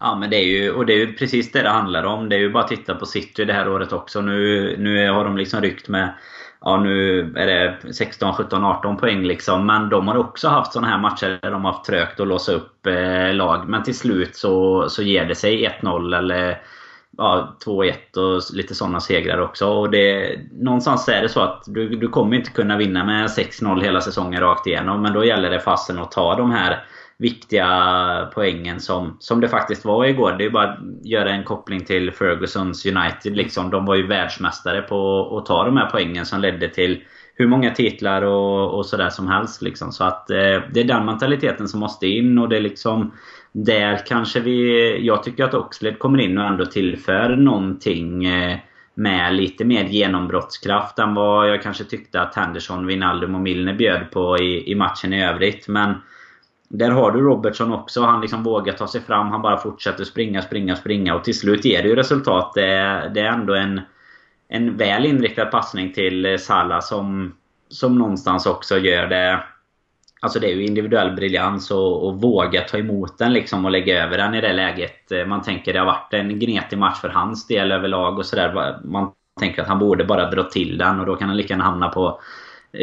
Ja 0.00 0.14
men 0.14 0.30
det 0.30 0.36
är 0.36 0.44
ju, 0.44 0.72
och 0.72 0.86
det 0.86 0.92
är 0.92 0.96
ju 0.96 1.12
precis 1.12 1.52
det 1.52 1.62
det 1.62 1.68
handlar 1.68 2.04
om. 2.04 2.28
Det 2.28 2.36
är 2.36 2.40
ju 2.40 2.50
bara 2.50 2.64
att 2.64 2.70
titta 2.70 2.94
på 2.94 3.06
City 3.06 3.44
det 3.44 3.52
här 3.52 3.68
året 3.68 3.92
också. 3.92 4.20
Nu, 4.20 4.76
nu 4.78 5.10
har 5.10 5.24
de 5.24 5.36
liksom 5.36 5.60
ryckt 5.60 5.88
med 5.88 6.14
ja 6.60 6.76
nu 6.76 7.20
är 7.36 7.46
det 7.46 7.92
16, 7.92 8.34
17, 8.34 8.64
18 8.64 8.96
poäng 8.96 9.22
liksom. 9.22 9.66
Men 9.66 9.88
de 9.88 10.08
har 10.08 10.16
också 10.16 10.48
haft 10.48 10.72
sådana 10.72 10.88
här 10.88 10.98
matcher 10.98 11.38
där 11.42 11.50
de 11.50 11.64
har 11.64 11.72
haft 11.72 11.84
trögt 11.84 12.20
att 12.20 12.28
låsa 12.28 12.52
upp 12.52 12.86
eh, 12.86 13.34
lag. 13.34 13.68
Men 13.68 13.82
till 13.82 13.98
slut 13.98 14.36
så, 14.36 14.88
så 14.88 15.02
ger 15.02 15.24
det 15.24 15.34
sig 15.34 15.68
1-0 15.82 16.18
eller 16.18 16.62
ja, 17.16 17.56
2-1 17.64 17.92
och 18.16 18.54
lite 18.54 18.74
sådana 18.74 19.00
segrar 19.00 19.38
också. 19.38 19.66
Och 19.66 19.90
det, 19.90 20.38
någonstans 20.52 21.08
är 21.08 21.22
det 21.22 21.28
så 21.28 21.40
att 21.40 21.62
du, 21.66 21.88
du 21.88 22.08
kommer 22.08 22.36
inte 22.36 22.50
kunna 22.50 22.76
vinna 22.76 23.04
med 23.04 23.26
6-0 23.26 23.80
hela 23.80 24.00
säsongen 24.00 24.40
rakt 24.40 24.66
igenom. 24.66 25.02
Men 25.02 25.12
då 25.12 25.24
gäller 25.24 25.50
det 25.50 25.60
fasen 25.60 25.98
att 25.98 26.12
ta 26.12 26.36
de 26.36 26.50
här 26.50 26.84
viktiga 27.18 28.30
poängen 28.34 28.80
som, 28.80 29.16
som 29.20 29.40
det 29.40 29.48
faktiskt 29.48 29.84
var 29.84 30.04
igår. 30.04 30.32
Det 30.38 30.44
är 30.44 30.50
bara 30.50 30.68
att 30.68 30.78
göra 31.04 31.30
en 31.30 31.44
koppling 31.44 31.84
till 31.84 32.12
Fergusons 32.12 32.86
United. 32.86 33.36
Liksom. 33.36 33.70
De 33.70 33.84
var 33.84 33.94
ju 33.94 34.06
världsmästare 34.06 34.82
på 34.82 35.38
att 35.38 35.46
ta 35.46 35.64
de 35.64 35.76
här 35.76 35.90
poängen 35.90 36.26
som 36.26 36.40
ledde 36.40 36.68
till 36.68 37.02
hur 37.34 37.46
många 37.46 37.70
titlar 37.70 38.22
och, 38.22 38.78
och 38.78 38.86
sådär 38.86 39.10
som 39.10 39.28
helst. 39.28 39.62
Liksom. 39.62 39.92
Så 39.92 40.04
att 40.04 40.30
eh, 40.30 40.62
det 40.72 40.80
är 40.80 40.84
den 40.84 41.06
mentaliteten 41.06 41.68
som 41.68 41.80
måste 41.80 42.06
in 42.06 42.38
och 42.38 42.48
det 42.48 42.56
är 42.56 42.60
liksom 42.60 43.12
där 43.52 44.06
kanske 44.06 44.40
vi... 44.40 45.06
Jag 45.06 45.22
tycker 45.22 45.44
att 45.44 45.54
Oxlade 45.54 45.96
kommer 45.96 46.18
in 46.18 46.38
och 46.38 46.44
ändå 46.44 46.66
tillför 46.66 47.36
någonting 47.36 48.24
eh, 48.24 48.58
med 48.94 49.34
lite 49.34 49.64
mer 49.64 49.84
genombrottskraft 49.84 50.98
än 50.98 51.14
vad 51.14 51.50
jag 51.50 51.62
kanske 51.62 51.84
tyckte 51.84 52.20
att 52.20 52.34
Henderson, 52.34 52.86
Wijnaldum 52.86 53.34
och 53.34 53.40
Milner 53.40 53.74
bjöd 53.74 54.10
på 54.10 54.38
i, 54.38 54.72
i 54.72 54.74
matchen 54.74 55.12
i 55.12 55.24
övrigt. 55.24 55.68
Men 55.68 55.94
där 56.68 56.90
har 56.90 57.10
du 57.10 57.20
Robertson 57.20 57.72
också. 57.72 58.02
Han 58.02 58.20
liksom 58.20 58.42
vågar 58.42 58.72
ta 58.72 58.86
sig 58.86 59.00
fram. 59.00 59.30
Han 59.30 59.42
bara 59.42 59.58
fortsätter 59.58 60.04
springa, 60.04 60.42
springa, 60.42 60.76
springa. 60.76 61.14
Och 61.14 61.24
till 61.24 61.38
slut 61.38 61.64
ger 61.64 61.82
det 61.82 61.88
ju 61.88 61.96
resultat. 61.96 62.52
Det 62.54 62.66
är, 62.66 63.08
det 63.08 63.20
är 63.20 63.32
ändå 63.32 63.54
en, 63.54 63.80
en 64.48 64.76
väl 64.76 65.06
inriktad 65.06 65.46
passning 65.46 65.92
till 65.92 66.38
Salah 66.40 66.80
som, 66.80 67.34
som 67.68 67.98
någonstans 67.98 68.46
också 68.46 68.78
gör 68.78 69.06
det... 69.06 69.44
Alltså 70.20 70.40
det 70.40 70.46
är 70.46 70.54
ju 70.54 70.66
individuell 70.66 71.16
briljans 71.16 71.70
och, 71.70 72.06
och 72.06 72.20
våga 72.20 72.60
ta 72.60 72.78
emot 72.78 73.18
den 73.18 73.32
liksom 73.32 73.64
och 73.64 73.70
lägga 73.70 74.04
över 74.04 74.18
den 74.18 74.34
i 74.34 74.40
det 74.40 74.52
läget. 74.52 75.26
Man 75.26 75.42
tänker 75.42 75.72
det 75.72 75.78
har 75.78 75.86
varit 75.86 76.14
en 76.14 76.38
gnetig 76.38 76.78
match 76.78 77.00
för 77.00 77.08
hans 77.08 77.46
del 77.46 77.72
överlag 77.72 78.18
och 78.18 78.26
sådär. 78.26 78.78
Man 78.84 79.10
tänker 79.40 79.62
att 79.62 79.68
han 79.68 79.78
borde 79.78 80.04
bara 80.04 80.30
dra 80.30 80.42
till 80.42 80.78
den 80.78 81.00
och 81.00 81.06
då 81.06 81.16
kan 81.16 81.28
han 81.28 81.36
lika 81.36 81.52
gärna 81.52 81.64
hamna 81.64 81.88
på 81.88 82.20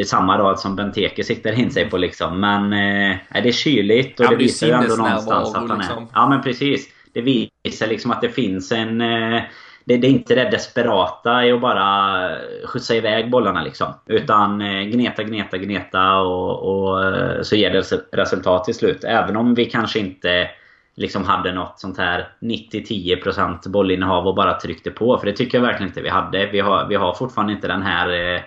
samma 0.06 0.38
rad 0.38 0.60
som 0.60 0.76
Benteke 0.76 1.24
siktar 1.24 1.52
in 1.52 1.70
sig 1.70 1.90
på 1.90 1.96
liksom. 1.96 2.40
Men 2.40 2.72
eh, 2.72 3.16
det 3.42 3.48
är 3.48 3.52
kyligt 3.52 4.20
och 4.20 4.30
det 4.30 4.36
visar 4.36 4.66
ju 4.66 4.72
ändå 4.72 4.96
någonstans 4.96 5.54
att 5.54 5.68
han 5.68 5.70
är... 5.70 5.76
Liksom. 5.76 6.08
Ja 6.14 6.28
men 6.28 6.42
precis. 6.42 6.88
Det 7.12 7.20
visar 7.20 7.86
liksom 7.86 8.10
att 8.10 8.20
det 8.20 8.28
finns 8.28 8.72
en... 8.72 9.00
Eh, 9.00 9.42
det, 9.84 9.96
det, 9.96 10.06
är 10.06 10.10
inte 10.10 10.34
det 10.34 10.50
desperata 10.50 11.46
i 11.46 11.52
att 11.52 11.60
bara 11.60 12.30
skjutsa 12.64 12.94
iväg 12.94 13.30
bollarna 13.30 13.62
liksom. 13.62 13.86
Utan 14.06 14.60
eh, 14.60 14.82
gneta, 14.82 15.22
gneta, 15.22 15.58
gneta 15.58 16.18
och, 16.18 16.88
och 16.88 17.04
eh, 17.04 17.42
så 17.42 17.56
ger 17.56 17.70
det 17.70 17.82
resultat 18.12 18.64
till 18.64 18.74
slut. 18.74 19.04
Även 19.04 19.36
om 19.36 19.54
vi 19.54 19.64
kanske 19.64 19.98
inte 19.98 20.50
liksom 20.96 21.24
hade 21.24 21.52
något 21.52 21.80
sånt 21.80 21.98
här 21.98 22.28
90-10% 22.40 23.68
bollinnehav 23.68 24.26
och 24.26 24.34
bara 24.34 24.60
tryckte 24.60 24.90
på. 24.90 25.18
För 25.18 25.26
det 25.26 25.32
tycker 25.32 25.58
jag 25.58 25.62
verkligen 25.62 25.88
inte 25.88 26.02
vi 26.02 26.08
hade. 26.08 26.46
Vi 26.46 26.60
har, 26.60 26.86
vi 26.88 26.94
har 26.94 27.14
fortfarande 27.14 27.52
inte 27.52 27.68
den 27.68 27.82
här 27.82 28.34
eh, 28.34 28.40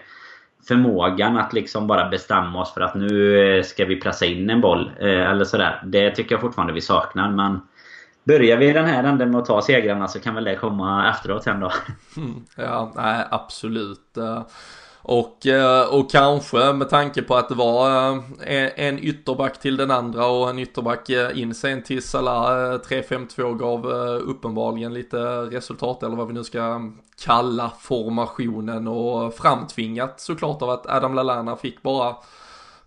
förmågan 0.68 1.38
att 1.38 1.54
liksom 1.54 1.88
bara 1.88 2.10
bestämma 2.10 2.62
oss 2.62 2.74
för 2.74 2.82
att 2.82 2.96
nu 2.96 3.40
eh, 3.58 3.64
ska 3.64 3.86
vi 3.86 4.02
pressa 4.02 4.26
in 4.26 4.50
en 4.50 4.62
boll. 4.62 4.92
Eh, 5.00 5.30
eller 5.30 5.46
sådär. 5.46 5.82
Det 5.86 6.12
tycker 6.12 6.36
jag 6.36 6.42
fortfarande 6.42 6.74
vi 6.74 6.82
saknar. 6.82 7.32
Men 7.32 7.60
Börjar 8.24 8.58
vi 8.58 8.74
den 8.74 8.86
här 8.86 9.04
änden 9.04 9.32
med 9.32 9.40
att 9.40 9.46
ta 9.46 9.62
segrarna 9.62 10.08
så 10.08 10.20
kan 10.20 10.36
väl 10.36 10.44
det 10.44 10.56
komma 10.56 11.10
efteråt 11.10 11.44
sen 11.44 11.60
då. 11.60 11.72
Ja, 12.56 12.94
nej 12.96 13.28
absolut. 13.32 14.18
Eh, 14.18 14.42
och, 15.02 15.46
eh, 15.46 15.94
och 15.94 16.12
kanske 16.12 16.74
med 16.74 16.90
tanke 16.90 17.22
på 17.22 17.36
att 17.36 17.50
det 17.50 17.56
var 17.56 18.12
eh, 18.44 18.70
en 18.76 19.00
ytterback 19.00 19.60
till 19.60 19.78
den 19.78 19.92
andra 19.92 20.26
och 20.26 20.50
en 20.50 20.60
ytterback 20.60 21.10
eh, 21.10 21.40
in 21.40 21.56
sen 21.56 21.84
till 21.84 22.04
Salah 22.04 22.80
3-5-2 22.80 23.58
gav 23.58 23.88
uppenbarligen 24.18 24.94
lite 24.94 25.18
resultat 25.42 26.04
eller 26.04 26.16
vad 26.16 26.28
vi 26.28 26.34
nu 26.34 26.44
ska 26.44 26.92
kalla 27.24 27.72
formationen 27.80 28.88
och 28.88 29.34
framtvingat 29.34 30.20
såklart 30.20 30.62
av 30.62 30.70
att 30.70 30.88
Adam 30.88 31.14
Lallana 31.14 31.56
fick 31.56 31.82
bara 31.82 32.16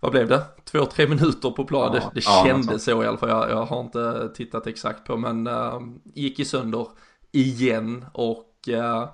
vad 0.03 0.11
blev 0.11 0.27
det? 0.27 0.43
Två, 0.71 0.85
tre 0.85 1.07
minuter 1.07 1.51
på 1.51 1.65
plan. 1.65 1.91
Ja, 1.93 1.99
det, 1.99 2.09
det 2.13 2.25
ja, 2.25 2.43
kändes 2.45 2.83
så 2.83 3.03
i 3.03 3.07
alla 3.07 3.17
fall. 3.17 3.29
Jag, 3.29 3.49
jag, 3.49 3.65
har 3.65 3.79
inte 3.79 4.29
tittat 4.35 4.67
exakt 4.67 5.03
på 5.05 5.17
men 5.17 5.47
uh, 5.47 5.81
gick 6.13 6.39
i 6.39 6.45
sönder 6.45 6.87
igen 7.31 8.05
och 8.13 8.49
uh, 8.69 9.05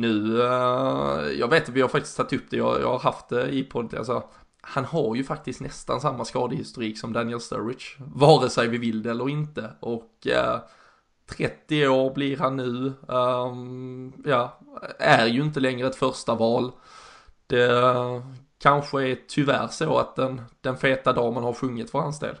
nu, 0.00 0.42
eh, 0.42 1.38
jag 1.38 1.48
vet 1.48 1.62
att 1.62 1.74
vi 1.74 1.80
har 1.80 1.88
faktiskt 1.88 2.16
tagit 2.16 2.32
upp 2.32 2.50
det, 2.50 2.56
jag, 2.56 2.80
jag 2.80 2.90
har 2.90 2.98
haft 2.98 3.28
det 3.28 3.48
i 3.48 3.64
podden, 3.64 3.98
alltså 3.98 4.22
han 4.62 4.84
har 4.84 5.16
ju 5.16 5.24
faktiskt 5.24 5.60
nästan 5.60 6.00
samma 6.00 6.24
skadehistorik 6.24 6.98
som 6.98 7.12
Daniel 7.12 7.40
Sturridge, 7.40 7.84
vare 7.98 8.50
sig 8.50 8.68
vi 8.68 8.78
vill 8.78 9.02
det 9.02 9.10
eller 9.10 9.28
inte. 9.28 9.70
Och 9.80 10.26
eh, 10.26 10.60
30 11.36 11.88
år 11.88 12.14
blir 12.14 12.36
han 12.36 12.56
nu, 12.56 12.92
um, 13.06 14.12
ja, 14.24 14.58
är 14.98 15.26
ju 15.26 15.42
inte 15.42 15.60
längre 15.60 15.86
ett 15.86 15.96
första 15.96 16.34
val. 16.34 16.72
Det 17.46 17.78
eh, 17.78 18.22
kanske 18.62 19.08
är 19.08 19.18
tyvärr 19.28 19.66
så 19.66 19.98
att 19.98 20.16
den, 20.16 20.42
den 20.60 20.76
feta 20.76 21.12
damen 21.12 21.42
har 21.42 21.52
sjungit 21.52 21.90
för 21.90 21.98
hans 21.98 22.20
del. 22.20 22.36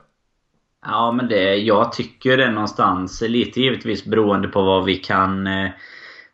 Ja 0.86 1.12
men 1.12 1.28
det, 1.28 1.54
jag 1.54 1.92
tycker 1.92 2.36
det 2.36 2.50
någonstans 2.50 3.20
lite 3.20 3.60
givetvis 3.60 4.04
beroende 4.04 4.48
på 4.48 4.62
vad 4.62 4.84
vi 4.84 4.96
kan 4.96 5.46
eh, 5.46 5.70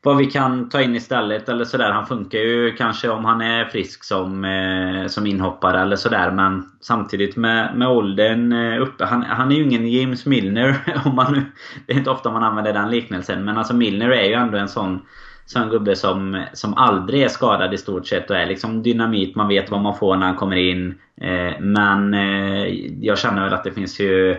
vad 0.06 0.16
vi 0.16 0.26
kan 0.26 0.68
ta 0.68 0.82
in 0.82 0.96
istället 0.96 1.48
eller 1.48 1.64
sådär. 1.64 1.90
Han 1.90 2.06
funkar 2.06 2.38
ju 2.38 2.72
kanske 2.76 3.08
om 3.08 3.24
han 3.24 3.40
är 3.40 3.64
frisk 3.64 4.04
som, 4.04 4.44
eh, 4.44 5.06
som 5.06 5.26
inhoppare 5.26 5.80
eller 5.80 5.96
sådär. 5.96 6.30
Men 6.30 6.64
samtidigt 6.80 7.36
med, 7.36 7.76
med 7.76 7.88
åldern 7.88 8.52
eh, 8.52 8.82
uppe. 8.82 9.04
Han, 9.04 9.22
han 9.22 9.52
är 9.52 9.56
ju 9.56 9.62
ingen 9.62 9.88
James 9.88 10.26
Milner. 10.26 10.76
Om 11.04 11.14
man 11.14 11.44
det 11.86 11.92
är 11.92 11.96
inte 11.96 12.10
ofta 12.10 12.30
man 12.30 12.42
använder 12.42 12.72
den 12.72 12.90
liknelsen. 12.90 13.44
Men 13.44 13.58
alltså 13.58 13.74
Milner 13.74 14.10
är 14.10 14.24
ju 14.24 14.34
ändå 14.34 14.58
en 14.58 14.68
sån 14.68 15.00
sån 15.46 15.70
gubbe 15.70 15.96
som, 15.96 16.44
som 16.52 16.74
aldrig 16.74 17.22
är 17.22 17.28
skadad 17.28 17.74
i 17.74 17.78
stort 17.78 18.06
sett 18.06 18.30
och 18.30 18.36
är 18.36 18.46
liksom 18.46 18.82
dynamit. 18.82 19.34
Man 19.34 19.48
vet 19.48 19.70
vad 19.70 19.80
man 19.80 19.98
får 19.98 20.16
när 20.16 20.26
han 20.26 20.36
kommer 20.36 20.56
in. 20.56 20.94
Eh, 21.20 21.60
men 21.60 22.14
eh, 22.14 22.66
jag 23.00 23.18
känner 23.18 23.44
väl 23.44 23.54
att 23.54 23.64
det 23.64 23.72
finns 23.72 24.00
ju 24.00 24.36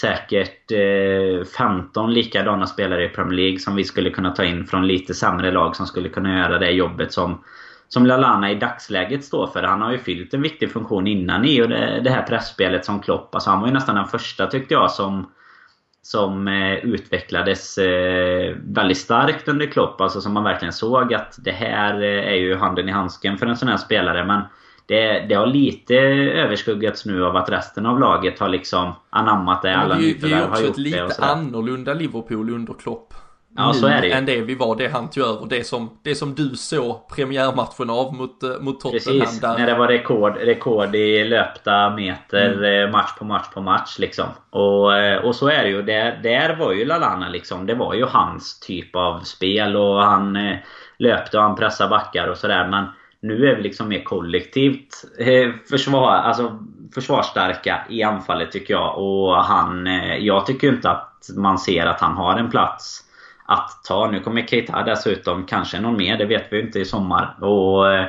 säkert 0.00 0.72
eh, 0.72 1.44
15 1.58 2.12
likadana 2.14 2.66
spelare 2.66 3.04
i 3.04 3.08
Premier 3.08 3.36
League 3.36 3.58
som 3.58 3.76
vi 3.76 3.84
skulle 3.84 4.10
kunna 4.10 4.30
ta 4.30 4.44
in 4.44 4.66
från 4.66 4.86
lite 4.86 5.14
sämre 5.14 5.50
lag 5.50 5.76
som 5.76 5.86
skulle 5.86 6.08
kunna 6.08 6.38
göra 6.38 6.58
det 6.58 6.70
jobbet 6.70 7.12
som 7.12 7.44
som 7.88 8.06
Lalana 8.06 8.50
i 8.50 8.54
dagsläget 8.54 9.24
står 9.24 9.46
för. 9.46 9.62
Han 9.62 9.82
har 9.82 9.92
ju 9.92 9.98
fyllt 9.98 10.34
en 10.34 10.42
viktig 10.42 10.72
funktion 10.72 11.06
innan 11.06 11.44
i 11.44 11.62
och 11.62 11.68
det, 11.68 12.00
det 12.04 12.10
här 12.10 12.22
pressspelet 12.22 12.84
som 12.84 13.00
Klopp. 13.00 13.34
Alltså 13.34 13.50
han 13.50 13.60
var 13.60 13.68
ju 13.68 13.74
nästan 13.74 13.94
den 13.94 14.06
första 14.06 14.46
tyckte 14.46 14.74
jag 14.74 14.90
som 14.90 15.26
som 16.02 16.48
eh, 16.48 16.74
utvecklades 16.74 17.78
eh, 17.78 18.56
väldigt 18.64 18.98
starkt 18.98 19.48
under 19.48 19.66
Klopp. 19.66 20.00
Alltså 20.00 20.20
som 20.20 20.32
man 20.32 20.44
verkligen 20.44 20.72
såg 20.72 21.14
att 21.14 21.38
det 21.38 21.50
här 21.50 21.94
eh, 22.02 22.32
är 22.32 22.34
ju 22.34 22.56
handen 22.56 22.88
i 22.88 22.92
handsken 22.92 23.38
för 23.38 23.46
en 23.46 23.56
sån 23.56 23.68
här 23.68 23.76
spelare. 23.76 24.24
Men 24.24 24.42
det, 24.88 25.26
det 25.28 25.34
har 25.34 25.46
lite 25.46 25.94
överskuggats 25.94 27.06
nu 27.06 27.24
av 27.24 27.36
att 27.36 27.50
resten 27.50 27.86
av 27.86 28.00
laget 28.00 28.38
har 28.38 28.48
liksom 28.48 28.92
anammat 29.10 29.62
det. 29.62 29.76
Alla 29.76 29.94
har 29.94 30.00
gjort. 30.00 30.22
Vi 30.22 30.32
är 30.32 30.48
också 30.48 30.66
ett 30.66 30.78
lite 30.78 31.14
annorlunda 31.18 31.94
Liverpool 31.94 32.50
under 32.50 32.74
Klopp. 32.74 33.14
Ja, 33.56 33.72
så 33.72 33.86
är 33.86 34.00
det 34.00 34.06
ju. 34.06 34.12
än 34.12 34.26
det 34.26 34.40
vi 34.40 34.54
var, 34.54 34.76
det 34.76 34.88
han 34.88 35.10
tog 35.10 35.24
över. 35.24 35.46
Det 35.46 35.64
som, 35.64 35.98
det 36.02 36.14
som 36.14 36.34
du 36.34 36.56
såg 36.56 37.08
premiärmatchen 37.08 37.90
av 37.90 38.14
mot, 38.14 38.42
eh, 38.42 38.50
mot 38.60 38.80
Tottenham. 38.80 39.20
Precis, 39.20 39.40
där. 39.40 39.58
när 39.58 39.66
det 39.66 39.74
var 39.74 39.88
rekord, 39.88 40.36
rekord 40.36 40.94
i 40.94 41.24
löpta 41.24 41.90
meter 41.90 42.54
mm. 42.54 42.84
Eh, 42.84 42.90
match 42.90 43.10
på 43.18 43.24
match 43.24 43.46
på 43.54 43.60
match 43.60 43.98
liksom. 43.98 44.26
Och, 44.50 44.96
eh, 44.96 45.24
och 45.24 45.34
så 45.34 45.48
är 45.48 45.62
det 45.62 45.68
ju. 45.68 45.82
Där, 45.82 46.20
där 46.22 46.56
var 46.56 46.72
ju 46.72 46.84
Lalana 46.84 47.28
liksom. 47.28 47.66
Det 47.66 47.74
var 47.74 47.94
ju 47.94 48.04
hans 48.04 48.60
typ 48.60 48.96
av 48.96 49.20
spel 49.20 49.76
och 49.76 50.02
han 50.02 50.38
löpte 50.98 51.36
och 51.36 51.42
han 51.42 51.56
pressade 51.56 51.90
backar 51.90 52.28
och 52.28 52.36
sådär. 52.36 52.68
Men 52.68 52.84
nu 53.20 53.48
är 53.48 53.56
vi 53.56 53.62
liksom 53.62 53.88
mer 53.88 54.02
kollektivt 54.02 55.04
eh, 55.18 55.50
försvar, 55.70 56.12
alltså 56.12 56.58
försvarsstarka 56.94 57.80
i 57.90 58.02
anfallet 58.02 58.52
tycker 58.52 58.74
jag. 58.74 58.98
Och 58.98 59.44
han... 59.44 59.86
Eh, 59.86 60.16
jag 60.16 60.46
tycker 60.46 60.68
inte 60.68 60.90
att 60.90 61.30
man 61.36 61.58
ser 61.58 61.86
att 61.86 62.00
han 62.00 62.16
har 62.16 62.36
en 62.36 62.50
plats 62.50 63.04
att 63.46 63.84
ta. 63.84 64.10
Nu 64.10 64.20
kommer 64.20 64.46
Keita 64.46 64.82
dessutom, 64.82 65.46
kanske 65.46 65.80
någon 65.80 65.96
mer, 65.96 66.18
det 66.18 66.26
vet 66.26 66.52
vi 66.52 66.60
inte 66.60 66.80
i 66.80 66.84
sommar. 66.84 67.44
Och 67.44 67.92
eh, 67.92 68.06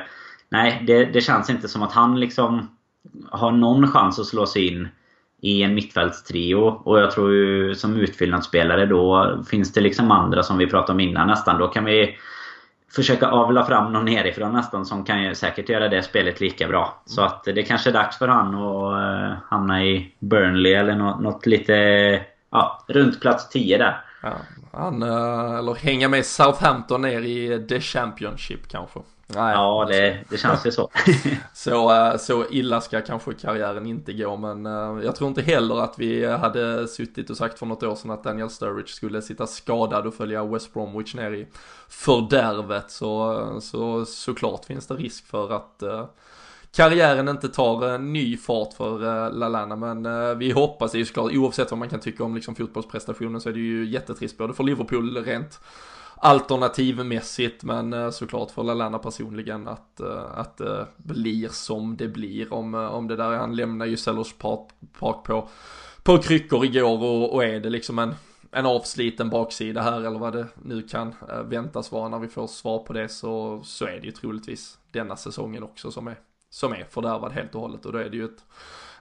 Nej, 0.50 0.82
det, 0.86 1.04
det 1.04 1.20
känns 1.20 1.50
inte 1.50 1.68
som 1.68 1.82
att 1.82 1.92
han 1.92 2.20
liksom 2.20 2.68
har 3.30 3.52
någon 3.52 3.88
chans 3.88 4.18
att 4.18 4.26
slå 4.26 4.46
sig 4.46 4.66
in 4.66 4.88
i 5.42 5.62
en 5.62 5.74
mittfältstrio. 5.74 6.56
Och 6.56 7.00
jag 7.00 7.10
tror 7.10 7.32
ju 7.32 7.74
som 7.74 7.96
utfyllnadsspelare 7.96 8.86
då 8.86 9.36
finns 9.50 9.72
det 9.72 9.80
liksom 9.80 10.10
andra 10.10 10.42
som 10.42 10.58
vi 10.58 10.66
pratade 10.66 10.92
om 10.92 11.00
innan 11.00 11.26
nästan. 11.26 11.58
Då 11.58 11.68
kan 11.68 11.84
vi 11.84 12.16
försöka 12.94 13.28
avla 13.28 13.64
fram 13.64 13.92
någon 13.92 14.04
nerifrån 14.04 14.52
nästan 14.52 14.86
som 14.86 15.04
kan 15.04 15.22
ju 15.22 15.34
säkert 15.34 15.68
göra 15.68 15.88
det 15.88 16.02
spelet 16.02 16.40
lika 16.40 16.68
bra. 16.68 17.02
Så 17.04 17.22
att 17.22 17.44
det 17.44 17.62
kanske 17.62 17.90
är 17.90 17.94
dags 17.94 18.18
för 18.18 18.28
han 18.28 18.54
att 18.54 18.94
uh, 18.94 19.36
hamna 19.48 19.84
i 19.84 20.14
Burnley 20.18 20.72
eller 20.72 20.94
något, 20.94 21.20
något 21.20 21.46
lite... 21.46 21.72
Ja, 22.50 22.84
runt 22.88 23.20
plats 23.20 23.48
10 23.48 23.78
där. 23.78 24.04
Ja, 24.22 24.32
han, 24.72 25.02
eh, 25.02 25.58
eller 25.58 25.74
hänga 25.74 26.08
med 26.08 26.26
Southampton 26.26 27.02
ner 27.02 27.20
i 27.20 27.66
The 27.68 27.80
Championship 27.80 28.68
kanske. 28.68 29.00
Nej, 29.34 29.54
ja, 29.54 29.86
det, 29.88 30.18
det 30.28 30.36
känns 30.36 30.66
ju 30.66 30.70
så. 30.70 30.90
så. 31.54 31.94
Eh, 31.94 32.16
så 32.16 32.44
illa 32.50 32.80
ska 32.80 33.00
kanske 33.00 33.34
karriären 33.34 33.86
inte 33.86 34.12
gå, 34.12 34.36
men 34.36 34.66
eh, 34.66 35.04
jag 35.04 35.16
tror 35.16 35.28
inte 35.28 35.42
heller 35.42 35.80
att 35.80 35.98
vi 35.98 36.26
hade 36.26 36.88
suttit 36.88 37.30
och 37.30 37.36
sagt 37.36 37.58
för 37.58 37.66
något 37.66 37.82
år 37.82 37.94
sedan 37.94 38.10
att 38.10 38.24
Daniel 38.24 38.50
Sturridge 38.50 38.92
skulle 38.92 39.22
sitta 39.22 39.46
skadad 39.46 40.06
och 40.06 40.14
följa 40.14 40.44
West 40.44 40.72
Bromwich 40.72 41.14
ner 41.14 41.30
i 41.32 41.46
fördärvet. 41.88 42.90
Så, 42.90 43.58
så 43.60 44.04
såklart 44.06 44.64
finns 44.64 44.86
det 44.86 44.94
risk 44.94 45.26
för 45.26 45.52
att 45.52 45.82
karriären 46.72 47.28
inte 47.28 47.48
tar 47.48 47.98
ny 47.98 48.36
fart 48.36 48.74
för 48.74 49.30
Lalana 49.30 49.76
men 49.76 50.38
vi 50.38 50.50
hoppas 50.50 50.94
ju 50.94 51.04
såklart 51.04 51.32
oavsett 51.32 51.70
vad 51.70 51.78
man 51.78 51.88
kan 51.88 52.00
tycka 52.00 52.24
om 52.24 52.34
liksom 52.34 52.54
fotbollsprestationen 52.54 53.40
så 53.40 53.48
är 53.48 53.52
det 53.52 53.60
ju 53.60 53.86
jättetrist 53.86 54.38
både 54.38 54.54
för 54.54 54.64
Liverpool 54.64 55.24
rent 55.24 55.60
alternativmässigt 56.22 57.64
men 57.64 57.92
eh, 57.92 58.10
såklart 58.10 58.50
för 58.50 58.62
Lallana 58.62 58.98
personligen 58.98 59.68
att, 59.68 60.00
eh, 60.00 60.24
att 60.34 60.60
eh, 60.60 60.66
det 60.96 61.14
blir 61.14 61.48
som 61.48 61.96
det 61.96 62.08
blir 62.08 62.52
om, 62.52 62.74
om 62.74 63.08
det 63.08 63.16
där 63.16 63.36
han 63.36 63.56
lämnar 63.56 63.86
ju 63.86 63.96
Sellers 63.96 64.32
Park, 64.32 64.68
Park 64.98 65.24
på, 65.24 65.48
på 66.02 66.18
kryckor 66.18 66.64
igår 66.64 67.02
och, 67.02 67.34
och 67.34 67.44
är 67.44 67.60
det 67.60 67.70
liksom 67.70 67.98
en 67.98 68.14
en 68.52 68.66
avsliten 68.66 69.30
baksida 69.30 69.82
här 69.82 70.00
eller 70.00 70.18
vad 70.18 70.32
det 70.32 70.46
nu 70.62 70.82
kan 70.82 71.14
väntas 71.44 71.92
vara. 71.92 72.08
När 72.08 72.18
vi 72.18 72.28
får 72.28 72.46
svar 72.46 72.78
på 72.78 72.92
det 72.92 73.08
så, 73.08 73.60
så 73.64 73.86
är 73.86 74.00
det 74.00 74.06
ju 74.06 74.12
troligtvis 74.12 74.78
denna 74.90 75.16
säsongen 75.16 75.62
också 75.62 75.90
som 75.90 76.06
är 76.06 76.16
som 76.50 76.72
är 76.72 76.86
fördärvad 76.90 77.32
helt 77.32 77.54
och 77.54 77.60
hållet. 77.60 77.86
Och 77.86 77.92
då 77.92 77.98
är 77.98 78.10
det 78.10 78.16
ju 78.16 78.24
ett 78.24 78.44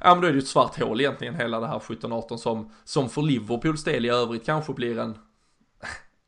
Ja 0.02 0.16
men 0.16 0.22
då 0.22 0.28
är 0.28 0.32
det 0.32 0.38
ju 0.38 0.42
ett 0.42 0.48
svart 0.48 0.80
hål 0.80 1.02
egentligen 1.02 1.36
hela 1.36 1.60
det 1.60 1.68
här 1.68 1.80
17-18 1.80 2.38
som, 2.38 2.72
som 2.84 3.10
för 3.10 3.22
Liverpools 3.22 3.84
del 3.84 4.06
i 4.06 4.10
övrigt 4.10 4.46
kanske 4.46 4.74
blir 4.74 5.00
en, 5.00 5.18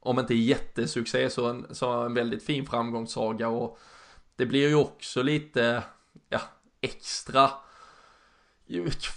om 0.03 0.19
inte 0.19 0.35
jättesuccé 0.35 1.29
så 1.29 1.49
en, 1.49 1.65
så 1.71 1.91
en 1.91 2.13
väldigt 2.13 2.43
fin 2.43 2.65
framgångssaga 2.65 3.47
och 3.47 3.79
det 4.35 4.45
blir 4.45 4.67
ju 4.69 4.75
också 4.75 5.23
lite, 5.23 5.83
ja, 6.29 6.41
extra, 6.81 7.49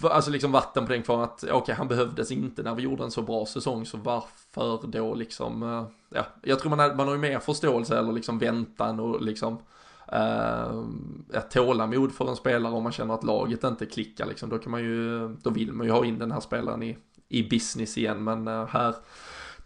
alltså 0.01 0.31
liksom 0.31 0.51
vatten 0.51 0.85
på 0.85 0.91
den 0.91 1.03
kvar 1.03 1.23
att 1.23 1.43
okej 1.43 1.53
okay, 1.53 1.75
han 1.75 1.87
behövdes 1.87 2.31
inte 2.31 2.63
när 2.63 2.75
vi 2.75 2.83
gjorde 2.83 3.03
en 3.03 3.11
så 3.11 3.21
bra 3.21 3.45
säsong 3.45 3.85
så 3.85 3.97
varför 3.97 4.87
då 4.87 5.13
liksom, 5.13 5.63
eh, 5.63 5.85
ja, 6.09 6.25
jag 6.41 6.59
tror 6.59 6.69
man 6.69 6.79
har, 6.79 6.95
man 6.95 7.07
har 7.07 7.15
ju 7.15 7.21
mer 7.21 7.39
förståelse 7.39 7.97
eller 7.99 8.11
liksom 8.11 8.39
väntan 8.39 8.99
och 8.99 9.21
liksom 9.21 9.59
uh, 10.13 11.41
tålamod 11.51 12.11
för 12.11 12.29
en 12.29 12.35
spelare 12.35 12.73
om 12.73 12.83
man 12.83 12.91
känner 12.91 13.13
att 13.13 13.23
laget 13.23 13.63
inte 13.63 13.85
klickar 13.85 14.25
liksom. 14.25 14.49
Då 14.49 14.57
kan 14.57 14.71
man 14.71 14.83
ju, 14.83 15.27
då 15.27 15.49
vill 15.49 15.73
man 15.73 15.87
ju 15.87 15.93
ha 15.93 16.05
in 16.05 16.19
den 16.19 16.31
här 16.31 16.39
spelaren 16.39 16.83
i, 16.83 16.97
i 17.29 17.43
business 17.43 17.97
igen 17.97 18.23
men 18.23 18.47
uh, 18.47 18.67
här 18.67 18.95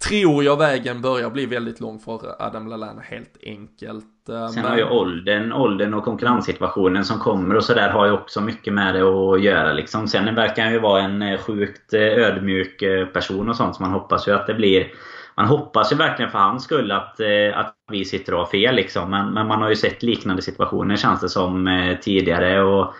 tror 0.07 0.43
jag 0.43 0.57
vägen 0.57 1.01
börjar 1.01 1.29
bli 1.29 1.45
väldigt 1.45 1.79
lång 1.79 1.99
för 1.99 2.35
Adam 2.39 2.67
Lallana 2.67 3.01
helt 3.01 3.37
enkelt. 3.43 4.29
Eh, 4.29 4.47
Sen 4.47 4.61
Men... 4.61 4.71
har 4.71 4.77
ju 4.77 4.89
åldern, 4.89 5.51
åldern 5.51 5.93
och 5.93 6.03
konkurrenssituationen 6.03 7.05
som 7.05 7.19
kommer 7.19 7.55
och 7.55 7.63
sådär 7.63 7.89
har 7.89 8.05
ju 8.05 8.11
också 8.11 8.41
mycket 8.41 8.73
med 8.73 8.95
det 8.95 9.01
att 9.01 9.41
göra 9.41 9.73
liksom. 9.73 10.07
Sen 10.07 10.35
verkar 10.35 10.63
han 10.63 10.73
ju 10.73 10.79
vara 10.79 11.01
en 11.01 11.21
eh, 11.21 11.39
sjukt 11.39 11.93
eh, 11.93 12.01
ödmjuk 12.01 12.83
person 13.13 13.49
och 13.49 13.55
sånt 13.55 13.75
så 13.75 13.83
man 13.83 13.91
hoppas 13.91 14.27
ju 14.27 14.31
att 14.31 14.47
det 14.47 14.53
blir 14.53 14.87
man 15.35 15.47
hoppas 15.47 15.91
ju 15.91 15.95
verkligen 15.95 16.31
för 16.31 16.39
hans 16.39 16.63
skull 16.63 16.91
att, 16.91 17.19
att 17.53 17.75
vi 17.91 18.05
sitter 18.05 18.33
och 18.33 18.39
har 18.39 18.45
fel 18.45 18.75
liksom. 18.75 19.09
Men, 19.09 19.29
men 19.33 19.47
man 19.47 19.61
har 19.61 19.69
ju 19.69 19.75
sett 19.75 20.03
liknande 20.03 20.41
situationer 20.41 20.95
känns 20.95 21.21
det 21.21 21.29
som 21.29 21.97
tidigare. 22.01 22.61
Och 22.61 22.93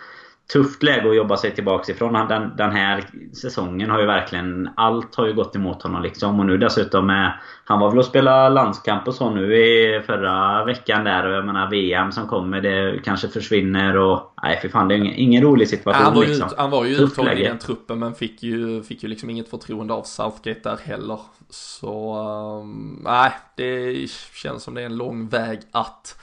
tufft 0.54 0.84
läge 0.84 1.10
att 1.10 1.16
jobba 1.16 1.38
sig 1.38 1.56
tillbaka 1.56 1.92
ifrån. 1.92 2.28
Den, 2.28 2.56
den 2.58 2.72
här 2.72 3.04
säsongen 3.42 3.90
har 3.90 4.00
ju 4.00 4.06
verkligen... 4.06 4.70
Allt 4.76 5.16
har 5.16 5.28
ju 5.28 5.34
gått 5.34 5.56
emot 5.56 5.84
honom 5.84 6.04
liksom. 6.04 6.40
Och 6.40 6.46
nu 6.46 6.58
dessutom 6.58 7.08
med... 7.08 7.40
Han 7.66 7.80
var 7.80 7.90
väl 7.90 8.00
och 8.00 8.06
spela 8.06 8.50
landskamp 8.50 9.08
och 9.08 9.14
så 9.14 9.30
nu 9.30 9.58
i 9.58 10.02
förra 10.06 10.66
veckan 10.66 11.04
där. 11.04 11.26
Och 11.28 11.34
jag 11.34 11.46
menar 11.46 11.70
VM 11.70 12.12
som 12.12 12.28
kommer, 12.28 12.62
det 12.62 13.00
kanske 13.04 13.28
försvinner 13.28 13.98
och... 13.98 14.34
Nej 14.44 14.60
för 14.62 14.70
fan, 14.70 14.88
det 14.88 14.96
är 14.96 14.98
ingen, 14.98 15.16
ingen 15.16 15.44
rolig 15.44 15.70
situation 15.70 16.04
han 16.04 16.16
var 16.16 16.24
ju, 16.24 16.30
liksom. 16.30 16.48
ut, 16.48 16.58
han 16.58 16.70
var 16.70 16.86
ju 16.86 16.96
uttagen 16.96 17.38
i 17.38 17.44
den 17.44 17.58
truppen 17.58 18.00
men 18.00 18.16
fick 18.16 18.44
ju, 18.44 18.84
fick 18.84 19.04
ju 19.04 19.10
liksom 19.10 19.30
inget 19.30 19.50
förtroende 19.50 19.94
av 19.94 20.04
Southgate 20.04 20.60
där 20.64 20.78
heller. 20.84 21.20
Så... 21.50 22.16
Um, 22.62 23.02
nej, 23.04 23.32
det 23.56 23.96
känns 24.34 24.64
som 24.64 24.74
det 24.74 24.82
är 24.82 24.86
en 24.86 24.98
lång 24.98 25.28
väg 25.28 25.60
att 25.72 26.16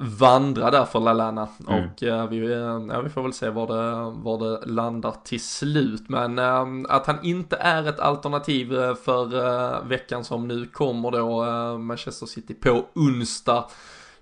vandra 0.00 0.70
där 0.70 0.84
för 0.84 1.00
Lalana. 1.00 1.48
Mm. 1.68 1.84
Och 1.84 2.02
uh, 2.02 2.26
vi, 2.26 2.52
ja, 2.92 3.00
vi 3.00 3.08
får 3.08 3.22
väl 3.22 3.32
se 3.32 3.50
var 3.50 3.66
det, 3.66 4.10
var 4.10 4.38
det 4.38 4.66
landar 4.66 5.14
till 5.24 5.44
slut. 5.44 6.08
Men 6.08 6.38
uh, 6.38 6.86
att 6.88 7.06
han 7.06 7.18
inte 7.22 7.56
är 7.56 7.88
ett 7.88 8.00
alternativ 8.00 8.78
eh, 8.78 8.94
för 8.94 9.34
uh, 9.34 9.88
veckan 9.88 10.24
som 10.24 10.48
nu 10.48 10.66
kommer 10.66 11.10
då 11.10 11.44
Manchester 11.78 12.26
City 12.26 12.54
på 12.54 12.84
onsdag. 12.94 13.64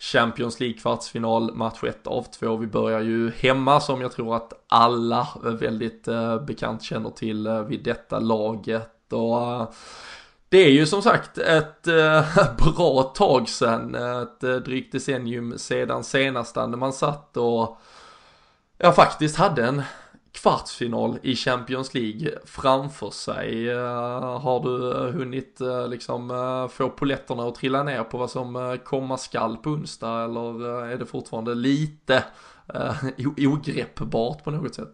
Champions 0.01 0.61
League 0.61 0.79
kvartsfinal, 0.79 1.55
match 1.55 1.85
1 1.85 2.07
av 2.07 2.23
2. 2.23 2.57
Vi 2.57 2.67
börjar 2.67 3.01
ju 3.01 3.31
hemma 3.31 3.81
som 3.81 4.01
jag 4.01 4.13
tror 4.13 4.37
att 4.37 4.53
alla 4.69 5.29
väldigt 5.45 6.09
bekant 6.47 6.83
känner 6.83 7.11
till 7.11 7.49
vid 7.69 7.85
detta 7.85 8.19
laget. 8.19 9.13
Och 9.13 9.75
det 10.49 10.59
är 10.59 10.71
ju 10.71 10.87
som 10.87 11.03
sagt 11.03 11.39
ett 11.39 11.87
äh, 11.87 12.25
bra 12.77 13.03
tag 13.03 13.49
sedan, 13.49 13.95
ett 13.95 14.45
äh, 14.45 14.57
drygt 14.57 14.93
decennium 14.93 15.59
sedan 15.59 16.05
senast 16.05 16.57
när 16.57 16.67
man 16.67 16.93
satt 16.93 17.37
och 17.37 17.79
ja 18.79 18.93
faktiskt 18.93 19.37
hade 19.37 19.67
en 19.67 19.83
kvartsfinal 20.33 21.19
i 21.23 21.37
Champions 21.37 21.95
League 21.95 22.39
framför 22.45 23.11
sig. 23.11 23.71
Äh, 23.71 24.39
har 24.41 24.61
du 24.63 25.11
hunnit 25.13 25.61
liksom 25.89 26.29
få 26.73 26.91
poletterna 26.91 27.49
att 27.49 27.55
trilla 27.55 27.83
ner 27.83 28.05
på 28.05 28.19
vad 28.19 28.31
som 28.31 28.79
komma 28.85 29.17
skall 29.17 29.57
på 29.57 29.71
onsdag 29.71 30.25
eller 30.25 30.85
är 30.85 30.97
det 30.97 31.07
fortfarande 31.07 31.55
lite 31.55 32.25
ogreppbart 33.39 34.45
på 34.45 34.51
något 34.51 34.75
sätt? 34.75 34.93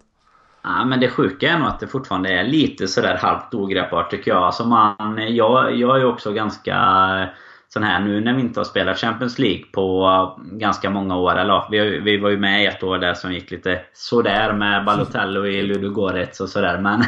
Ja, 0.65 0.85
men 0.85 1.01
det 1.01 1.09
sjuka 1.09 1.51
är 1.51 1.59
nog 1.59 1.69
att 1.69 1.81
det 1.81 1.87
fortfarande 1.87 2.29
är 2.29 2.45
lite 2.45 2.89
sådär 2.89 3.17
halvt 3.17 3.55
ogreppbart 3.55 4.11
tycker 4.11 4.31
jag. 4.31 4.43
Alltså 4.43 4.65
man, 4.65 5.35
jag, 5.35 5.77
jag 5.77 6.01
är 6.01 6.05
också 6.05 6.33
ganska 6.33 6.77
sån 7.75 7.83
här 7.83 8.01
nu 8.01 8.21
när 8.21 8.35
vi 8.35 8.41
inte 8.41 8.61
har 8.61 8.65
spelat 8.65 8.99
Champions 8.99 9.39
League 9.39 9.65
på 9.73 10.07
uh, 10.07 10.45
ganska 10.59 10.91
många 10.91 11.17
år. 11.17 11.39
Eller 11.39 11.65
vi, 11.71 11.99
vi 11.99 12.17
var 12.17 12.31
ju 12.31 12.39
med 12.39 12.69
ett 12.69 12.83
år 12.83 12.99
där 12.99 13.15
som 13.15 13.33
gick 13.33 13.51
lite 13.51 13.81
sådär 13.93 14.53
med 14.53 14.85
Balotello 14.85 15.47
i 15.47 15.63
Ludogorets 15.63 16.41
och 16.41 16.49
sådär. 16.49 16.79
Men, 16.79 17.05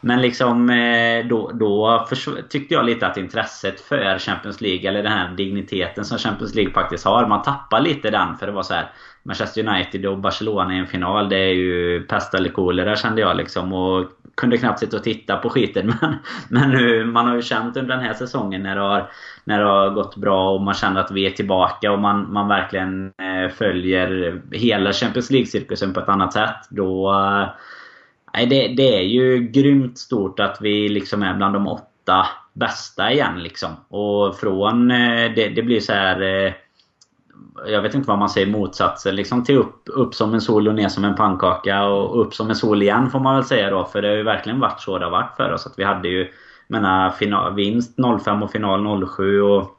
men 0.00 0.20
liksom 0.20 0.70
eh, 0.70 1.26
då, 1.26 1.50
då 1.54 2.06
tyckte 2.48 2.74
jag 2.74 2.84
lite 2.84 3.06
att 3.06 3.16
intresset 3.16 3.80
för 3.80 4.18
Champions 4.18 4.60
League, 4.60 4.88
eller 4.88 5.02
den 5.02 5.12
här 5.12 5.34
digniteten 5.36 6.04
som 6.04 6.18
Champions 6.18 6.54
League 6.54 6.72
faktiskt 6.72 7.04
har. 7.04 7.26
Man 7.26 7.42
tappar 7.42 7.80
lite 7.80 8.10
den 8.10 8.36
för 8.36 8.46
det 8.46 8.52
var 8.52 8.62
så 8.62 8.74
här 8.74 8.90
Manchester 9.22 9.68
United 9.68 10.06
och 10.06 10.18
Barcelona 10.18 10.74
i 10.74 10.78
en 10.78 10.86
final. 10.86 11.28
Det 11.28 11.38
är 11.38 11.54
ju 11.54 12.02
pest 12.02 12.34
eller 12.34 12.48
kolera 12.48 12.96
kände 12.96 13.20
jag 13.20 13.36
liksom. 13.36 13.72
Och 13.72 14.04
kunde 14.36 14.58
knappt 14.58 14.78
sitta 14.78 14.96
och 14.96 15.04
titta 15.04 15.36
på 15.36 15.50
skiten. 15.50 15.86
Men, 16.00 16.16
men 16.48 16.70
nu, 16.70 17.04
man 17.04 17.26
har 17.26 17.34
ju 17.36 17.42
känt 17.42 17.76
under 17.76 17.96
den 17.96 18.04
här 18.04 18.14
säsongen 18.14 18.62
när 18.62 18.74
det, 18.74 18.80
har, 18.80 19.10
när 19.44 19.60
det 19.60 19.66
har 19.66 19.90
gått 19.90 20.16
bra 20.16 20.50
och 20.50 20.60
man 20.60 20.74
känner 20.74 21.00
att 21.00 21.10
vi 21.10 21.26
är 21.26 21.30
tillbaka 21.30 21.92
och 21.92 21.98
man, 21.98 22.32
man 22.32 22.48
verkligen 22.48 23.06
eh, 23.06 23.50
följer 23.50 24.40
hela 24.52 24.92
Champions 24.92 25.30
League-cirkusen 25.30 25.94
på 25.94 26.00
ett 26.00 26.08
annat 26.08 26.32
sätt. 26.32 26.56
Då... 26.70 27.12
Eh, 27.12 27.48
nej, 28.34 28.46
det, 28.46 28.68
det 28.68 28.98
är 28.98 29.02
ju 29.02 29.38
grymt 29.38 29.98
stort 29.98 30.40
att 30.40 30.58
vi 30.60 30.88
liksom 30.88 31.22
är 31.22 31.34
bland 31.34 31.54
de 31.54 31.66
åtta 31.66 32.26
bästa 32.52 33.12
igen 33.12 33.42
liksom. 33.42 33.70
Och 33.88 34.38
från... 34.38 34.90
Eh, 34.90 35.32
det, 35.36 35.48
det 35.48 35.62
blir 35.62 35.80
så 35.80 35.92
här 35.92 36.56
jag 37.66 37.82
vet 37.82 37.94
inte 37.94 38.08
vad 38.08 38.18
man 38.18 38.28
säger 38.28 38.46
motsatsen. 38.46 39.16
Liksom 39.16 39.44
till 39.44 39.56
upp, 39.56 39.82
upp 39.86 40.14
som 40.14 40.34
en 40.34 40.40
sol 40.40 40.68
och 40.68 40.74
ner 40.74 40.88
som 40.88 41.04
en 41.04 41.14
pannkaka. 41.14 41.84
Och 41.84 42.20
upp 42.20 42.34
som 42.34 42.50
en 42.50 42.56
sol 42.56 42.82
igen 42.82 43.10
får 43.10 43.20
man 43.20 43.34
väl 43.34 43.44
säga 43.44 43.70
då. 43.70 43.84
För 43.84 44.02
det 44.02 44.08
har 44.08 44.16
ju 44.16 44.22
verkligen 44.22 44.60
varit 44.60 44.80
så 44.80 44.98
det 44.98 45.04
har 45.04 45.12
varit 45.12 45.36
för 45.36 45.52
oss. 45.52 45.66
Att 45.66 45.78
vi 45.78 45.84
hade 45.84 46.08
ju 46.08 46.28
menar, 46.68 47.10
final, 47.10 47.54
vinst 47.54 47.96
05 48.24 48.42
och 48.42 48.50
final 48.50 49.08
07. 49.16 49.42
Och 49.42 49.78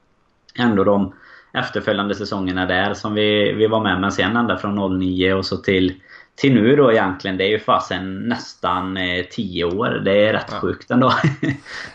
ändå 0.55 0.83
de 0.83 1.13
efterföljande 1.59 2.15
säsongerna 2.15 2.65
där 2.65 2.93
som 2.93 3.13
vi, 3.13 3.53
vi 3.53 3.67
var 3.67 3.83
med. 3.83 4.01
Men 4.01 4.11
sen 4.11 4.37
ända 4.37 4.57
från 4.57 4.99
09 4.99 5.33
och 5.33 5.45
så 5.45 5.57
till 5.57 5.93
till 6.37 6.53
nu 6.53 6.75
då 6.75 6.91
egentligen, 6.91 7.37
det 7.37 7.43
är 7.43 7.49
ju 7.49 7.59
fasen 7.59 8.19
nästan 8.19 8.97
eh, 8.97 9.25
10 9.31 9.63
år. 9.63 10.01
Det 10.05 10.25
är 10.25 10.33
rätt 10.33 10.47
ja. 10.51 10.59
sjukt 10.59 10.91
ändå. 10.91 11.13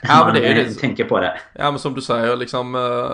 ja, 0.03 0.25
men 0.25 0.35
det 0.43 0.49
är 0.49 0.55
det. 0.55 0.75
tänker 0.75 1.05
på 1.05 1.21
det. 1.21 1.41
Ja 1.53 1.71
men 1.71 1.81
som 1.81 1.95
du 1.95 2.01
säger, 2.01 2.37
liksom 2.37 2.75
uh, 2.75 3.11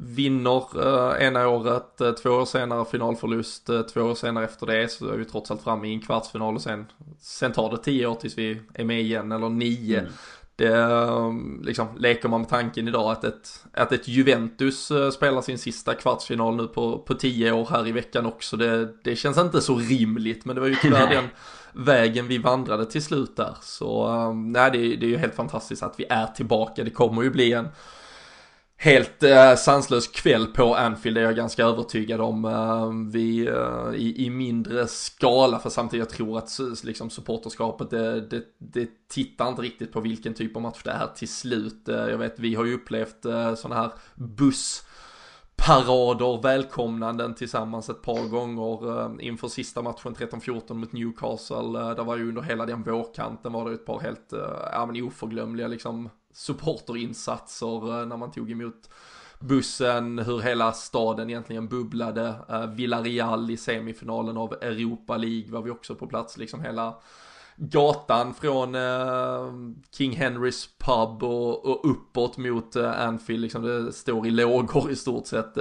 vinner 0.00 1.18
ena 1.22 1.48
året, 1.48 2.00
två 2.22 2.30
år 2.30 2.44
senare 2.44 2.84
finalförlust, 2.84 3.70
två 3.94 4.00
år 4.00 4.14
senare 4.14 4.44
efter 4.44 4.66
det 4.66 4.90
så 4.90 5.08
är 5.08 5.16
vi 5.16 5.24
trots 5.24 5.50
allt 5.50 5.62
framme 5.62 5.88
i 5.88 5.94
en 5.94 6.00
kvartsfinal 6.00 6.54
och 6.54 6.62
sen, 6.62 6.86
sen 7.20 7.52
tar 7.52 7.70
det 7.70 7.78
10 7.78 8.06
år 8.06 8.14
tills 8.14 8.38
vi 8.38 8.60
är 8.74 8.84
med 8.84 9.00
igen, 9.00 9.32
eller 9.32 9.48
9. 9.48 9.98
Mm. 9.98 10.12
Det, 10.60 10.76
ehm, 10.76 11.62
liksom, 11.64 11.88
leker 11.98 12.28
man 12.28 12.40
med 12.40 12.48
tanken 12.48 12.88
idag 12.88 13.12
att 13.12 13.24
ett, 13.24 13.64
att 13.72 13.92
ett 13.92 14.08
Juventus 14.08 14.90
eh, 14.90 15.10
spelar 15.10 15.42
sin 15.42 15.58
sista 15.58 15.94
kvartsfinal 15.94 16.56
nu 16.56 16.66
på, 16.66 16.98
på 16.98 17.14
tio 17.14 17.52
år 17.52 17.68
här 17.70 17.88
i 17.88 17.92
veckan 17.92 18.26
också. 18.26 18.56
Det, 18.56 18.88
det 19.02 19.16
känns 19.16 19.38
inte 19.38 19.60
så 19.60 19.76
rimligt, 19.76 20.44
men 20.44 20.54
det 20.54 20.60
var 20.60 20.68
ju 20.68 20.76
tyvärr 20.82 21.10
den 21.10 21.28
vägen 21.72 22.28
vi 22.28 22.38
vandrade 22.38 22.86
till 22.86 23.02
slut 23.02 23.36
där. 23.36 23.56
Så 23.60 24.06
ehm, 24.06 24.52
nej, 24.52 24.70
det, 24.70 24.78
det 24.78 25.06
är 25.06 25.10
ju 25.10 25.16
helt 25.16 25.34
fantastiskt 25.34 25.82
att 25.82 25.94
vi 26.00 26.04
är 26.10 26.26
tillbaka. 26.26 26.84
Det 26.84 26.90
kommer 26.90 27.22
ju 27.22 27.30
bli 27.30 27.52
en 27.52 27.68
helt 28.82 29.22
eh, 29.22 29.54
sanslös 29.54 30.08
kväll 30.08 30.46
på 30.46 30.74
Anfield 30.74 31.18
är 31.18 31.22
jag 31.22 31.36
ganska 31.36 31.64
övertygad 31.64 32.20
om. 32.20 32.44
Eh, 32.44 33.12
vi 33.12 33.46
eh, 33.46 33.94
i, 33.94 34.26
i, 34.26 34.30
mindre 34.30 34.86
skala 34.86 35.58
för 35.58 35.70
samtidigt 35.70 36.06
jag 36.06 36.16
tror 36.16 36.38
att 36.38 36.58
liksom 36.84 37.10
supporterskapet 37.10 37.90
det, 37.90 38.20
det, 38.20 38.44
det, 38.58 38.88
tittar 39.08 39.48
inte 39.48 39.62
riktigt 39.62 39.92
på 39.92 40.00
vilken 40.00 40.34
typ 40.34 40.56
av 40.56 40.62
match 40.62 40.82
det 40.84 40.90
är 40.90 41.06
till 41.06 41.28
slut. 41.28 41.88
Eh, 41.88 41.96
jag 41.96 42.18
vet 42.18 42.38
vi 42.38 42.54
har 42.54 42.64
ju 42.64 42.74
upplevt 42.74 43.24
eh, 43.24 43.54
sådana 43.54 43.80
här 43.80 43.92
buss 44.14 44.82
parader, 45.56 46.42
välkomnanden 46.42 47.34
tillsammans 47.34 47.90
ett 47.90 48.02
par 48.02 48.28
gånger 48.28 49.00
eh, 49.00 49.26
inför 49.26 49.48
sista 49.48 49.82
matchen 49.82 50.14
13-14 50.14 50.74
mot 50.74 50.92
Newcastle. 50.92 51.80
Eh, 51.80 51.90
där 51.90 52.04
var 52.04 52.16
ju 52.16 52.28
under 52.28 52.42
hela 52.42 52.66
den 52.66 52.82
vårkanten 52.82 53.52
var 53.52 53.68
det 53.68 53.74
ett 53.74 53.86
par 53.86 54.00
helt, 54.00 54.32
eh, 54.32 54.68
ja 54.72 54.86
men 54.86 55.02
oförglömliga 55.02 55.68
liksom 55.68 56.08
supporterinsatser 56.32 58.00
eh, 58.00 58.06
när 58.06 58.16
man 58.16 58.30
tog 58.30 58.50
emot 58.50 58.90
bussen, 59.38 60.18
hur 60.18 60.40
hela 60.40 60.72
staden 60.72 61.30
egentligen 61.30 61.68
bubblade. 61.68 62.34
Eh, 62.48 62.66
Villarreal 62.66 63.50
i 63.50 63.56
semifinalen 63.56 64.36
av 64.36 64.52
Europa 64.52 65.16
League 65.16 65.52
var 65.52 65.62
vi 65.62 65.70
också 65.70 65.94
på 65.94 66.06
plats, 66.06 66.38
liksom 66.38 66.60
hela 66.62 66.94
gatan 67.56 68.34
från 68.34 68.74
eh, 68.74 69.52
King 69.96 70.12
Henrys 70.16 70.68
pub 70.78 71.22
och, 71.22 71.66
och 71.66 71.90
uppåt 71.90 72.36
mot 72.36 72.76
Anfield, 72.76 73.40
liksom 73.40 73.62
det 73.62 73.92
står 73.92 74.26
i 74.26 74.30
lågor 74.30 74.90
i 74.90 74.96
stort 74.96 75.26
sett. 75.26 75.56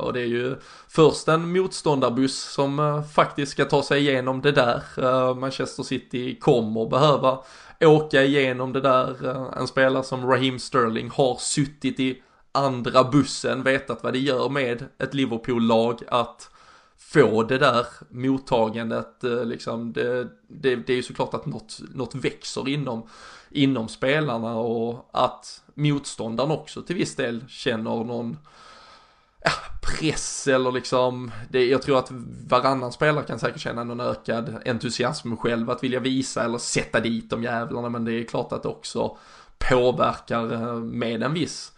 Och 0.00 0.12
det 0.12 0.20
är 0.20 0.26
ju 0.26 0.56
först 0.88 1.28
en 1.28 1.52
motståndarbuss 1.52 2.38
som 2.38 3.02
faktiskt 3.14 3.52
ska 3.52 3.64
ta 3.64 3.82
sig 3.82 4.00
igenom 4.00 4.40
det 4.40 4.52
där. 4.52 5.34
Manchester 5.34 5.82
City 5.82 6.38
kommer 6.40 6.88
behöva 6.90 7.38
åka 7.80 8.24
igenom 8.24 8.72
det 8.72 8.80
där. 8.80 9.26
Eh, 9.26 9.60
en 9.60 9.66
spelare 9.66 10.02
som 10.04 10.26
Raheem 10.30 10.58
Sterling 10.58 11.10
har 11.10 11.36
suttit 11.36 12.00
i 12.00 12.22
andra 12.52 13.04
bussen, 13.04 13.62
vetat 13.62 14.02
vad 14.02 14.12
det 14.12 14.18
gör 14.18 14.48
med 14.48 14.84
ett 14.98 15.14
Liverpool-lag 15.14 16.02
att 16.08 16.50
få 16.98 17.42
det 17.42 17.58
där 17.58 17.86
mottagandet, 18.08 19.24
eh, 19.24 19.44
liksom, 19.44 19.92
det, 19.92 20.28
det, 20.48 20.76
det 20.76 20.92
är 20.92 20.96
ju 20.96 21.02
såklart 21.02 21.34
att 21.34 21.46
något, 21.46 21.80
något 21.94 22.14
växer 22.14 22.68
inom, 22.68 23.08
inom 23.50 23.88
spelarna 23.88 24.56
och 24.56 25.10
att 25.12 25.62
motståndaren 25.74 26.50
också 26.50 26.82
till 26.82 26.96
viss 26.96 27.16
del 27.16 27.44
känner 27.48 28.04
någon 28.04 28.36
press 29.88 30.46
eller 30.46 30.72
liksom, 30.72 31.30
det, 31.50 31.66
jag 31.66 31.82
tror 31.82 31.98
att 31.98 32.10
varannan 32.48 32.92
spelare 32.92 33.24
kan 33.24 33.38
säkert 33.38 33.60
känna 33.60 33.84
någon 33.84 34.00
ökad 34.00 34.62
entusiasm 34.66 35.36
själv 35.36 35.70
att 35.70 35.84
vilja 35.84 36.00
visa 36.00 36.44
eller 36.44 36.58
sätta 36.58 37.00
dit 37.00 37.30
de 37.30 37.42
jävlarna 37.42 37.88
men 37.88 38.04
det 38.04 38.12
är 38.12 38.24
klart 38.24 38.52
att 38.52 38.62
det 38.62 38.68
också 38.68 39.16
påverkar 39.58 40.52
eh, 40.52 40.74
med 40.74 41.22
en 41.22 41.34
viss 41.34 41.72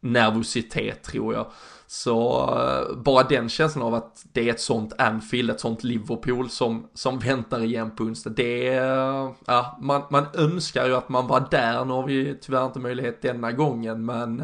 nervositet 0.00 1.02
tror 1.02 1.34
jag. 1.34 1.46
Så 1.86 2.48
eh, 2.58 2.96
bara 2.96 3.22
den 3.22 3.48
känslan 3.48 3.84
av 3.84 3.94
att 3.94 4.24
det 4.32 4.48
är 4.48 4.54
ett 4.54 4.60
sånt 4.60 4.92
Anfield, 4.98 5.50
ett 5.50 5.60
sånt 5.60 5.84
Liverpool 5.84 6.50
som, 6.50 6.88
som 6.94 7.18
väntar 7.18 7.64
igen 7.64 7.96
på 7.96 8.02
onsdag. 8.02 8.30
Det 8.30 8.68
är, 8.68 9.34
ja, 9.46 9.78
man, 9.80 10.02
man 10.10 10.26
önskar 10.34 10.86
ju 10.86 10.96
att 10.96 11.08
man 11.08 11.26
var 11.26 11.48
där, 11.50 11.84
nu 11.84 11.92
har 11.92 12.06
vi 12.06 12.38
tyvärr 12.40 12.66
inte 12.66 12.78
möjlighet 12.78 13.22
denna 13.22 13.52
gången, 13.52 14.04
men 14.04 14.42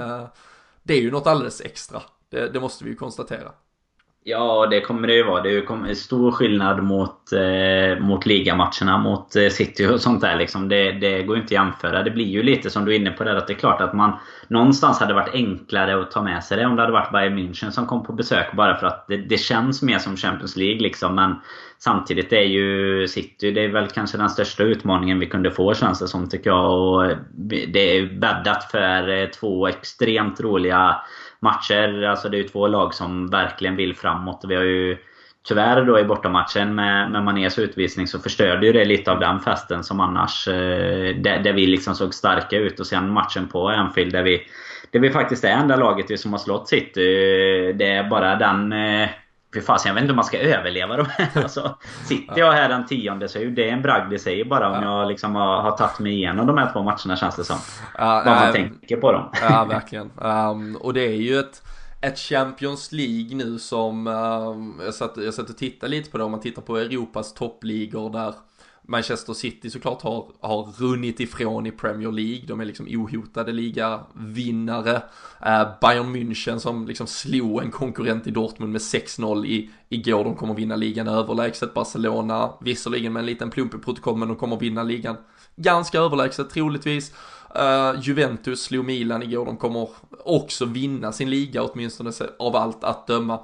det 0.82 0.94
är 0.94 1.00
ju 1.00 1.10
något 1.10 1.26
alldeles 1.26 1.60
extra. 1.60 2.02
Det, 2.32 2.48
det 2.48 2.60
måste 2.60 2.84
vi 2.84 2.90
ju 2.90 2.96
konstatera. 2.96 3.52
Ja, 4.24 4.66
det 4.66 4.80
kommer 4.80 5.08
det 5.08 5.14
ju 5.14 5.22
vara. 5.22 5.42
Det 5.42 5.48
är 5.48 5.88
ju 5.88 5.94
stor 5.94 6.30
skillnad 6.30 6.82
mot, 6.82 7.32
eh, 7.32 8.04
mot 8.04 8.26
ligamatcherna 8.26 8.98
mot 8.98 9.36
eh, 9.36 9.48
City 9.48 9.86
och 9.86 10.00
sånt 10.00 10.20
där. 10.20 10.36
Liksom. 10.36 10.68
Det, 10.68 10.92
det 10.92 11.22
går 11.22 11.36
ju 11.36 11.42
inte 11.42 11.54
att 11.54 11.64
jämföra. 11.64 12.02
Det 12.02 12.10
blir 12.10 12.26
ju 12.26 12.42
lite 12.42 12.70
som 12.70 12.84
du 12.84 12.92
är 12.92 12.96
inne 12.96 13.10
på 13.10 13.24
där, 13.24 13.36
att 13.36 13.46
det 13.46 13.52
är 13.52 13.58
klart 13.58 13.80
att 13.80 13.94
man 13.94 14.12
någonstans 14.48 15.00
hade 15.00 15.14
varit 15.14 15.34
enklare 15.34 16.00
att 16.00 16.10
ta 16.10 16.22
med 16.22 16.44
sig 16.44 16.56
det 16.56 16.66
om 16.66 16.76
det 16.76 16.82
hade 16.82 16.92
varit 16.92 17.12
Bayern 17.12 17.38
München 17.38 17.70
som 17.70 17.86
kom 17.86 18.04
på 18.04 18.12
besök. 18.12 18.52
Bara 18.52 18.76
för 18.76 18.86
att 18.86 19.06
det, 19.08 19.16
det 19.16 19.38
känns 19.38 19.82
mer 19.82 19.98
som 19.98 20.16
Champions 20.16 20.56
League 20.56 20.80
liksom. 20.80 21.14
Men 21.14 21.34
samtidigt 21.78 22.32
är 22.32 22.42
ju 22.42 23.08
City, 23.08 23.50
det 23.50 23.64
är 23.64 23.68
väl 23.68 23.88
kanske 23.88 24.18
den 24.18 24.30
största 24.30 24.62
utmaningen 24.62 25.18
vi 25.18 25.26
kunde 25.26 25.50
få 25.50 25.74
känns 25.74 25.98
det 25.98 26.08
som 26.08 26.28
tycker 26.28 26.50
jag. 26.50 26.72
Och 26.72 27.06
eh, 27.06 27.16
det 27.68 27.98
är 27.98 28.06
bäddat 28.06 28.70
för 28.70 29.08
eh, 29.08 29.26
två 29.26 29.66
extremt 29.66 30.40
roliga 30.40 30.96
matcher. 31.42 32.02
Alltså 32.02 32.28
det 32.28 32.36
är 32.36 32.42
ju 32.42 32.48
två 32.48 32.66
lag 32.66 32.94
som 32.94 33.30
verkligen 33.30 33.76
vill 33.76 33.96
framåt. 33.96 34.44
Vi 34.48 34.54
har 34.54 34.62
ju 34.62 34.96
Tyvärr 35.44 35.84
då 35.84 35.98
i 35.98 36.04
bortamatchen 36.04 36.74
med, 36.74 37.10
med 37.10 37.24
Manés 37.24 37.58
utvisning 37.58 38.06
så 38.06 38.18
förstörde 38.18 38.66
ju 38.66 38.72
det 38.72 38.84
lite 38.84 39.12
av 39.12 39.20
den 39.20 39.40
festen 39.40 39.84
som 39.84 40.00
annars... 40.00 40.48
Eh, 40.48 41.16
där, 41.16 41.38
där, 41.38 41.52
vi 41.52 41.66
liksom 41.66 41.94
såg 41.94 42.14
starka 42.14 42.56
ut. 42.56 42.80
Och 42.80 42.86
sen 42.86 43.10
matchen 43.10 43.48
på 43.48 43.68
Anfield 43.68 44.12
där 44.12 44.22
vi, 44.22 44.42
där 44.90 45.00
vi 45.00 45.10
faktiskt 45.10 45.44
är 45.44 45.48
enda 45.48 45.76
laget 45.76 46.20
som 46.20 46.32
har 46.32 46.38
slått 46.38 46.68
City. 46.68 47.00
Eh, 47.00 47.76
det 47.76 47.86
är 47.86 48.08
bara 48.08 48.36
den... 48.36 48.72
Eh, 48.72 49.08
Fy 49.54 49.60
fasen, 49.60 49.88
jag 49.88 49.94
vet 49.94 50.02
inte 50.02 50.12
om 50.12 50.16
man 50.16 50.24
ska 50.24 50.38
överleva 50.38 50.96
dem. 50.96 51.06
alltså, 51.34 51.78
sitter 52.04 52.38
jag 52.38 52.52
här 52.52 52.68
den 52.68 52.86
tionde 52.86 53.28
så 53.28 53.38
är 53.38 53.46
det 53.46 53.68
en 53.68 53.82
bragd 53.82 54.12
i 54.12 54.18
sig 54.18 54.44
bara 54.44 54.68
om 54.68 54.82
ja. 54.82 55.00
jag 55.00 55.08
liksom 55.08 55.34
har, 55.34 55.62
har 55.62 55.76
tagit 55.76 55.98
mig 55.98 56.12
igenom 56.12 56.46
de 56.46 56.58
här 56.58 56.72
två 56.72 56.82
matcherna 56.82 57.16
känns 57.16 57.36
det 57.36 57.44
som. 57.44 57.56
Ja, 57.98 58.22
Vad 58.26 58.36
man 58.36 58.52
tänker 58.52 58.96
på 58.96 59.12
dem. 59.12 59.30
ja, 59.40 59.64
verkligen. 59.64 60.10
Um, 60.16 60.76
och 60.76 60.94
det 60.94 61.00
är 61.00 61.16
ju 61.16 61.38
ett, 61.38 61.62
ett 62.00 62.18
Champions 62.18 62.92
League 62.92 63.36
nu 63.36 63.58
som, 63.58 64.06
um, 64.06 64.80
jag, 64.84 64.94
satt, 64.94 65.16
jag 65.16 65.34
satt 65.34 65.50
och 65.50 65.56
tittade 65.56 65.90
lite 65.90 66.10
på 66.10 66.18
det, 66.18 66.24
om 66.24 66.30
man 66.30 66.40
tittar 66.40 66.62
på 66.62 66.76
Europas 66.76 67.34
toppligor 67.34 68.10
där 68.10 68.34
Manchester 68.88 69.32
City 69.32 69.70
såklart 69.70 70.02
har, 70.02 70.26
har 70.40 70.62
runnit 70.78 71.20
ifrån 71.20 71.66
i 71.66 71.70
Premier 71.70 72.12
League. 72.12 72.46
De 72.46 72.60
är 72.60 72.64
liksom 72.64 72.86
ohotade 72.90 73.52
ligavinnare. 73.52 75.02
Eh, 75.46 75.68
Bayern 75.80 76.16
München 76.16 76.58
som 76.58 76.86
liksom 76.86 77.06
slog 77.06 77.62
en 77.62 77.70
konkurrent 77.70 78.26
i 78.26 78.30
Dortmund 78.30 78.72
med 78.72 78.80
6-0 78.80 79.46
i, 79.46 79.70
igår. 79.88 80.24
De 80.24 80.36
kommer 80.36 80.54
vinna 80.54 80.76
ligan 80.76 81.08
överlägset. 81.08 81.74
Barcelona, 81.74 82.52
visserligen 82.60 83.12
med 83.12 83.20
en 83.20 83.26
liten 83.26 83.50
plump 83.50 83.74
i 83.74 83.78
protokoll, 83.78 84.16
men 84.16 84.28
de 84.28 84.36
kommer 84.36 84.56
vinna 84.56 84.82
ligan 84.82 85.16
ganska 85.56 85.98
överlägset 85.98 86.50
troligtvis. 86.50 87.12
Uh, 87.56 88.00
Juventus 88.00 88.62
slog 88.62 88.84
Milan 88.84 89.22
igår, 89.22 89.46
de 89.46 89.56
kommer 89.56 89.88
också 90.24 90.64
vinna 90.64 91.12
sin 91.12 91.30
liga 91.30 91.62
åtminstone 91.62 92.10
av 92.38 92.56
allt 92.56 92.84
att 92.84 93.06
döma. 93.06 93.40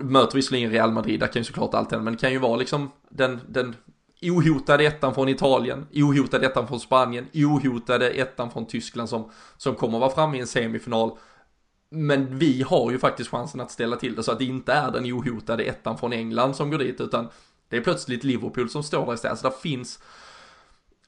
Möter 0.00 0.34
visserligen 0.34 0.70
Real 0.70 0.92
Madrid, 0.92 1.20
där 1.20 1.26
kan 1.26 1.40
ju 1.40 1.44
såklart 1.44 1.74
allt 1.74 1.90
hända, 1.90 2.04
men 2.04 2.12
det 2.12 2.20
kan 2.20 2.32
ju 2.32 2.38
vara 2.38 2.56
liksom 2.56 2.90
den, 3.08 3.40
den 3.48 3.74
ohotade 4.22 4.84
ettan 4.84 5.14
från 5.14 5.28
Italien, 5.28 5.86
ohotade 5.94 6.46
ettan 6.46 6.68
från 6.68 6.80
Spanien, 6.80 7.26
ohotade 7.34 8.10
ettan 8.10 8.50
från 8.50 8.66
Tyskland 8.66 9.08
som, 9.08 9.30
som 9.56 9.74
kommer 9.74 9.98
vara 9.98 10.10
framme 10.10 10.36
i 10.36 10.40
en 10.40 10.46
semifinal. 10.46 11.18
Men 11.90 12.38
vi 12.38 12.62
har 12.62 12.90
ju 12.90 12.98
faktiskt 12.98 13.30
chansen 13.30 13.60
att 13.60 13.70
ställa 13.70 13.96
till 13.96 14.14
det 14.14 14.22
så 14.22 14.32
att 14.32 14.38
det 14.38 14.44
inte 14.44 14.72
är 14.72 14.90
den 14.90 15.04
ohotade 15.04 15.64
ettan 15.64 15.98
från 15.98 16.12
England 16.12 16.54
som 16.54 16.70
går 16.70 16.78
dit 16.78 17.00
utan 17.00 17.28
det 17.68 17.76
är 17.76 17.80
plötsligt 17.80 18.24
Liverpool 18.24 18.70
som 18.70 18.82
står 18.82 19.06
där 19.06 19.14
istället. 19.14 19.38
Så 19.38 19.48
där 19.48 19.56
finns 19.56 19.98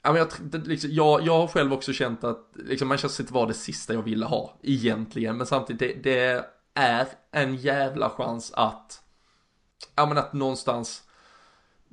jag, 0.02 0.28
liksom, 0.66 0.90
jag, 0.90 1.26
jag 1.26 1.38
har 1.38 1.46
själv 1.46 1.72
också 1.72 1.92
känt 1.92 2.24
att 2.24 2.50
liksom, 2.54 2.88
Manchester 2.88 3.22
City 3.22 3.34
var 3.34 3.46
det 3.46 3.54
sista 3.54 3.94
jag 3.94 4.02
ville 4.02 4.26
ha 4.26 4.58
egentligen. 4.62 5.36
Men 5.36 5.46
samtidigt, 5.46 6.02
det, 6.02 6.12
det 6.12 6.44
är 6.74 7.06
en 7.30 7.56
jävla 7.56 8.10
chans 8.10 8.52
att, 8.54 9.02
ja 9.96 10.06
men 10.06 10.18
att 10.18 10.32
någonstans 10.32 11.02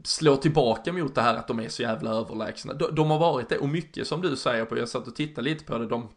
slå 0.04 0.36
tillbaka 0.36 0.94
mot 0.94 1.16
det 1.16 1.22
här 1.22 1.36
att 1.36 1.48
de 1.48 1.60
är 1.60 1.70
så 1.70 1.82
jävla 1.82 2.10
överlägsna. 2.10 2.74
De, 2.74 2.96
de 2.96 3.12
har 3.12 3.20
varit 3.20 3.50
det 3.50 3.58
och 3.58 3.70
mycket 3.70 4.08
som 4.08 4.22
du 4.22 4.36
säger 4.36 4.66
på, 4.66 4.78
jag 4.78 4.90
satt 4.90 5.08
och 5.08 5.16
tittade 5.16 5.50
lite 5.50 5.66
på 5.66 5.78
det, 5.78 5.88
de, 5.88 6.10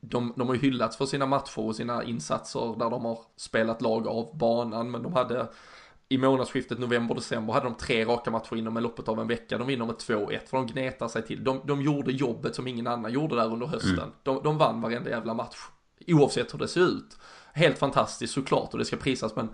de, 0.00 0.32
de 0.36 0.48
har 0.48 0.54
ju 0.54 0.60
hyllats 0.60 0.96
för 0.96 1.06
sina 1.06 1.26
matcher 1.26 1.58
och 1.58 1.76
sina 1.76 2.04
insatser 2.04 2.78
där 2.78 2.90
de 2.90 3.04
har 3.04 3.18
spelat 3.36 3.82
lag 3.82 4.08
av 4.08 4.38
banan, 4.38 4.90
men 4.90 5.02
de 5.02 5.12
hade 5.12 5.48
i 6.08 6.18
månadsskiftet 6.18 6.78
november-december 6.78 7.52
hade 7.52 7.66
de 7.66 7.74
tre 7.74 8.04
raka 8.04 8.30
matcher 8.30 8.56
inom 8.56 8.78
loppet 8.78 9.08
av 9.08 9.20
en 9.20 9.28
vecka. 9.28 9.58
De 9.58 9.66
vinner 9.66 9.86
med 9.86 9.94
2-1 9.94 10.38
för 10.46 10.56
de 10.56 10.66
gnetar 10.66 11.08
sig 11.08 11.22
till. 11.22 11.44
De, 11.44 11.60
de 11.64 11.82
gjorde 11.82 12.12
jobbet 12.12 12.54
som 12.54 12.66
ingen 12.66 12.86
annan 12.86 13.12
gjorde 13.12 13.36
där 13.36 13.52
under 13.52 13.66
hösten. 13.66 13.98
Mm. 13.98 14.10
De, 14.22 14.42
de 14.42 14.58
vann 14.58 14.80
varenda 14.80 15.10
jävla 15.10 15.34
match. 15.34 15.56
Oavsett 16.06 16.54
hur 16.54 16.58
det 16.58 16.68
ser 16.68 16.80
ut. 16.80 17.18
Helt 17.52 17.78
fantastiskt 17.78 18.34
såklart 18.34 18.72
och 18.72 18.78
det 18.78 18.84
ska 18.84 18.96
prisas 18.96 19.36
men 19.36 19.48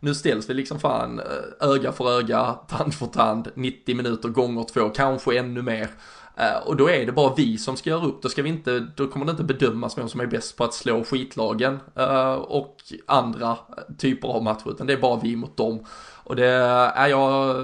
nu 0.00 0.14
ställs 0.14 0.50
vi 0.50 0.54
liksom 0.54 0.80
fan 0.80 1.18
eh, 1.18 1.68
öga 1.68 1.92
för 1.92 2.18
öga, 2.18 2.52
tand 2.68 2.94
för 2.94 3.06
tand, 3.06 3.48
90 3.54 3.96
minuter 3.96 4.28
gånger 4.28 4.64
två, 4.64 4.88
kanske 4.88 5.38
ännu 5.38 5.62
mer. 5.62 5.90
Eh, 6.36 6.56
och 6.66 6.76
då 6.76 6.90
är 6.90 7.06
det 7.06 7.12
bara 7.12 7.34
vi 7.36 7.58
som 7.58 7.76
ska 7.76 7.90
göra 7.90 8.06
upp, 8.06 8.22
då, 8.22 8.28
ska 8.28 8.42
vi 8.42 8.48
inte, 8.48 8.86
då 8.96 9.06
kommer 9.06 9.26
det 9.26 9.30
inte 9.30 9.44
bedömas 9.44 9.98
vem 9.98 10.08
som 10.08 10.20
är 10.20 10.26
bäst 10.26 10.56
på 10.56 10.64
att 10.64 10.74
slå 10.74 11.04
skitlagen 11.04 11.78
eh, 11.94 12.32
och 12.32 12.76
andra 13.06 13.56
typer 13.98 14.28
av 14.28 14.42
matcher, 14.42 14.70
utan 14.70 14.86
det 14.86 14.92
är 14.92 15.00
bara 15.00 15.20
vi 15.22 15.36
mot 15.36 15.56
dem. 15.56 15.86
Och 16.24 16.36
det 16.36 16.46
är 16.46 17.08
jag, 17.08 17.56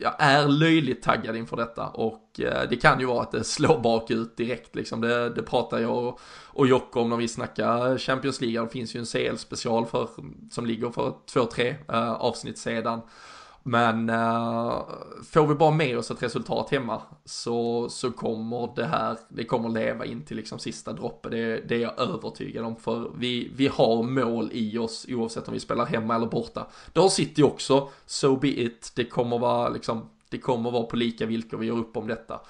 jag 0.00 0.14
är 0.18 0.48
löjligt 0.48 1.02
taggad 1.02 1.36
inför 1.36 1.56
detta 1.56 1.86
och 1.86 2.40
eh, 2.40 2.68
det 2.70 2.76
kan 2.76 3.00
ju 3.00 3.06
vara 3.06 3.22
att 3.22 3.32
det 3.32 3.44
slår 3.44 3.78
bakut 3.78 4.36
direkt 4.36 4.74
liksom. 4.74 5.00
Det, 5.00 5.30
det 5.30 5.42
pratar 5.42 5.78
jag 5.78 6.04
och, 6.04 6.20
och 6.46 6.66
Jocke 6.66 6.98
om 6.98 7.10
när 7.10 7.16
vi 7.16 7.28
snackar 7.28 7.98
Champions 7.98 8.40
League. 8.40 8.60
Det 8.60 8.68
finns 8.68 8.96
ju 8.96 9.00
en 9.00 9.06
CL-special 9.06 9.86
för, 9.86 10.08
som 10.50 10.66
ligger 10.66 10.90
för 10.90 11.14
två, 11.32 11.44
tre 11.44 11.76
uh, 11.92 12.12
avsnitt 12.12 12.58
sedan. 12.58 13.00
Men 13.62 14.10
uh, 14.10 14.82
får 15.30 15.46
vi 15.46 15.54
bara 15.54 15.70
med 15.70 15.98
oss 15.98 16.10
ett 16.10 16.22
resultat 16.22 16.70
hemma 16.70 17.02
så, 17.24 17.88
så 17.88 18.12
kommer 18.12 18.72
det 18.76 18.84
här, 18.84 19.16
det 19.28 19.44
kommer 19.44 19.68
leva 19.68 20.04
in 20.04 20.24
till 20.24 20.36
liksom 20.36 20.58
sista 20.58 20.92
droppen. 20.92 21.30
Det, 21.30 21.68
det 21.68 21.74
är 21.74 21.78
jag 21.78 22.00
övertygad 22.00 22.64
om 22.64 22.76
för 22.76 23.10
vi, 23.16 23.50
vi 23.56 23.68
har 23.68 24.02
mål 24.02 24.50
i 24.52 24.78
oss 24.78 25.06
oavsett 25.08 25.48
om 25.48 25.54
vi 25.54 25.60
spelar 25.60 25.86
hemma 25.86 26.14
eller 26.14 26.26
borta. 26.26 26.66
Det 26.92 27.00
har 27.00 27.08
City 27.08 27.42
också, 27.42 27.88
so 28.06 28.36
be 28.36 28.48
it. 28.48 28.92
Det 28.94 29.04
kommer 29.04 29.38
vara 29.38 29.68
liksom, 29.68 30.08
det 30.28 30.38
kommer 30.38 30.70
vara 30.70 30.82
på 30.82 30.96
lika 30.96 31.26
villkor 31.26 31.58
vi 31.58 31.66
gör 31.66 31.78
upp 31.78 31.96
om 31.96 32.06
detta. 32.06 32.40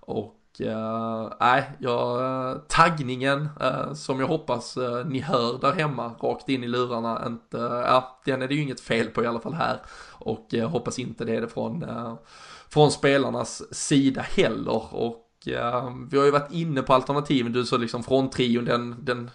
Och 0.00 0.60
eh, 0.60 1.32
nej, 1.40 1.60
uh, 1.60 1.66
eh, 1.66 1.72
ja, 1.78 2.64
taggningen 2.68 3.48
uh, 3.62 3.94
som 3.94 4.20
jag 4.20 4.26
hoppas 4.26 4.76
uh, 4.76 5.06
ni 5.06 5.20
hör 5.20 5.58
där 5.60 5.72
hemma 5.72 6.12
rakt 6.20 6.48
in 6.48 6.64
i 6.64 6.68
lurarna, 6.68 7.22
inte, 7.26 7.56
ja, 7.86 8.20
den 8.24 8.42
är 8.42 8.48
det 8.48 8.54
ju 8.54 8.62
inget 8.62 8.80
fel 8.80 9.06
på 9.06 9.22
i 9.22 9.26
alla 9.26 9.40
fall 9.40 9.54
här. 9.54 9.80
Och 10.20 10.46
jag 10.50 10.68
hoppas 10.68 10.98
inte 10.98 11.24
det 11.24 11.36
är 11.36 11.40
det 11.40 11.48
från, 11.48 11.82
eh, 11.82 12.14
från 12.68 12.90
spelarnas 12.90 13.74
sida 13.74 14.22
heller. 14.22 14.94
Och 14.94 15.48
eh, 15.48 15.92
vi 16.10 16.18
har 16.18 16.24
ju 16.24 16.30
varit 16.30 16.52
inne 16.52 16.82
på 16.82 16.94
alternativen, 16.94 17.52
du 17.52 17.66
sa 17.66 17.76
liksom 17.76 18.02
från 18.02 18.30
trion, 18.30 18.64
den, 18.64 18.96
den 19.00 19.30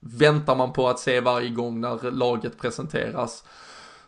väntar 0.00 0.56
man 0.56 0.72
på 0.72 0.88
att 0.88 0.98
se 0.98 1.20
varje 1.20 1.50
gång 1.50 1.80
när 1.80 2.10
laget 2.10 2.58
presenteras 2.58 3.44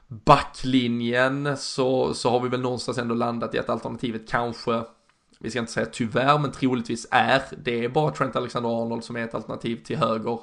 backlinjen 0.07 1.57
så, 1.57 2.14
så 2.14 2.31
har 2.31 2.41
vi 2.41 2.49
väl 2.49 2.61
någonstans 2.61 2.99
ändå 2.99 3.14
landat 3.14 3.55
i 3.55 3.59
att 3.59 3.68
alternativet 3.68 4.29
kanske 4.29 4.83
vi 5.41 5.51
ska 5.51 5.59
inte 5.59 5.72
säga 5.72 5.87
tyvärr, 5.87 6.39
men 6.39 6.53
troligtvis 6.53 7.07
är 7.11 7.43
det 7.64 7.85
är 7.85 7.89
bara 7.89 8.11
Trent 8.11 8.37
Alexander-Arnold 8.37 9.05
som 9.05 9.16
är 9.16 9.24
ett 9.24 9.35
alternativ 9.35 9.76
till 9.85 9.97
höger. 9.97 10.39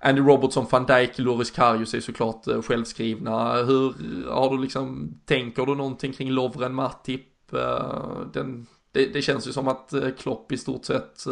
Andy 0.00 0.20
Robertson, 0.20 0.66
van 0.70 0.86
Dijk, 0.86 1.18
Loris 1.18 1.50
Karius 1.50 1.94
är 1.94 2.00
såklart 2.00 2.46
eh, 2.46 2.62
självskrivna. 2.62 3.52
Hur 3.52 3.94
har 4.30 4.50
du 4.50 4.62
liksom, 4.62 5.14
tänker 5.26 5.66
du 5.66 5.74
någonting 5.74 6.12
kring 6.12 6.30
Lovren 6.30 6.74
Matip? 6.74 7.52
Eh, 7.52 8.20
den, 8.32 8.66
det, 8.92 9.06
det, 9.06 9.22
känns 9.22 9.48
ju 9.48 9.52
som 9.52 9.68
att 9.68 9.92
eh, 9.92 10.08
Klopp 10.18 10.52
i 10.52 10.56
stort 10.56 10.84
sett 10.84 11.24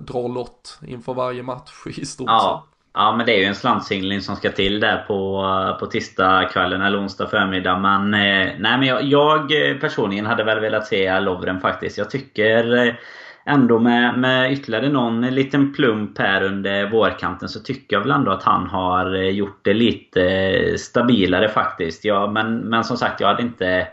drar 0.00 0.34
lott 0.34 0.78
inför 0.86 1.14
varje 1.14 1.42
match 1.42 1.72
i 1.86 2.06
stort 2.06 2.28
ja. 2.30 2.64
sett. 2.64 2.78
Ja 2.94 3.16
men 3.16 3.26
det 3.26 3.32
är 3.32 3.38
ju 3.38 3.44
en 3.44 3.54
slantsingling 3.54 4.20
som 4.20 4.36
ska 4.36 4.50
till 4.50 4.80
där 4.80 5.04
på, 5.08 5.44
på 5.80 5.86
tisdagskvällen 5.86 6.82
eller 6.82 7.00
onsdag 7.00 7.26
förmiddag. 7.26 7.78
Men, 7.78 8.10
nej, 8.10 8.56
men 8.60 8.82
jag, 8.82 9.02
jag, 9.02 9.50
personligen 9.80 10.26
hade 10.26 10.44
väl 10.44 10.60
velat 10.60 10.86
se 10.86 11.20
Lovren 11.20 11.60
faktiskt. 11.60 11.98
Jag 11.98 12.10
tycker 12.10 12.98
ändå 13.44 13.78
med, 13.78 14.18
med 14.18 14.52
ytterligare 14.52 14.88
någon 14.88 15.20
liten 15.20 15.72
plump 15.72 16.18
här 16.18 16.42
under 16.42 16.90
vårkanten 16.90 17.48
så 17.48 17.60
tycker 17.60 17.96
jag 17.96 18.00
väl 18.00 18.10
ändå 18.10 18.30
att 18.30 18.42
han 18.42 18.66
har 18.66 19.14
eh, 19.14 19.28
gjort 19.30 19.60
det 19.62 19.74
lite 19.74 20.22
eh, 20.22 20.74
stabilare 20.76 21.48
faktiskt. 21.48 22.04
Ja, 22.04 22.30
men, 22.30 22.56
men 22.56 22.84
som 22.84 22.96
sagt, 22.96 23.20
jag 23.20 23.28
hade 23.28 23.42
inte 23.42 23.88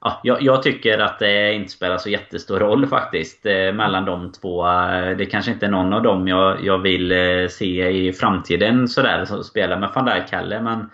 ja, 0.00 0.20
jag, 0.22 0.42
jag, 0.42 0.62
tycker 0.62 0.98
att 0.98 1.18
det 1.18 1.54
inte 1.54 1.72
spelar 1.72 1.98
så 1.98 2.10
jättestor 2.10 2.58
roll 2.58 2.86
faktiskt 2.86 3.46
eh, 3.46 3.72
mellan 3.72 4.04
de 4.04 4.32
två. 4.32 4.66
Eh, 4.68 5.16
det 5.16 5.26
kanske 5.26 5.50
inte 5.52 5.66
är 5.66 5.70
någon 5.70 5.92
av 5.92 6.02
dem 6.02 6.28
jag, 6.28 6.64
jag 6.64 6.78
vill 6.78 7.12
se 7.50 7.88
i 7.88 8.12
framtiden 8.12 8.88
sådär 8.88 9.24
som 9.24 9.44
spelar 9.44 9.78
med 9.78 9.90
van 9.94 10.04
Dijk 10.04 10.32
heller. 10.32 10.60
Men 10.60 10.90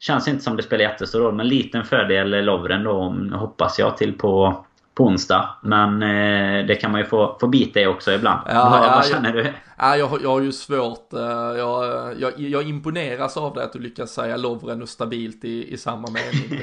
känns 0.00 0.28
inte 0.28 0.42
som 0.42 0.56
det 0.56 0.62
spelar 0.62 0.84
jättestor 0.84 1.20
roll. 1.20 1.34
Men 1.34 1.48
liten 1.48 1.84
fördel 1.84 2.44
Lovren 2.44 2.84
då 2.84 3.16
hoppas 3.32 3.78
jag 3.78 3.96
till 3.96 4.18
på 4.18 4.64
på 4.94 5.04
onsdag. 5.04 5.48
Men 5.62 6.02
eh, 6.02 6.66
det 6.66 6.74
kan 6.74 6.90
man 6.90 7.00
ju 7.00 7.06
få, 7.06 7.36
få 7.40 7.48
bita 7.48 7.80
i 7.80 7.86
också 7.86 8.12
ibland. 8.12 8.40
Ja, 8.46 8.68
vad, 8.70 8.88
ja, 8.88 8.92
vad 8.94 9.06
känner 9.06 9.34
jag, 9.34 9.44
du? 9.44 9.52
Ja, 9.78 9.96
jag, 9.96 10.22
jag 10.22 10.30
har 10.30 10.40
ju 10.40 10.52
svårt. 10.52 11.12
Eh, 11.12 11.20
jag, 11.58 12.14
jag, 12.20 12.40
jag 12.40 12.68
imponeras 12.68 13.36
av 13.36 13.54
det 13.54 13.64
att 13.64 13.72
du 13.72 13.78
lyckas 13.78 14.12
säga 14.12 14.36
Lovren 14.36 14.82
och 14.82 14.88
stabilt 14.88 15.44
i, 15.44 15.72
i 15.72 15.76
samma 15.76 16.08
mening. 16.10 16.60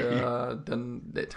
Den, 0.66 1.12
det, 1.12 1.36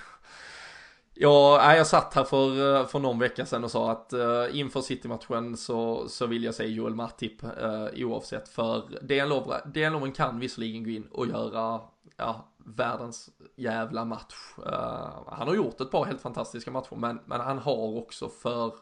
Ja, 1.16 1.76
jag 1.76 1.88
satt 1.88 2.14
här 2.14 2.24
för, 2.24 2.76
eh, 2.76 2.86
för 2.86 3.00
någon 3.00 3.20
vecka 3.20 3.46
sedan 3.46 3.64
och 3.64 3.72
sa 3.72 3.92
att 3.92 4.14
uh, 4.14 4.60
inför 4.60 4.82
City-matchen 4.82 5.58
så, 5.58 6.08
så 6.08 6.26
vill 6.28 6.44
jag 6.44 6.56
se 6.56 6.66
Joel 6.66 6.96
Matip 6.96 7.44
uh, 7.44 8.06
oavsett 8.06 8.50
för 8.50 8.84
Dejan 9.02 9.30
Lovren 9.30 10.12
kan 10.12 10.40
visserligen 10.40 10.84
gå 10.84 10.90
in 10.90 11.08
och 11.12 11.28
göra 11.28 11.82
ja, 12.24 12.48
världens 12.58 13.30
jävla 13.56 14.06
match. 14.06 14.36
Uh, 14.58 15.28
han 15.28 15.48
har 15.48 15.56
gjort 15.56 15.82
ett 15.82 15.92
par 15.92 16.06
helt 16.06 16.22
fantastiska 16.22 16.72
matcher 16.72 16.96
men, 16.96 17.20
men 17.26 17.42
han 17.42 17.58
har 17.58 17.98
också 17.98 18.30
för 18.30 18.74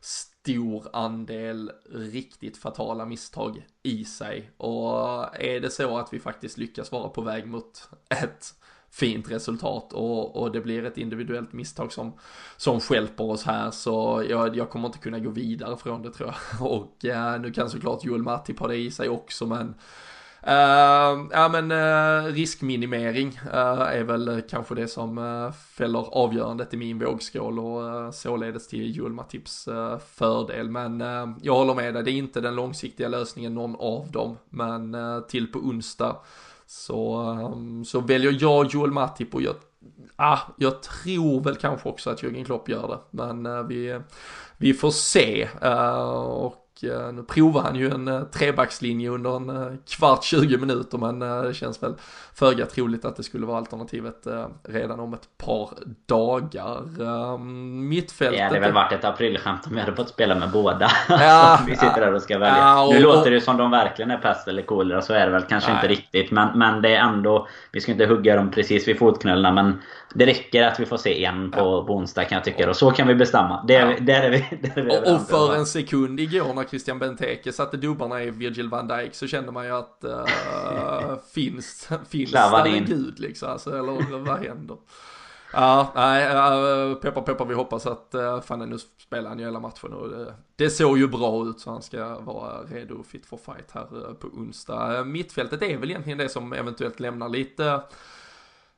stor 0.00 0.88
andel 0.92 1.72
riktigt 1.90 2.58
fatala 2.58 3.04
misstag 3.04 3.66
i 3.82 4.04
sig. 4.04 4.50
Och 4.56 5.40
är 5.40 5.60
det 5.60 5.70
så 5.70 5.98
att 5.98 6.12
vi 6.12 6.20
faktiskt 6.20 6.58
lyckas 6.58 6.92
vara 6.92 7.08
på 7.08 7.20
väg 7.20 7.46
mot 7.46 7.88
ett 8.22 8.54
fint 8.90 9.30
resultat 9.30 9.92
och, 9.92 10.36
och 10.36 10.52
det 10.52 10.60
blir 10.60 10.84
ett 10.84 10.98
individuellt 10.98 11.52
misstag 11.52 11.92
som, 11.92 12.12
som 12.56 12.80
skälper 12.80 13.24
oss 13.24 13.44
här 13.44 13.70
så 13.70 14.24
jag, 14.28 14.56
jag 14.56 14.70
kommer 14.70 14.86
inte 14.86 14.98
kunna 14.98 15.18
gå 15.18 15.30
vidare 15.30 15.76
från 15.76 16.02
det 16.02 16.10
tror 16.10 16.28
jag. 16.28 16.70
Och 16.72 17.04
eh, 17.04 17.40
nu 17.40 17.52
kan 17.52 17.70
såklart 17.70 18.04
Joel 18.04 18.22
Matti 18.22 18.54
ha 18.58 18.68
det 18.68 18.76
i 18.76 18.90
sig 18.90 19.08
också 19.08 19.46
men 19.46 19.74
Uh, 20.46 21.26
ja 21.32 21.48
men 21.52 21.72
uh, 21.72 22.32
riskminimering 22.32 23.40
uh, 23.44 23.80
är 23.80 24.04
väl 24.04 24.42
kanske 24.50 24.74
det 24.74 24.88
som 24.88 25.18
uh, 25.18 25.52
fäller 25.52 25.98
avgörandet 25.98 26.74
i 26.74 26.76
min 26.76 26.98
vågskål 26.98 27.58
och 27.58 27.82
uh, 27.82 28.10
således 28.10 28.68
till 28.68 28.96
Joel 28.96 29.12
Matips 29.12 29.68
uh, 29.68 29.98
fördel. 29.98 30.70
Men 30.70 31.00
jag 31.42 31.54
håller 31.54 31.74
med 31.74 31.94
dig, 31.94 32.02
det 32.02 32.10
är 32.10 32.12
inte 32.12 32.40
den 32.40 32.54
långsiktiga 32.54 33.08
lösningen 33.08 33.54
någon 33.54 33.76
av 33.76 34.10
dem. 34.10 34.36
Men 34.50 34.96
till 35.28 35.52
på 35.52 35.58
onsdag 35.58 36.16
så, 36.66 37.20
um, 37.20 37.84
så 37.84 38.00
väljer 38.00 38.36
jag 38.40 38.66
Joel 38.66 38.90
Matip 38.90 39.34
och 39.34 39.42
jag, 39.42 39.54
ah, 40.16 40.38
jag 40.56 40.82
tror 40.82 41.40
väl 41.40 41.56
kanske 41.56 41.88
också 41.88 42.10
att 42.10 42.22
Jürgen 42.22 42.44
Klopp 42.44 42.68
gör 42.68 42.88
det. 42.88 42.98
Men 43.10 43.68
vi, 43.68 44.00
vi 44.56 44.74
får 44.74 44.90
se. 44.90 45.48
och 46.44 46.67
nu 47.12 47.24
provar 47.28 47.62
han 47.62 47.76
ju 47.76 47.90
en 47.90 48.08
eh, 48.08 48.22
trebackslinje 48.22 49.10
under 49.10 49.36
en 49.36 49.50
eh, 49.50 49.72
kvart, 49.88 50.24
20 50.24 50.58
minuter 50.58 50.98
men 50.98 51.18
det 51.18 51.54
känns 51.54 51.82
väl 51.82 51.94
föga 52.34 52.66
troligt 52.66 53.04
att 53.04 53.16
det 53.16 53.22
skulle 53.22 53.46
vara 53.46 53.58
alternativet 53.58 54.26
redan 54.68 55.00
om 55.00 55.14
ett 55.14 55.28
par 55.44 55.70
dagar. 56.06 56.82
Ehm, 57.34 57.88
mittfältet... 57.88 58.38
Det 58.38 58.44
hade 58.44 58.60
väl 58.60 58.72
varit 58.72 58.92
ett 58.92 59.04
aprilskämt 59.04 59.66
om 59.66 59.74
vi 59.74 59.80
hade 59.80 59.96
fått 59.96 60.08
spela 60.08 60.34
med 60.34 60.50
båda. 60.50 60.90
Ja, 61.08 61.58
vi 61.66 61.76
sitter 61.76 62.00
där 62.00 62.14
och 62.14 62.22
ska 62.22 62.38
välja. 62.38 62.58
Ja, 62.58 62.86
och, 62.86 62.94
nu 62.94 63.00
låter 63.00 63.30
det 63.30 63.40
som 63.40 63.56
de 63.56 63.70
verkligen 63.70 64.10
är 64.10 64.18
pest 64.18 64.48
eller 64.48 64.62
kolera, 64.62 65.02
så 65.02 65.12
är 65.12 65.26
det 65.26 65.32
väl 65.32 65.42
kanske 65.42 65.70
nej. 65.70 65.78
inte 65.78 65.88
riktigt. 65.88 66.30
Men, 66.30 66.58
men 66.58 66.82
det 66.82 66.96
är 66.96 67.00
ändå... 67.00 67.48
Vi 67.72 67.80
ska 67.80 67.92
inte 67.92 68.06
hugga 68.06 68.36
dem 68.36 68.50
precis 68.50 68.88
vid 68.88 68.98
fotknölarna 68.98 69.52
men 69.52 69.80
det 70.14 70.26
räcker 70.26 70.62
att 70.62 70.80
vi 70.80 70.86
får 70.86 70.96
se 70.96 71.24
en 71.24 71.50
på, 71.50 71.58
ja. 71.58 71.84
på 71.86 71.94
onsdag 71.94 72.24
kan 72.24 72.36
jag 72.36 72.44
tycka. 72.44 72.68
Och 72.68 72.76
så 72.76 72.90
kan 72.90 73.08
vi 73.08 73.14
bestämma. 73.14 73.64
Det, 73.68 73.74
ja. 73.74 73.94
där 74.00 74.22
är 74.22 74.30
vi, 74.30 74.56
där 74.68 74.78
är 74.78 74.84
vi 74.84 74.90
och, 74.90 75.14
och 75.14 75.28
för 75.28 75.54
en 75.56 75.66
sekund 75.66 76.20
igår 76.20 76.54
när 76.54 76.64
Christian 76.64 76.98
Benteke 76.98 77.52
satte 77.52 77.76
dubbarna 77.76 78.22
i 78.22 78.30
Virgil 78.30 78.68
van 78.68 78.88
Dijk 78.88 79.14
så 79.14 79.26
kände 79.26 79.52
man 79.52 79.66
ju 79.66 79.72
att 79.72 80.04
uh, 80.04 81.16
finns, 81.34 81.88
finns 82.08 82.30
där 82.30 82.66
en 82.66 82.84
gud 82.84 83.20
liksom. 83.20 83.48
Alltså, 83.48 83.78
eller 83.78 84.18
vad 84.18 84.38
händer? 84.38 84.76
Ja, 85.52 85.92
nej, 85.94 86.26
uh, 86.26 86.94
peppar 86.94 87.22
peppar 87.22 87.44
vi 87.44 87.54
hoppas 87.54 87.86
att 87.86 88.14
fan 88.44 88.70
nu 88.70 88.78
spelar 88.78 89.28
han 89.28 89.38
ju 89.38 89.44
hela 89.44 89.60
matchen 89.60 89.92
och 89.92 90.20
uh, 90.20 90.26
det 90.56 90.70
såg 90.70 90.98
ju 90.98 91.08
bra 91.08 91.44
ut 91.44 91.60
så 91.60 91.70
han 91.70 91.82
ska 91.82 92.18
vara 92.18 92.62
redo 92.62 93.02
fit 93.02 93.26
for 93.26 93.36
fight 93.36 93.70
här 93.72 94.14
på 94.14 94.26
onsdag. 94.26 95.04
mittfältet 95.04 95.62
är 95.62 95.76
väl 95.76 95.90
egentligen 95.90 96.18
det 96.18 96.28
som 96.28 96.52
eventuellt 96.52 97.00
lämnar 97.00 97.28
lite 97.28 97.80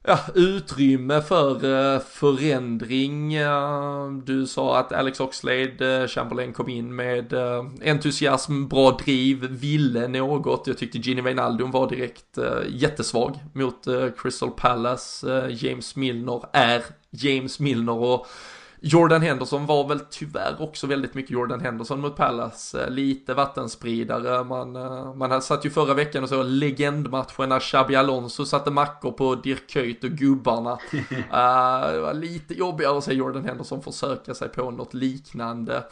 ja, 0.05 0.19
utrymme 0.35 1.21
för 1.23 1.65
eh, 1.95 2.01
förändring. 2.01 3.37
Du 4.25 4.47
sa 4.47 4.79
att 4.79 4.93
Alex 4.93 5.21
Oxlade, 5.21 6.03
eh, 6.03 6.09
Chamberlain 6.09 6.53
kom 6.53 6.69
in 6.69 6.97
med 6.97 7.33
eh, 7.33 7.65
entusiasm, 7.85 8.69
bra 8.69 8.91
driv, 9.05 9.45
ville 9.45 10.09
något. 10.09 10.67
Jag 10.67 10.79
tyckte 10.79 10.99
Gini 10.99 11.21
Wijnaldum 11.21 11.71
var 11.71 11.89
direkt 11.89 12.39
jättesvag 12.69 13.39
mot 13.53 13.87
Crystal 14.17 14.51
Palace. 14.51 15.49
James 15.51 15.97
Milner 15.97 16.45
är 16.53 16.83
James 17.11 17.61
Milner 17.61 17.99
och 17.99 18.27
Jordan 18.83 19.23
Henderson 19.23 19.67
var 19.67 19.89
väl 19.89 20.01
tyvärr 20.11 20.63
också 20.63 20.87
väldigt 20.87 21.15
mycket 21.15 21.31
Jordan 21.31 21.61
Henderson 21.61 22.01
mot 22.01 22.17
Palace. 22.17 22.85
Eh, 22.85 22.91
lite 22.91 23.35
vattenspridare. 23.35 24.45
Man, 24.45 24.77
eh, 24.77 25.15
man 25.15 25.43
satt 25.43 25.67
ju 25.67 25.71
förra 25.71 25.95
veckan 25.95 26.23
och 26.23 26.29
så 26.29 26.43
legendmatchen 26.43 27.49
när 27.49 27.61
Xabi 27.61 27.97
Alonso 27.97 28.45
satte 28.45 28.71
mackor 28.71 29.13
på 29.13 29.35
Dirk 29.35 29.71
Kuyt 29.71 30.05
och 30.05 30.11
gubbarna. 30.11 30.73
uh, 30.73 31.93
det 31.93 32.01
var 32.01 32.15
lite 32.15 32.55
jobbigare 32.55 32.99
att 32.99 33.05
se 33.05 33.13
Jordan 33.13 33.45
Henderson 33.45 33.83
försöka 33.83 34.35
sig 34.35 34.49
på 34.49 34.71
något 34.71 34.95
liknande. 34.95 35.85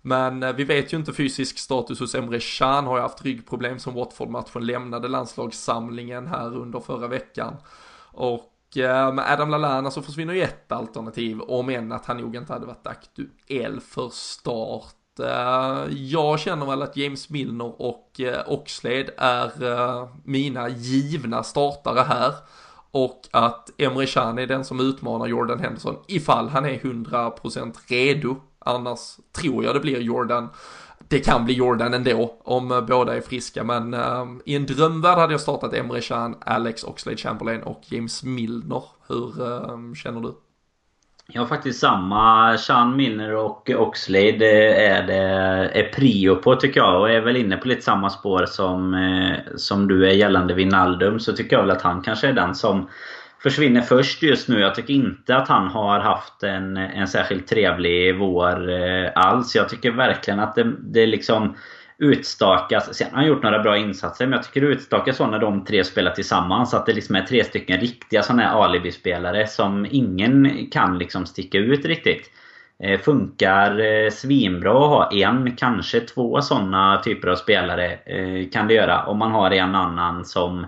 Men 0.00 0.56
vi 0.56 0.64
vet 0.64 0.92
ju 0.92 0.96
inte 0.96 1.12
fysisk 1.12 1.58
status 1.58 2.00
hos 2.00 2.14
Emre 2.14 2.40
Can, 2.40 2.86
har 2.86 2.96
ju 2.96 3.02
haft 3.02 3.24
ryggproblem 3.24 3.78
som 3.78 3.94
Watford-matchen 3.94 4.66
lämnade 4.66 5.08
landslagssamlingen 5.08 6.26
här 6.26 6.56
under 6.56 6.80
förra 6.80 7.08
veckan. 7.08 7.56
Och 8.12 8.51
Eh, 8.76 9.12
med 9.12 9.32
Adam 9.32 9.50
Lallana 9.50 9.90
så 9.90 10.02
försvinner 10.02 10.34
ju 10.34 10.42
ett 10.42 10.72
alternativ, 10.72 11.40
om 11.40 11.68
än 11.68 11.92
att 11.92 12.06
han 12.06 12.16
nog 12.16 12.36
inte 12.36 12.52
hade 12.52 12.66
varit 12.66 12.86
aktuell 12.86 13.80
för 13.80 14.08
start. 14.08 15.20
Eh, 15.20 15.94
jag 15.94 16.40
känner 16.40 16.66
väl 16.66 16.82
att 16.82 16.96
James 16.96 17.30
Milner 17.30 17.82
och 17.82 18.20
eh, 18.20 18.42
Oxlade 18.46 19.14
är 19.16 19.50
mina 20.28 20.68
givna 20.68 21.42
startare 21.42 22.00
här. 22.00 22.34
Och 22.90 23.20
att 23.30 23.70
Emre 23.78 24.06
Can 24.06 24.38
är 24.38 24.46
den 24.46 24.64
som 24.64 24.80
utmanar 24.80 25.26
Jordan 25.26 25.60
Henderson 25.60 25.96
ifall 26.08 26.48
han 26.48 26.64
är 26.64 26.78
100% 26.78 27.76
redo. 27.86 28.36
Annars 28.58 29.16
tror 29.32 29.64
jag 29.64 29.74
det 29.74 29.80
blir 29.80 30.00
Jordan 30.00 30.48
det 31.12 31.20
kan 31.20 31.44
bli 31.44 31.54
Jordan 31.54 31.94
ändå 31.94 32.34
om 32.44 32.72
eh, 32.72 32.80
båda 32.80 33.16
är 33.16 33.20
friska 33.20 33.64
men 33.64 33.94
uh, 33.94 34.26
i 34.44 34.56
en 34.56 34.66
drömvärld 34.66 35.18
hade 35.18 35.32
jag 35.32 35.40
startat 35.40 35.74
Emre 35.74 36.00
Can, 36.00 36.36
Alex 36.40 36.84
Oxlade 36.84 37.16
Chamberlain 37.16 37.62
och 37.62 37.80
James 37.84 38.22
Milner. 38.22 38.82
Hur 39.08 39.42
uh, 39.42 39.94
känner 39.94 40.20
du? 40.20 40.34
Jag 41.26 41.42
har 41.42 41.46
faktiskt 41.48 41.80
samma. 41.80 42.56
Sean 42.58 42.96
Milner 42.96 43.34
och 43.34 43.70
Oxlade 43.70 44.74
är 44.74 45.06
det 45.06 45.14
är 45.80 45.92
prio 45.92 46.36
på 46.36 46.54
tycker 46.56 46.80
jag. 46.80 47.00
Och 47.00 47.10
är 47.10 47.20
väl 47.20 47.36
inne 47.36 47.56
på 47.56 47.68
lite 47.68 47.82
samma 47.82 48.10
spår 48.10 48.46
som, 48.46 48.94
eh, 48.94 49.56
som 49.56 49.88
du 49.88 50.06
är 50.06 50.12
gällande 50.12 50.54
Wijnaldum. 50.54 51.20
Så 51.20 51.32
tycker 51.32 51.56
jag 51.56 51.62
väl 51.62 51.70
att 51.70 51.82
han 51.82 52.02
kanske 52.02 52.28
är 52.28 52.32
den 52.32 52.54
som 52.54 52.88
försvinner 53.42 53.80
först 53.80 54.22
just 54.22 54.48
nu. 54.48 54.60
Jag 54.60 54.74
tycker 54.74 54.94
inte 54.94 55.36
att 55.36 55.48
han 55.48 55.68
har 55.68 56.00
haft 56.00 56.42
en, 56.42 56.76
en 56.76 57.08
särskilt 57.08 57.46
trevlig 57.46 58.18
vår 58.18 58.70
eh, 58.70 59.10
alls. 59.14 59.56
Jag 59.56 59.68
tycker 59.68 59.90
verkligen 59.90 60.40
att 60.40 60.54
det, 60.54 60.72
det 60.80 61.06
liksom 61.06 61.56
utstakas. 61.98 62.94
Sen 62.94 63.06
har 63.10 63.16
han 63.16 63.26
gjort 63.26 63.42
några 63.42 63.62
bra 63.62 63.76
insatser 63.76 64.26
men 64.26 64.32
jag 64.32 64.42
tycker 64.42 64.60
det 64.60 64.66
utstakas 64.66 65.16
så 65.16 65.26
när 65.26 65.38
de 65.38 65.64
tre 65.64 65.84
spelar 65.84 66.10
tillsammans. 66.10 66.74
Att 66.74 66.86
det 66.86 66.92
liksom 66.92 67.16
är 67.16 67.22
tre 67.22 67.44
stycken 67.44 67.80
riktiga 67.80 68.22
sådana 68.22 68.42
här 68.42 68.64
alibispelare 68.64 69.46
som 69.46 69.86
ingen 69.90 70.66
kan 70.70 70.98
liksom 70.98 71.26
sticka 71.26 71.58
ut 71.58 71.84
riktigt. 71.84 72.30
Eh, 72.82 73.00
funkar 73.00 73.80
eh, 73.80 74.10
svinbra 74.10 74.70
att 74.70 74.90
ha 74.90 75.12
en, 75.12 75.56
kanske 75.56 76.00
två 76.00 76.40
sådana 76.40 77.02
typer 77.04 77.28
av 77.28 77.36
spelare. 77.36 77.92
Eh, 77.92 78.50
kan 78.52 78.68
det 78.68 78.74
göra. 78.74 79.06
Om 79.06 79.18
man 79.18 79.32
har 79.32 79.50
en 79.50 79.74
annan 79.74 80.24
som 80.24 80.66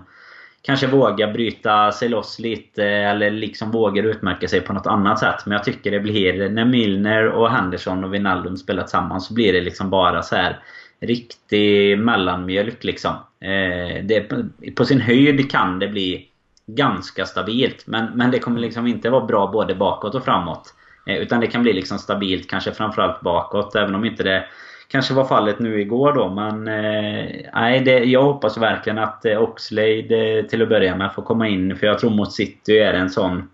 kanske 0.65 0.87
vågar 0.87 1.33
bryta 1.33 1.91
sig 1.91 2.09
loss 2.09 2.39
lite 2.39 2.83
eller 2.85 3.31
liksom 3.31 3.71
vågar 3.71 4.03
utmärka 4.03 4.47
sig 4.47 4.61
på 4.61 4.73
något 4.73 4.87
annat 4.87 5.19
sätt. 5.19 5.45
Men 5.45 5.53
jag 5.53 5.63
tycker 5.63 5.91
det 5.91 5.99
blir, 5.99 6.49
när 6.49 6.65
Milner 6.65 7.27
och 7.27 7.49
Henderson 7.49 8.03
och 8.03 8.13
Wijnaldum 8.13 8.57
spelar 8.57 8.83
tillsammans 8.83 9.27
så 9.27 9.33
blir 9.33 9.53
det 9.53 9.61
liksom 9.61 9.89
bara 9.89 10.21
så 10.21 10.35
här 10.35 10.59
riktig 10.99 11.99
mellanmjölk 11.99 12.83
liksom. 12.83 13.13
Eh, 13.39 14.03
det, 14.03 14.31
på 14.75 14.85
sin 14.85 15.01
höjd 15.01 15.51
kan 15.51 15.79
det 15.79 15.87
bli 15.87 16.27
ganska 16.67 17.25
stabilt. 17.25 17.87
Men, 17.87 18.05
men 18.17 18.31
det 18.31 18.39
kommer 18.39 18.59
liksom 18.59 18.87
inte 18.87 19.09
vara 19.09 19.25
bra 19.25 19.47
både 19.47 19.75
bakåt 19.75 20.15
och 20.15 20.25
framåt. 20.25 20.73
Eh, 21.07 21.17
utan 21.17 21.39
det 21.39 21.47
kan 21.47 21.63
bli 21.63 21.73
liksom 21.73 21.99
stabilt 21.99 22.49
kanske 22.49 22.71
framförallt 22.71 23.21
bakåt. 23.21 23.75
Även 23.75 23.95
om 23.95 24.05
inte 24.05 24.23
det 24.23 24.45
kanske 24.87 25.13
var 25.13 25.25
fallet 25.25 25.59
nu 25.59 25.81
igår 25.81 26.13
då. 26.13 26.29
Men 26.29 26.67
eh, 26.67 27.35
nej, 27.53 27.79
det, 27.79 27.99
jag 27.99 28.23
hoppas 28.23 28.57
verkligen 28.57 28.97
att 28.97 29.25
eh, 29.25 29.41
Oxlade 29.41 30.39
eh, 30.39 30.45
till 30.45 30.61
att 30.61 30.69
börja 30.69 30.95
med 30.95 31.13
får 31.13 31.21
komma 31.21 31.47
in. 31.47 31.75
För 31.75 31.87
jag 31.87 31.99
tror 31.99 32.09
mot 32.09 32.33
City 32.33 32.77
är 32.77 32.93
det 32.93 32.99
en 32.99 33.09
sån 33.09 33.49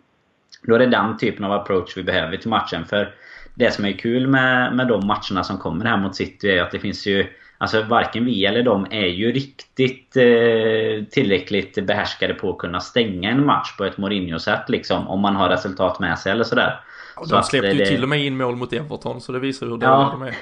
Då 0.64 0.76
är 0.76 0.80
det 0.80 0.86
den 0.86 1.18
typen 1.18 1.46
av 1.46 1.52
approach 1.52 1.98
vi 1.98 2.04
behöver 2.04 2.38
till 2.38 2.50
matchen. 2.50 2.86
För 2.86 3.14
det 3.56 3.72
som 3.72 3.86
är 3.86 3.92
kul 3.92 4.28
med, 4.28 4.76
med 4.76 4.88
de 4.88 5.08
matcherna 5.08 5.44
som 5.44 5.58
kommer 5.58 5.86
här 5.86 5.98
mot 5.98 6.16
City 6.16 6.50
är 6.50 6.62
att 6.62 6.72
det 6.72 6.80
finns 6.80 7.08
ju... 7.08 7.28
Alltså 7.58 7.84
varken 7.84 8.26
vi 8.26 8.46
eller 8.46 8.64
de 8.64 8.88
är 8.92 9.08
ju 9.08 9.32
riktigt 9.32 10.18
eh, 10.18 11.06
tillräckligt 11.12 11.86
behärskade 11.88 12.34
på 12.34 12.50
att 12.50 12.58
kunna 12.58 12.80
stänga 12.80 13.30
en 13.30 13.46
match 13.46 13.78
på 13.78 13.86
ett 13.86 13.98
Mourinho-sätt 13.98 14.70
liksom. 14.70 15.08
Om 15.08 15.20
man 15.20 15.36
har 15.36 15.50
resultat 15.50 16.00
med 16.00 16.20
sig 16.20 16.32
eller 16.32 16.44
sådär. 16.44 16.80
Och 17.16 17.30
de 17.30 17.44
släppte 17.44 17.68
ju 17.68 17.78
det... 17.78 17.86
till 17.86 18.04
och 18.04 18.10
med 18.10 18.26
in 18.26 18.38
mål 18.38 18.56
mot 18.56 18.74
Everton 18.74 19.22
så 19.22 19.32
det 19.32 19.40
visar 19.40 19.66
hur 19.66 19.72
dåliga 19.72 19.90
ja. 19.90 20.10
de 20.12 20.22
är. 20.22 20.36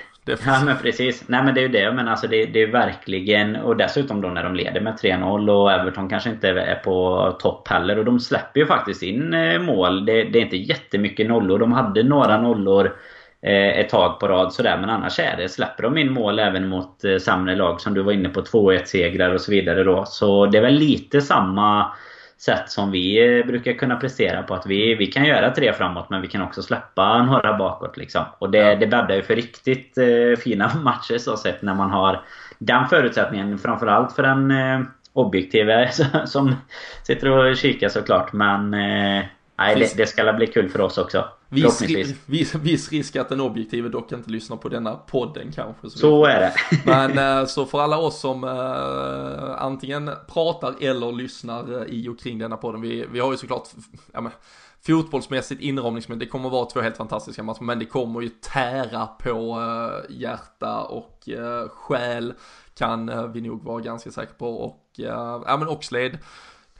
Ja 0.46 0.64
men 0.66 0.78
precis. 0.78 1.24
Nej 1.28 1.44
men 1.44 1.54
det 1.54 1.60
är 1.60 1.62
ju 1.62 1.68
det. 1.68 1.92
Men 1.92 2.08
alltså 2.08 2.28
det, 2.28 2.46
det 2.46 2.62
är 2.62 2.68
verkligen... 2.68 3.56
Och 3.56 3.78
dessutom 3.78 4.22
då 4.22 4.28
när 4.28 4.44
de 4.44 4.56
leder 4.56 4.82
med 4.82 4.94
3-0 4.94 5.50
och 5.50 5.72
Everton 5.72 6.10
kanske 6.10 6.30
inte 6.30 6.50
är 6.50 6.76
på 6.76 7.38
topp 7.40 7.68
heller. 7.68 8.00
Och 8.00 8.06
de 8.06 8.20
släpper 8.20 8.60
ju 8.60 8.66
faktiskt 8.66 9.04
in 9.04 9.34
eh, 9.34 9.62
mål. 9.62 10.06
Det, 10.06 10.24
det 10.24 10.40
är 10.40 10.44
inte 10.44 10.58
jättemycket 10.58 11.28
nollor. 11.28 11.60
De 11.60 11.72
hade 11.72 12.04
några 12.04 12.42
nollor 12.42 12.96
eh, 13.42 13.80
ett 13.80 13.90
tag 13.90 14.20
på 14.20 14.28
rad 14.28 14.54
sådär. 14.54 14.78
Men 14.82 14.90
annars 14.90 15.20
är 15.20 15.38
det, 15.38 15.50
släpper 15.50 15.84
de 15.84 15.98
in 15.98 16.12
mål 16.12 16.40
även 16.40 16.70
mot 16.70 17.04
eh, 17.04 17.18
sämre 17.18 17.56
lag 17.56 17.82
som 17.82 17.94
du 17.94 18.02
var 18.02 18.12
inne 18.12 18.30
på. 18.30 18.42
2-1 18.42 18.86
segrar 18.86 19.34
och 19.34 19.42
så 19.42 19.52
vidare 19.52 19.84
då. 19.84 20.06
Så 20.06 20.46
det 20.46 20.58
är 20.58 20.62
väl 20.62 20.74
lite 20.74 21.22
samma 21.22 21.92
sätt 22.42 22.70
som 22.70 22.92
vi 22.92 23.38
eh, 23.40 23.46
brukar 23.46 23.74
kunna 23.74 23.96
prestera 23.96 24.44
på. 24.44 24.54
Att 24.54 24.66
vi, 24.66 24.96
vi 24.96 25.08
kan 25.08 25.26
göra 25.26 25.52
tre 25.52 25.74
framåt 25.74 26.10
men 26.10 26.22
vi 26.22 26.28
kan 26.28 26.42
också 26.42 26.62
släppa 26.62 27.24
några 27.24 27.58
bakåt. 27.58 27.98
Liksom. 27.98 28.24
Och 28.40 28.50
det, 28.50 28.76
det 28.76 28.88
bäddar 28.88 29.16
ju 29.16 29.22
för 29.22 29.36
riktigt 29.36 29.98
eh, 29.98 30.40
fina 30.40 30.72
matcher 30.84 31.18
så 31.18 31.38
sett 31.38 31.62
när 31.62 31.74
man 31.74 31.92
har 31.92 32.22
den 32.58 32.88
förutsättningen. 32.88 33.58
Framförallt 33.58 34.16
för 34.16 34.24
en 34.24 34.52
eh, 34.52 34.82
objektiv 35.14 35.68
som 36.26 36.56
sitter 37.04 37.30
och 37.30 37.58
kikar 37.58 37.90
såklart. 37.90 38.34
Men 38.34 38.74
eh, 38.74 39.26
Nej, 39.58 39.76
det, 39.76 39.98
det 39.98 40.08
ska 40.08 40.34
bli 40.34 40.48
kul 40.48 40.70
för 40.70 40.82
oss 40.82 40.98
också. 40.98 41.26
Viss, 41.52 41.82
viss, 42.26 42.56
viss 42.56 42.92
risk 42.92 43.16
att 43.16 43.30
den 43.30 43.42
objektive 43.42 43.90
dock 43.90 44.12
inte 44.12 44.30
lyssnar 44.30 44.58
på 44.58 44.70
denna 44.70 44.96
podden 44.96 45.52
kanske. 45.52 45.90
Så, 45.90 45.98
så 45.98 46.26
är 46.26 46.40
det. 46.40 46.54
Men 46.86 47.18
eh, 47.18 47.46
så 47.46 47.66
för 47.66 47.80
alla 47.82 47.98
oss 47.98 48.20
som 48.20 48.44
uh, 48.44 49.56
antingen 49.58 50.10
pratar 50.28 50.76
eller 50.80 51.12
lyssnar 51.12 51.88
i 51.88 52.08
och 52.08 52.20
kring 52.20 52.40
denna 52.40 52.58
podden. 52.58 52.82
Vi, 52.82 53.06
vi 53.12 53.20
har 53.20 53.32
ju 53.32 53.38
såklart, 53.38 53.68
ja 54.14 54.22
men, 54.22 54.32
fotbollsmässigt, 54.86 55.62
inramningsmässigt, 55.62 56.20
det 56.20 56.32
kommer 56.32 56.50
vara 56.50 56.66
två 56.66 56.82
helt 56.82 56.98
fantastiska 56.98 57.44
matcher. 57.44 57.64
Men 57.64 57.80
det 57.80 57.86
kommer 57.86 58.22
ju 58.22 58.30
tära 58.30 59.08
på 59.08 59.60
uh, 59.60 60.18
hjärta 60.18 60.84
och 60.84 61.30
uh, 61.38 61.70
själ. 61.70 62.34
Kan 62.78 63.32
vi 63.34 63.42
nog 63.42 63.64
vara 63.64 63.82
ganska 63.82 64.12
säkra 64.12 64.34
på. 64.38 64.50
Och, 64.50 64.86
ja 64.96 65.58
men 65.60 65.68
Oxlade 65.68 66.20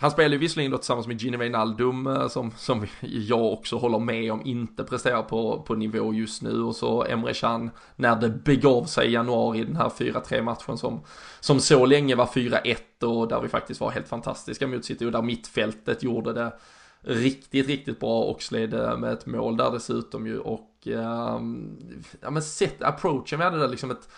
han 0.02 0.12
spelar 0.12 0.30
ju 0.30 0.38
visserligen 0.38 0.72
då 0.72 0.78
tillsammans 0.78 1.08
med 1.08 1.22
Gini 1.22 1.38
Wijnaldum 1.38 2.08
eh, 2.08 2.28
som, 2.28 2.52
som 2.58 2.88
jag 3.02 3.54
också 3.54 3.78
håller 3.78 4.00
med 4.00 4.32
om 4.32 4.42
inte 4.46 4.84
presterar 4.84 5.22
på, 5.22 5.62
på 5.62 5.76
nivå 5.76 6.14
just 6.14 6.42
nu. 6.42 6.62
Och 6.62 6.76
så 6.76 7.06
Emre 7.06 7.34
Can 7.34 7.72
när 7.96 8.16
det 8.16 8.30
begav 8.30 8.86
sig 8.86 9.08
i 9.08 9.12
januari 9.12 9.64
den 9.64 9.76
här 9.76 9.90
4-3 9.90 10.42
matchen 10.42 10.78
som, 10.78 11.02
som 11.40 11.60
så 11.60 11.86
länge 11.86 12.16
var 12.16 12.26
4-1 12.26 13.04
och 13.04 13.28
där 13.28 13.42
vi 13.42 13.48
faktiskt 13.48 13.82
var 13.82 13.92
helt 13.92 14.08
fantastiska 14.08 14.68
mot 14.68 14.86
City 14.86 15.06
och 15.06 15.12
där 15.12 15.22
mittfältet 15.22 16.04
gjorde 16.04 16.34
det 16.34 16.54
riktigt, 17.02 17.68
riktigt 17.68 18.00
bra 18.00 18.24
och 18.24 18.42
sled 18.42 19.00
med 19.00 19.14
ett 19.14 19.26
mål 19.26 19.58
där 19.58 19.72
dessutom 19.72 20.28
ju. 20.28 20.40
Och 20.40 20.88
um, 20.88 21.78
ja 22.22 22.30
men 22.30 22.42
sett 22.42 22.84
approachen, 22.84 23.40
vi 23.40 23.44
hade 23.44 23.60
där 23.60 23.68
liksom 23.68 23.92
ett 23.92 24.10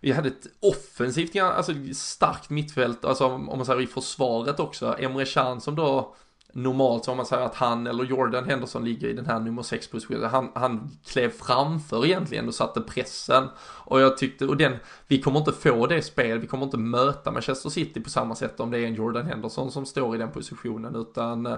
vi 0.00 0.12
hade 0.12 0.28
ett 0.28 0.46
offensivt, 0.60 1.36
alltså 1.36 1.72
starkt 1.94 2.50
mittfält, 2.50 3.04
alltså 3.04 3.24
om 3.26 3.46
man 3.46 3.66
säger 3.66 3.80
i 3.80 3.86
försvaret 3.86 4.60
också. 4.60 4.96
Emre 4.98 5.24
Can 5.24 5.60
som 5.60 5.74
då 5.74 6.14
normalt 6.52 7.04
så 7.04 7.10
om 7.10 7.16
man 7.16 7.26
säger 7.26 7.42
att 7.42 7.54
han 7.54 7.86
eller 7.86 8.04
Jordan 8.04 8.44
Henderson 8.44 8.84
ligger 8.84 9.08
i 9.08 9.12
den 9.12 9.26
här 9.26 9.40
nummer 9.40 9.62
6 9.62 9.88
positionen. 9.88 10.30
Han, 10.30 10.50
han 10.54 10.90
klev 11.06 11.30
framför 11.30 12.06
egentligen 12.06 12.48
och 12.48 12.54
satte 12.54 12.80
pressen. 12.80 13.48
Och 13.60 14.00
jag 14.00 14.18
tyckte, 14.18 14.46
och 14.46 14.56
den, 14.56 14.76
vi 15.06 15.20
kommer 15.20 15.38
inte 15.38 15.52
få 15.52 15.86
det 15.86 16.02
spel, 16.02 16.38
vi 16.38 16.46
kommer 16.46 16.64
inte 16.64 16.76
möta 16.76 17.30
Manchester 17.30 17.70
City 17.70 18.00
på 18.00 18.10
samma 18.10 18.34
sätt 18.34 18.60
om 18.60 18.70
det 18.70 18.78
är 18.78 18.86
en 18.86 18.94
Jordan 18.94 19.26
Henderson 19.26 19.70
som 19.70 19.86
står 19.86 20.14
i 20.14 20.18
den 20.18 20.30
positionen. 20.30 20.96
Utan 20.96 21.46
eh, 21.46 21.56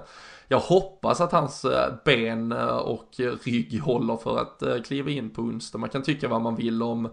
jag 0.49 0.61
hoppas 0.61 1.21
att 1.21 1.33
hans 1.33 1.65
eh, 1.65 1.95
ben 2.05 2.53
eh, 2.53 2.67
och 2.67 3.11
rygg 3.45 3.81
håller 3.81 4.17
för 4.17 4.39
att 4.39 4.85
kliva 4.87 5.11
in 5.11 5.31
på 5.31 5.43
onsdag. 5.43 5.79
Man 5.79 5.91
kan 5.91 6.03
tycka 6.03 6.29
vad 6.29 6.41
man 6.41 6.57
vill 6.57 6.83
om 6.83 7.09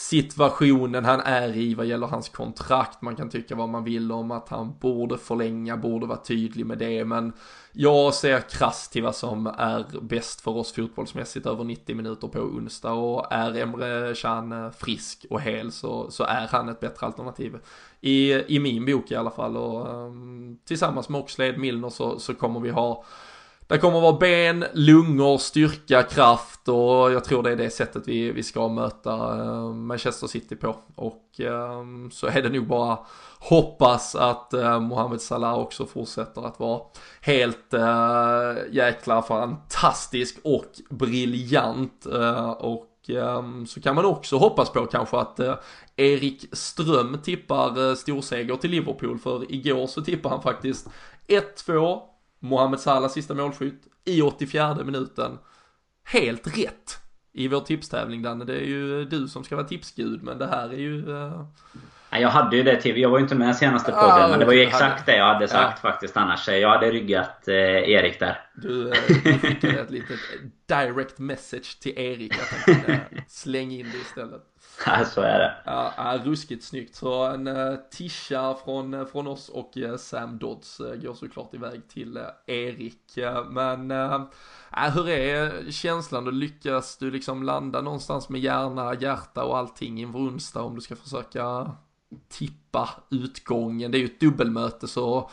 situationen 0.00 1.04
han 1.04 1.20
är 1.20 1.56
i 1.56 1.74
vad 1.74 1.86
gäller 1.86 2.06
hans 2.06 2.28
kontrakt. 2.28 3.02
Man 3.02 3.16
kan 3.16 3.28
tycka 3.28 3.54
vad 3.54 3.68
man 3.68 3.84
vill 3.84 4.12
om 4.12 4.30
att 4.30 4.48
han 4.48 4.78
borde 4.80 5.18
förlänga, 5.18 5.76
borde 5.76 6.06
vara 6.06 6.18
tydlig 6.18 6.66
med 6.66 6.78
det, 6.78 7.04
men 7.04 7.32
jag 7.72 8.14
ser 8.14 8.40
krasst 8.40 8.92
till 8.92 9.02
vad 9.02 9.16
som 9.16 9.46
är 9.46 10.00
bäst 10.00 10.40
för 10.40 10.50
oss 10.50 10.72
fotbollsmässigt 10.72 11.46
över 11.46 11.64
90 11.64 11.96
minuter 11.96 12.28
på 12.28 12.38
onsdag 12.38 12.92
och 12.92 13.32
är 13.32 13.56
Emre 13.56 14.14
Can 14.14 14.72
frisk 14.72 15.26
och 15.30 15.40
hel 15.40 15.72
så, 15.72 16.10
så 16.10 16.24
är 16.24 16.48
han 16.48 16.68
ett 16.68 16.80
bättre 16.80 17.06
alternativ. 17.06 17.58
I, 18.00 18.32
i 18.56 18.58
min 18.58 18.86
bok 18.86 19.10
i 19.10 19.14
alla 19.14 19.30
fall 19.30 19.56
och 19.56 19.94
um, 19.94 20.58
tillsammans 20.64 21.08
med 21.08 21.20
Oxlade 21.20 21.58
Milner 21.58 21.88
så, 21.88 22.18
så 22.18 22.34
kommer 22.34 22.60
vi 22.60 22.70
ha 22.70 23.04
det 23.70 23.78
kommer 23.78 23.98
att 23.98 24.02
vara 24.02 24.18
ben, 24.18 24.64
lungor, 24.72 25.38
styrka, 25.38 26.02
kraft 26.02 26.68
och 26.68 27.12
jag 27.12 27.24
tror 27.24 27.42
det 27.42 27.50
är 27.50 27.56
det 27.56 27.70
sättet 27.70 28.02
vi, 28.08 28.32
vi 28.32 28.42
ska 28.42 28.68
möta 28.68 29.12
eh, 29.12 29.72
Manchester 29.72 30.26
City 30.26 30.56
på. 30.56 30.76
Och 30.94 31.40
ehm, 31.40 32.10
så 32.10 32.26
är 32.26 32.42
det 32.42 32.48
nog 32.48 32.66
bara 32.66 32.98
hoppas 33.38 34.14
att 34.14 34.52
eh, 34.54 34.80
Mohamed 34.80 35.20
Salah 35.20 35.58
också 35.58 35.86
fortsätter 35.86 36.46
att 36.46 36.60
vara 36.60 36.80
helt 37.20 37.74
eh, 37.74 38.54
jäkla 38.70 39.22
fantastisk 39.22 40.38
och 40.44 40.70
briljant. 40.90 42.06
och 42.58 42.90
ehm, 43.08 43.66
så 43.66 43.80
kan 43.80 43.94
man 43.94 44.04
också 44.04 44.36
hoppas 44.36 44.70
på 44.70 44.86
kanske 44.86 45.16
att 45.16 45.40
Erik 45.96 46.44
Ström 46.52 47.18
tippar 47.22 47.94
storseger 47.94 48.56
till 48.56 48.70
Liverpool 48.70 49.18
för 49.18 49.52
igår 49.54 49.86
så 49.86 50.02
tippar 50.02 50.30
han 50.30 50.42
faktiskt 50.42 50.88
1-2 51.28 52.09
Mohamed 52.40 52.80
Salah 52.80 53.10
sista 53.10 53.34
målskytt 53.34 53.88
i 54.04 54.22
84 54.22 54.84
minuten. 54.84 55.38
Helt 56.04 56.58
rätt 56.58 56.98
i 57.32 57.48
vår 57.48 57.60
tipstävling 57.60 58.22
Danne. 58.22 58.44
Det 58.44 58.54
är 58.54 58.66
ju 58.66 59.04
du 59.04 59.28
som 59.28 59.44
ska 59.44 59.56
vara 59.56 59.66
tipsgud 59.66 60.22
men 60.22 60.38
det 60.38 60.46
här 60.46 60.68
är 60.68 60.78
ju... 60.78 61.08
Uh... 61.08 61.46
Jag 62.10 62.28
hade 62.28 62.56
ju 62.56 62.62
det 62.62 62.80
till. 62.80 62.96
Jag 62.96 63.10
var 63.10 63.18
ju 63.18 63.22
inte 63.22 63.34
med 63.34 63.56
senaste 63.56 63.92
podden 63.92 64.22
ah, 64.22 64.28
men 64.28 64.38
det 64.38 64.44
var 64.44 64.52
ju 64.52 64.62
exakt 64.62 65.00
hade... 65.00 65.12
det 65.12 65.18
jag 65.18 65.34
hade 65.34 65.48
sagt 65.48 65.80
ja. 65.82 65.90
faktiskt 65.90 66.16
annars. 66.16 66.48
Jag 66.48 66.68
hade 66.68 66.90
ryggat 66.90 67.48
eh, 67.48 67.54
Erik 67.54 68.18
där. 68.18 68.40
Du, 68.54 68.88
eh, 68.88 68.96
du 69.08 69.38
skickade 69.38 69.80
ett 69.80 69.90
litet 69.90 70.18
direct 70.66 71.18
message 71.18 71.80
till 71.80 71.98
Erik 71.98 72.32
att 72.34 72.48
han 72.66 72.74
kunde 72.74 73.00
slänga 73.28 73.76
in 73.76 73.90
det 73.92 73.98
istället. 73.98 74.42
Ja, 74.86 75.04
så 75.04 75.20
är 75.20 75.38
det. 75.38 75.54
Ja, 75.64 76.18
ruskigt 76.24 76.64
snyggt. 76.64 76.94
Så 76.94 77.24
en 77.24 77.46
uh, 77.46 77.76
tisha 77.90 78.54
från, 78.64 79.06
från 79.06 79.26
oss 79.26 79.48
och 79.48 79.76
uh, 79.76 79.96
Sam 79.96 80.38
Dodds 80.38 80.80
uh, 80.80 80.94
går 80.94 81.14
såklart 81.14 81.54
iväg 81.54 81.88
till 81.88 82.16
uh, 82.16 82.24
Erik. 82.46 83.18
men 83.50 83.90
hur 84.94 85.08
är 85.08 85.70
känslan? 85.70 86.24
Då 86.24 86.30
lyckas 86.30 86.96
du 86.98 87.10
liksom 87.10 87.42
landa 87.42 87.80
någonstans 87.80 88.28
med 88.28 88.40
hjärna, 88.40 88.94
hjärta 88.94 89.44
och 89.44 89.58
allting 89.58 90.00
inför 90.00 90.18
onsdag 90.18 90.62
om 90.62 90.74
du 90.74 90.80
ska 90.80 90.96
försöka 90.96 91.70
tippa 92.28 92.88
utgången. 93.10 93.90
Det 93.90 93.98
är 93.98 94.00
ju 94.00 94.04
ett 94.04 94.20
dubbelmöte 94.20 94.88
så 94.88 95.30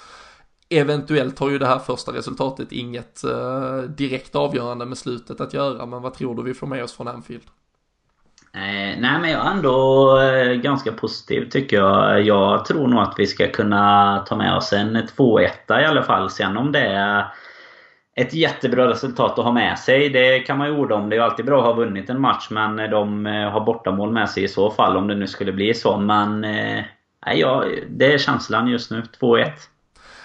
Eventuellt 0.69 1.39
har 1.39 1.49
ju 1.49 1.57
det 1.57 1.65
här 1.65 1.79
första 1.79 2.13
resultatet 2.13 2.71
inget 2.71 3.23
eh, 3.23 3.77
direkt 3.79 4.35
avgörande 4.35 4.85
med 4.85 4.97
slutet 4.97 5.41
att 5.41 5.53
göra, 5.53 5.85
men 5.85 6.01
vad 6.01 6.13
tror 6.13 6.35
du 6.35 6.43
vi 6.43 6.53
får 6.53 6.67
med 6.67 6.83
oss 6.83 6.93
från 6.93 7.07
Anfield? 7.07 7.43
Eh, 8.53 8.99
nej 8.99 9.19
men 9.21 9.29
jag 9.29 9.45
är 9.45 9.51
ändå 9.51 10.19
eh, 10.19 10.53
ganska 10.53 10.91
positiv 10.91 11.49
tycker 11.49 11.77
jag. 11.77 12.21
Jag 12.21 12.65
tror 12.65 12.87
nog 12.87 12.99
att 12.99 13.13
vi 13.17 13.27
ska 13.27 13.51
kunna 13.51 14.17
ta 14.27 14.35
med 14.35 14.55
oss 14.55 14.73
en 14.73 14.97
2-1 14.97 15.49
i 15.69 15.85
alla 15.85 16.03
fall. 16.03 16.29
Sen 16.29 16.57
om 16.57 16.71
det 16.71 16.87
är 16.87 17.25
ett 18.19 18.33
jättebra 18.33 18.89
resultat 18.89 19.39
att 19.39 19.45
ha 19.45 19.51
med 19.51 19.79
sig. 19.79 20.09
Det 20.09 20.39
kan 20.39 20.57
man 20.57 20.67
ju 20.67 20.73
orda 20.73 20.95
om. 20.95 21.09
Det 21.09 21.15
är 21.15 21.17
ju 21.17 21.23
alltid 21.23 21.45
bra 21.45 21.59
att 21.59 21.65
ha 21.65 21.73
vunnit 21.73 22.09
en 22.09 22.21
match 22.21 22.47
men 22.49 22.75
de 22.75 23.25
eh, 23.25 23.49
har 23.49 23.65
bortamål 23.65 24.11
med 24.11 24.29
sig 24.29 24.43
i 24.43 24.47
så 24.47 24.71
fall 24.71 24.97
om 24.97 25.07
det 25.07 25.15
nu 25.15 25.27
skulle 25.27 25.51
bli 25.51 25.73
så. 25.73 25.97
Men 25.97 26.43
eh, 26.43 26.83
nej, 27.25 27.39
ja, 27.39 27.65
det 27.89 28.13
är 28.13 28.17
känslan 28.17 28.67
just 28.67 28.91
nu. 28.91 29.03
2-1. 29.19 29.51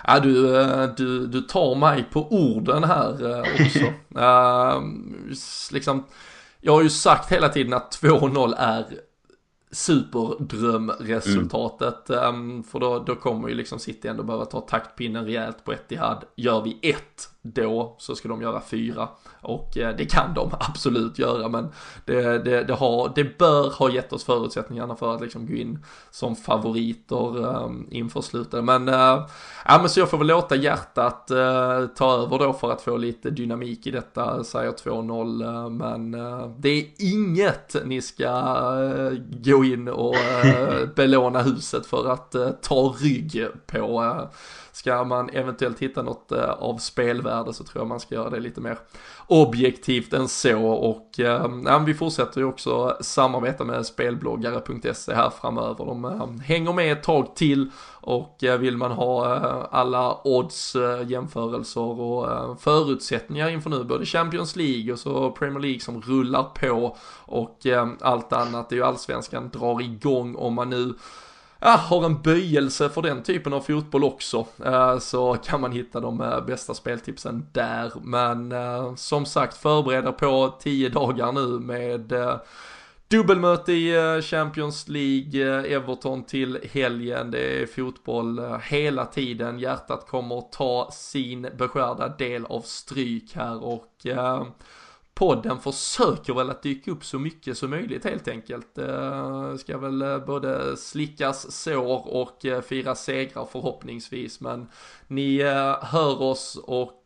Ja, 0.06 0.20
du, 0.20 0.60
eh, 0.60 0.88
du, 0.96 1.26
du 1.26 1.40
tar 1.40 1.74
mig 1.74 2.04
på 2.12 2.26
orden 2.30 2.84
här 2.84 3.40
också. 3.40 3.78
uh, 4.18 4.82
liksom 5.72 6.04
jag 6.60 6.72
har 6.72 6.82
ju 6.82 6.90
sagt 6.90 7.32
hela 7.32 7.48
tiden 7.48 7.72
att 7.72 7.98
2-0 8.02 8.54
är 8.58 8.84
superdrömresultatet. 9.72 12.10
Mm. 12.10 12.34
Um, 12.34 12.64
för 12.64 12.80
då, 12.80 12.98
då 12.98 13.14
kommer 13.14 13.48
ju 13.48 13.54
liksom 13.54 13.78
City 13.78 14.08
ändå 14.08 14.22
behöva 14.22 14.44
ta 14.44 14.60
taktpinnen 14.60 15.24
rejält 15.24 15.64
på 15.64 15.72
Etihad. 15.72 16.24
Gör 16.36 16.62
vi 16.62 16.78
ett 16.82 17.28
då 17.42 17.96
så 17.98 18.14
ska 18.14 18.28
de 18.28 18.42
göra 18.42 18.60
fyra. 18.60 19.08
Och 19.40 19.78
eh, 19.78 19.96
det 19.96 20.04
kan 20.04 20.34
de 20.34 20.50
absolut 20.60 21.18
göra 21.18 21.48
men 21.48 21.68
det, 22.04 22.38
det, 22.38 22.64
det, 22.64 22.74
har, 22.74 23.12
det 23.14 23.38
bör 23.38 23.70
ha 23.70 23.90
gett 23.90 24.12
oss 24.12 24.24
förutsättningarna 24.24 24.96
för 24.96 25.14
att 25.14 25.20
liksom 25.20 25.46
gå 25.46 25.54
in 25.54 25.84
som 26.10 26.36
favoriter 26.36 27.46
um, 27.46 27.88
inför 27.90 28.20
slutet. 28.20 28.64
Men, 28.64 28.88
uh, 28.88 29.26
ja, 29.64 29.78
men 29.78 29.88
så 29.88 30.00
jag 30.00 30.10
får 30.10 30.18
väl 30.18 30.26
låta 30.26 30.56
hjärtat 30.56 31.30
uh, 31.30 31.86
ta 31.86 32.22
över 32.22 32.38
då 32.38 32.52
för 32.52 32.72
att 32.72 32.82
få 32.82 32.96
lite 32.96 33.30
dynamik 33.30 33.86
i 33.86 33.90
detta, 33.90 34.44
säger 34.44 34.72
2-0. 34.72 35.44
Uh, 35.44 35.70
men 35.70 36.12
det 36.58 36.68
är 36.68 36.84
inget 36.98 37.76
ni 37.84 38.02
ska 38.02 38.32
gå 39.30 39.64
in 39.64 39.88
och 39.88 40.14
belåna 40.94 41.42
huset 41.42 41.86
för 41.86 42.12
att 42.12 42.62
ta 42.62 42.94
rygg 43.00 43.46
på 43.66 44.14
Ska 44.72 45.04
man 45.04 45.30
eventuellt 45.30 45.78
hitta 45.78 46.02
något 46.02 46.32
eh, 46.32 46.50
av 46.50 46.76
spelvärde 46.76 47.52
så 47.52 47.64
tror 47.64 47.80
jag 47.80 47.88
man 47.88 48.00
ska 48.00 48.14
göra 48.14 48.30
det 48.30 48.40
lite 48.40 48.60
mer 48.60 48.78
objektivt 49.26 50.12
än 50.12 50.28
så 50.28 50.66
och 50.66 51.20
eh, 51.20 51.84
vi 51.86 51.94
fortsätter 51.94 52.40
ju 52.40 52.46
också 52.46 52.96
samarbeta 53.00 53.64
med 53.64 53.86
spelbloggare.se 53.86 55.14
här 55.14 55.30
framöver. 55.30 55.84
De 55.84 56.04
eh, 56.04 56.44
hänger 56.44 56.72
med 56.72 56.92
ett 56.92 57.02
tag 57.02 57.36
till 57.36 57.70
och 58.00 58.44
eh, 58.44 58.58
vill 58.58 58.76
man 58.76 58.92
ha 58.92 59.36
eh, 59.36 59.66
alla 59.70 60.20
odds, 60.24 60.76
jämförelser 61.06 62.00
och 62.00 62.60
förutsättningar 62.60 63.48
inför 63.48 63.70
nu 63.70 63.84
både 63.84 64.06
Champions 64.06 64.56
League 64.56 64.92
och 64.92 64.98
så 64.98 65.30
Premier 65.30 65.60
League 65.60 65.80
som 65.80 66.02
rullar 66.02 66.42
på 66.42 66.96
och 67.24 67.58
allt 68.00 68.32
annat. 68.32 68.68
Det 68.68 68.74
är 68.74 68.76
ju 68.76 68.84
allsvenskan 68.84 69.50
drar 69.50 69.80
igång 69.80 70.36
om 70.36 70.54
man 70.54 70.70
nu 70.70 70.94
ja, 71.62 71.70
har 71.70 72.04
en 72.04 72.22
böjelse 72.22 72.88
för 72.88 73.02
den 73.02 73.22
typen 73.22 73.52
av 73.52 73.60
fotboll 73.60 74.04
också. 74.04 74.46
Eh, 74.64 74.98
så 74.98 75.34
kan 75.34 75.60
man 75.60 75.72
hitta 75.72 76.00
de 76.00 76.20
eh, 76.20 76.44
bästa 76.44 76.74
speltipsen 76.74 77.46
där. 77.52 77.92
Men 78.02 78.52
eh, 78.52 78.94
som 78.94 79.26
sagt 79.26 79.56
förbereda 79.56 80.12
på 80.12 80.54
tio 80.60 80.88
dagar 80.88 81.32
nu 81.32 81.46
med 81.46 82.12
Dubbelmöte 83.08 83.72
i 83.72 84.22
Champions 84.22 84.88
League, 84.88 85.66
Everton 85.76 86.24
till 86.24 86.58
helgen, 86.72 87.30
det 87.30 87.62
är 87.62 87.66
fotboll 87.66 88.40
hela 88.62 89.06
tiden, 89.06 89.58
hjärtat 89.58 90.06
kommer 90.08 90.40
ta 90.40 90.90
sin 90.92 91.48
beskärda 91.58 92.08
del 92.08 92.44
av 92.46 92.60
stryk 92.60 93.34
här 93.34 93.64
och 93.64 94.06
podden 95.14 95.58
försöker 95.58 96.34
väl 96.34 96.50
att 96.50 96.62
dyka 96.62 96.90
upp 96.90 97.04
så 97.04 97.18
mycket 97.18 97.58
som 97.58 97.70
möjligt 97.70 98.04
helt 98.04 98.28
enkelt. 98.28 98.78
Uh, 98.78 99.56
ska 99.56 99.78
väl 99.78 100.02
eh, 100.02 100.18
både 100.18 100.76
slickas 100.76 101.52
sår 101.52 102.14
och 102.14 102.44
uh, 102.44 102.60
fira 102.60 102.94
segrar 102.94 103.48
förhoppningsvis. 103.52 104.40
Men 104.40 104.68
ni 105.06 105.42
hör 105.80 106.22
oss 106.22 106.58
och 106.64 106.98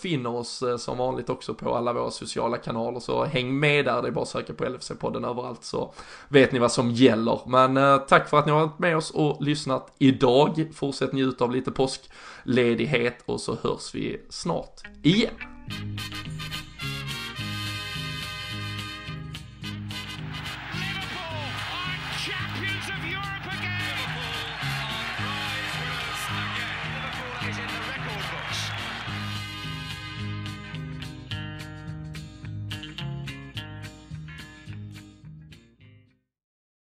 finner 0.00 0.30
oss 0.30 0.62
som 0.78 0.98
vanligt 0.98 1.30
också 1.30 1.54
på 1.54 1.74
alla 1.74 1.92
våra 1.92 2.10
sociala 2.10 2.56
kanaler. 2.56 3.00
Så 3.00 3.24
häng 3.24 3.58
med 3.58 3.84
där, 3.84 4.02
det 4.02 4.08
är 4.08 4.12
bara 4.12 4.22
att 4.22 4.28
söka 4.28 4.52
på 4.52 4.64
LFC-podden 4.64 5.30
överallt 5.30 5.64
så 5.64 5.92
vet 6.28 6.52
ni 6.52 6.58
vad 6.58 6.72
som 6.72 6.90
gäller. 6.90 7.40
Men 7.46 8.00
tack 8.06 8.28
för 8.28 8.38
att 8.38 8.46
ni 8.46 8.52
har 8.52 8.60
varit 8.60 8.78
med 8.78 8.96
oss 8.96 9.10
och 9.10 9.42
lyssnat 9.42 9.94
idag. 9.98 10.68
Fortsätt 10.74 11.12
njuta 11.12 11.44
av 11.44 11.52
lite 11.52 11.70
påskledighet 11.70 13.22
och 13.26 13.40
så 13.40 13.56
hörs 13.62 13.94
vi 13.94 14.20
snart 14.28 14.80
igen. 15.02 15.34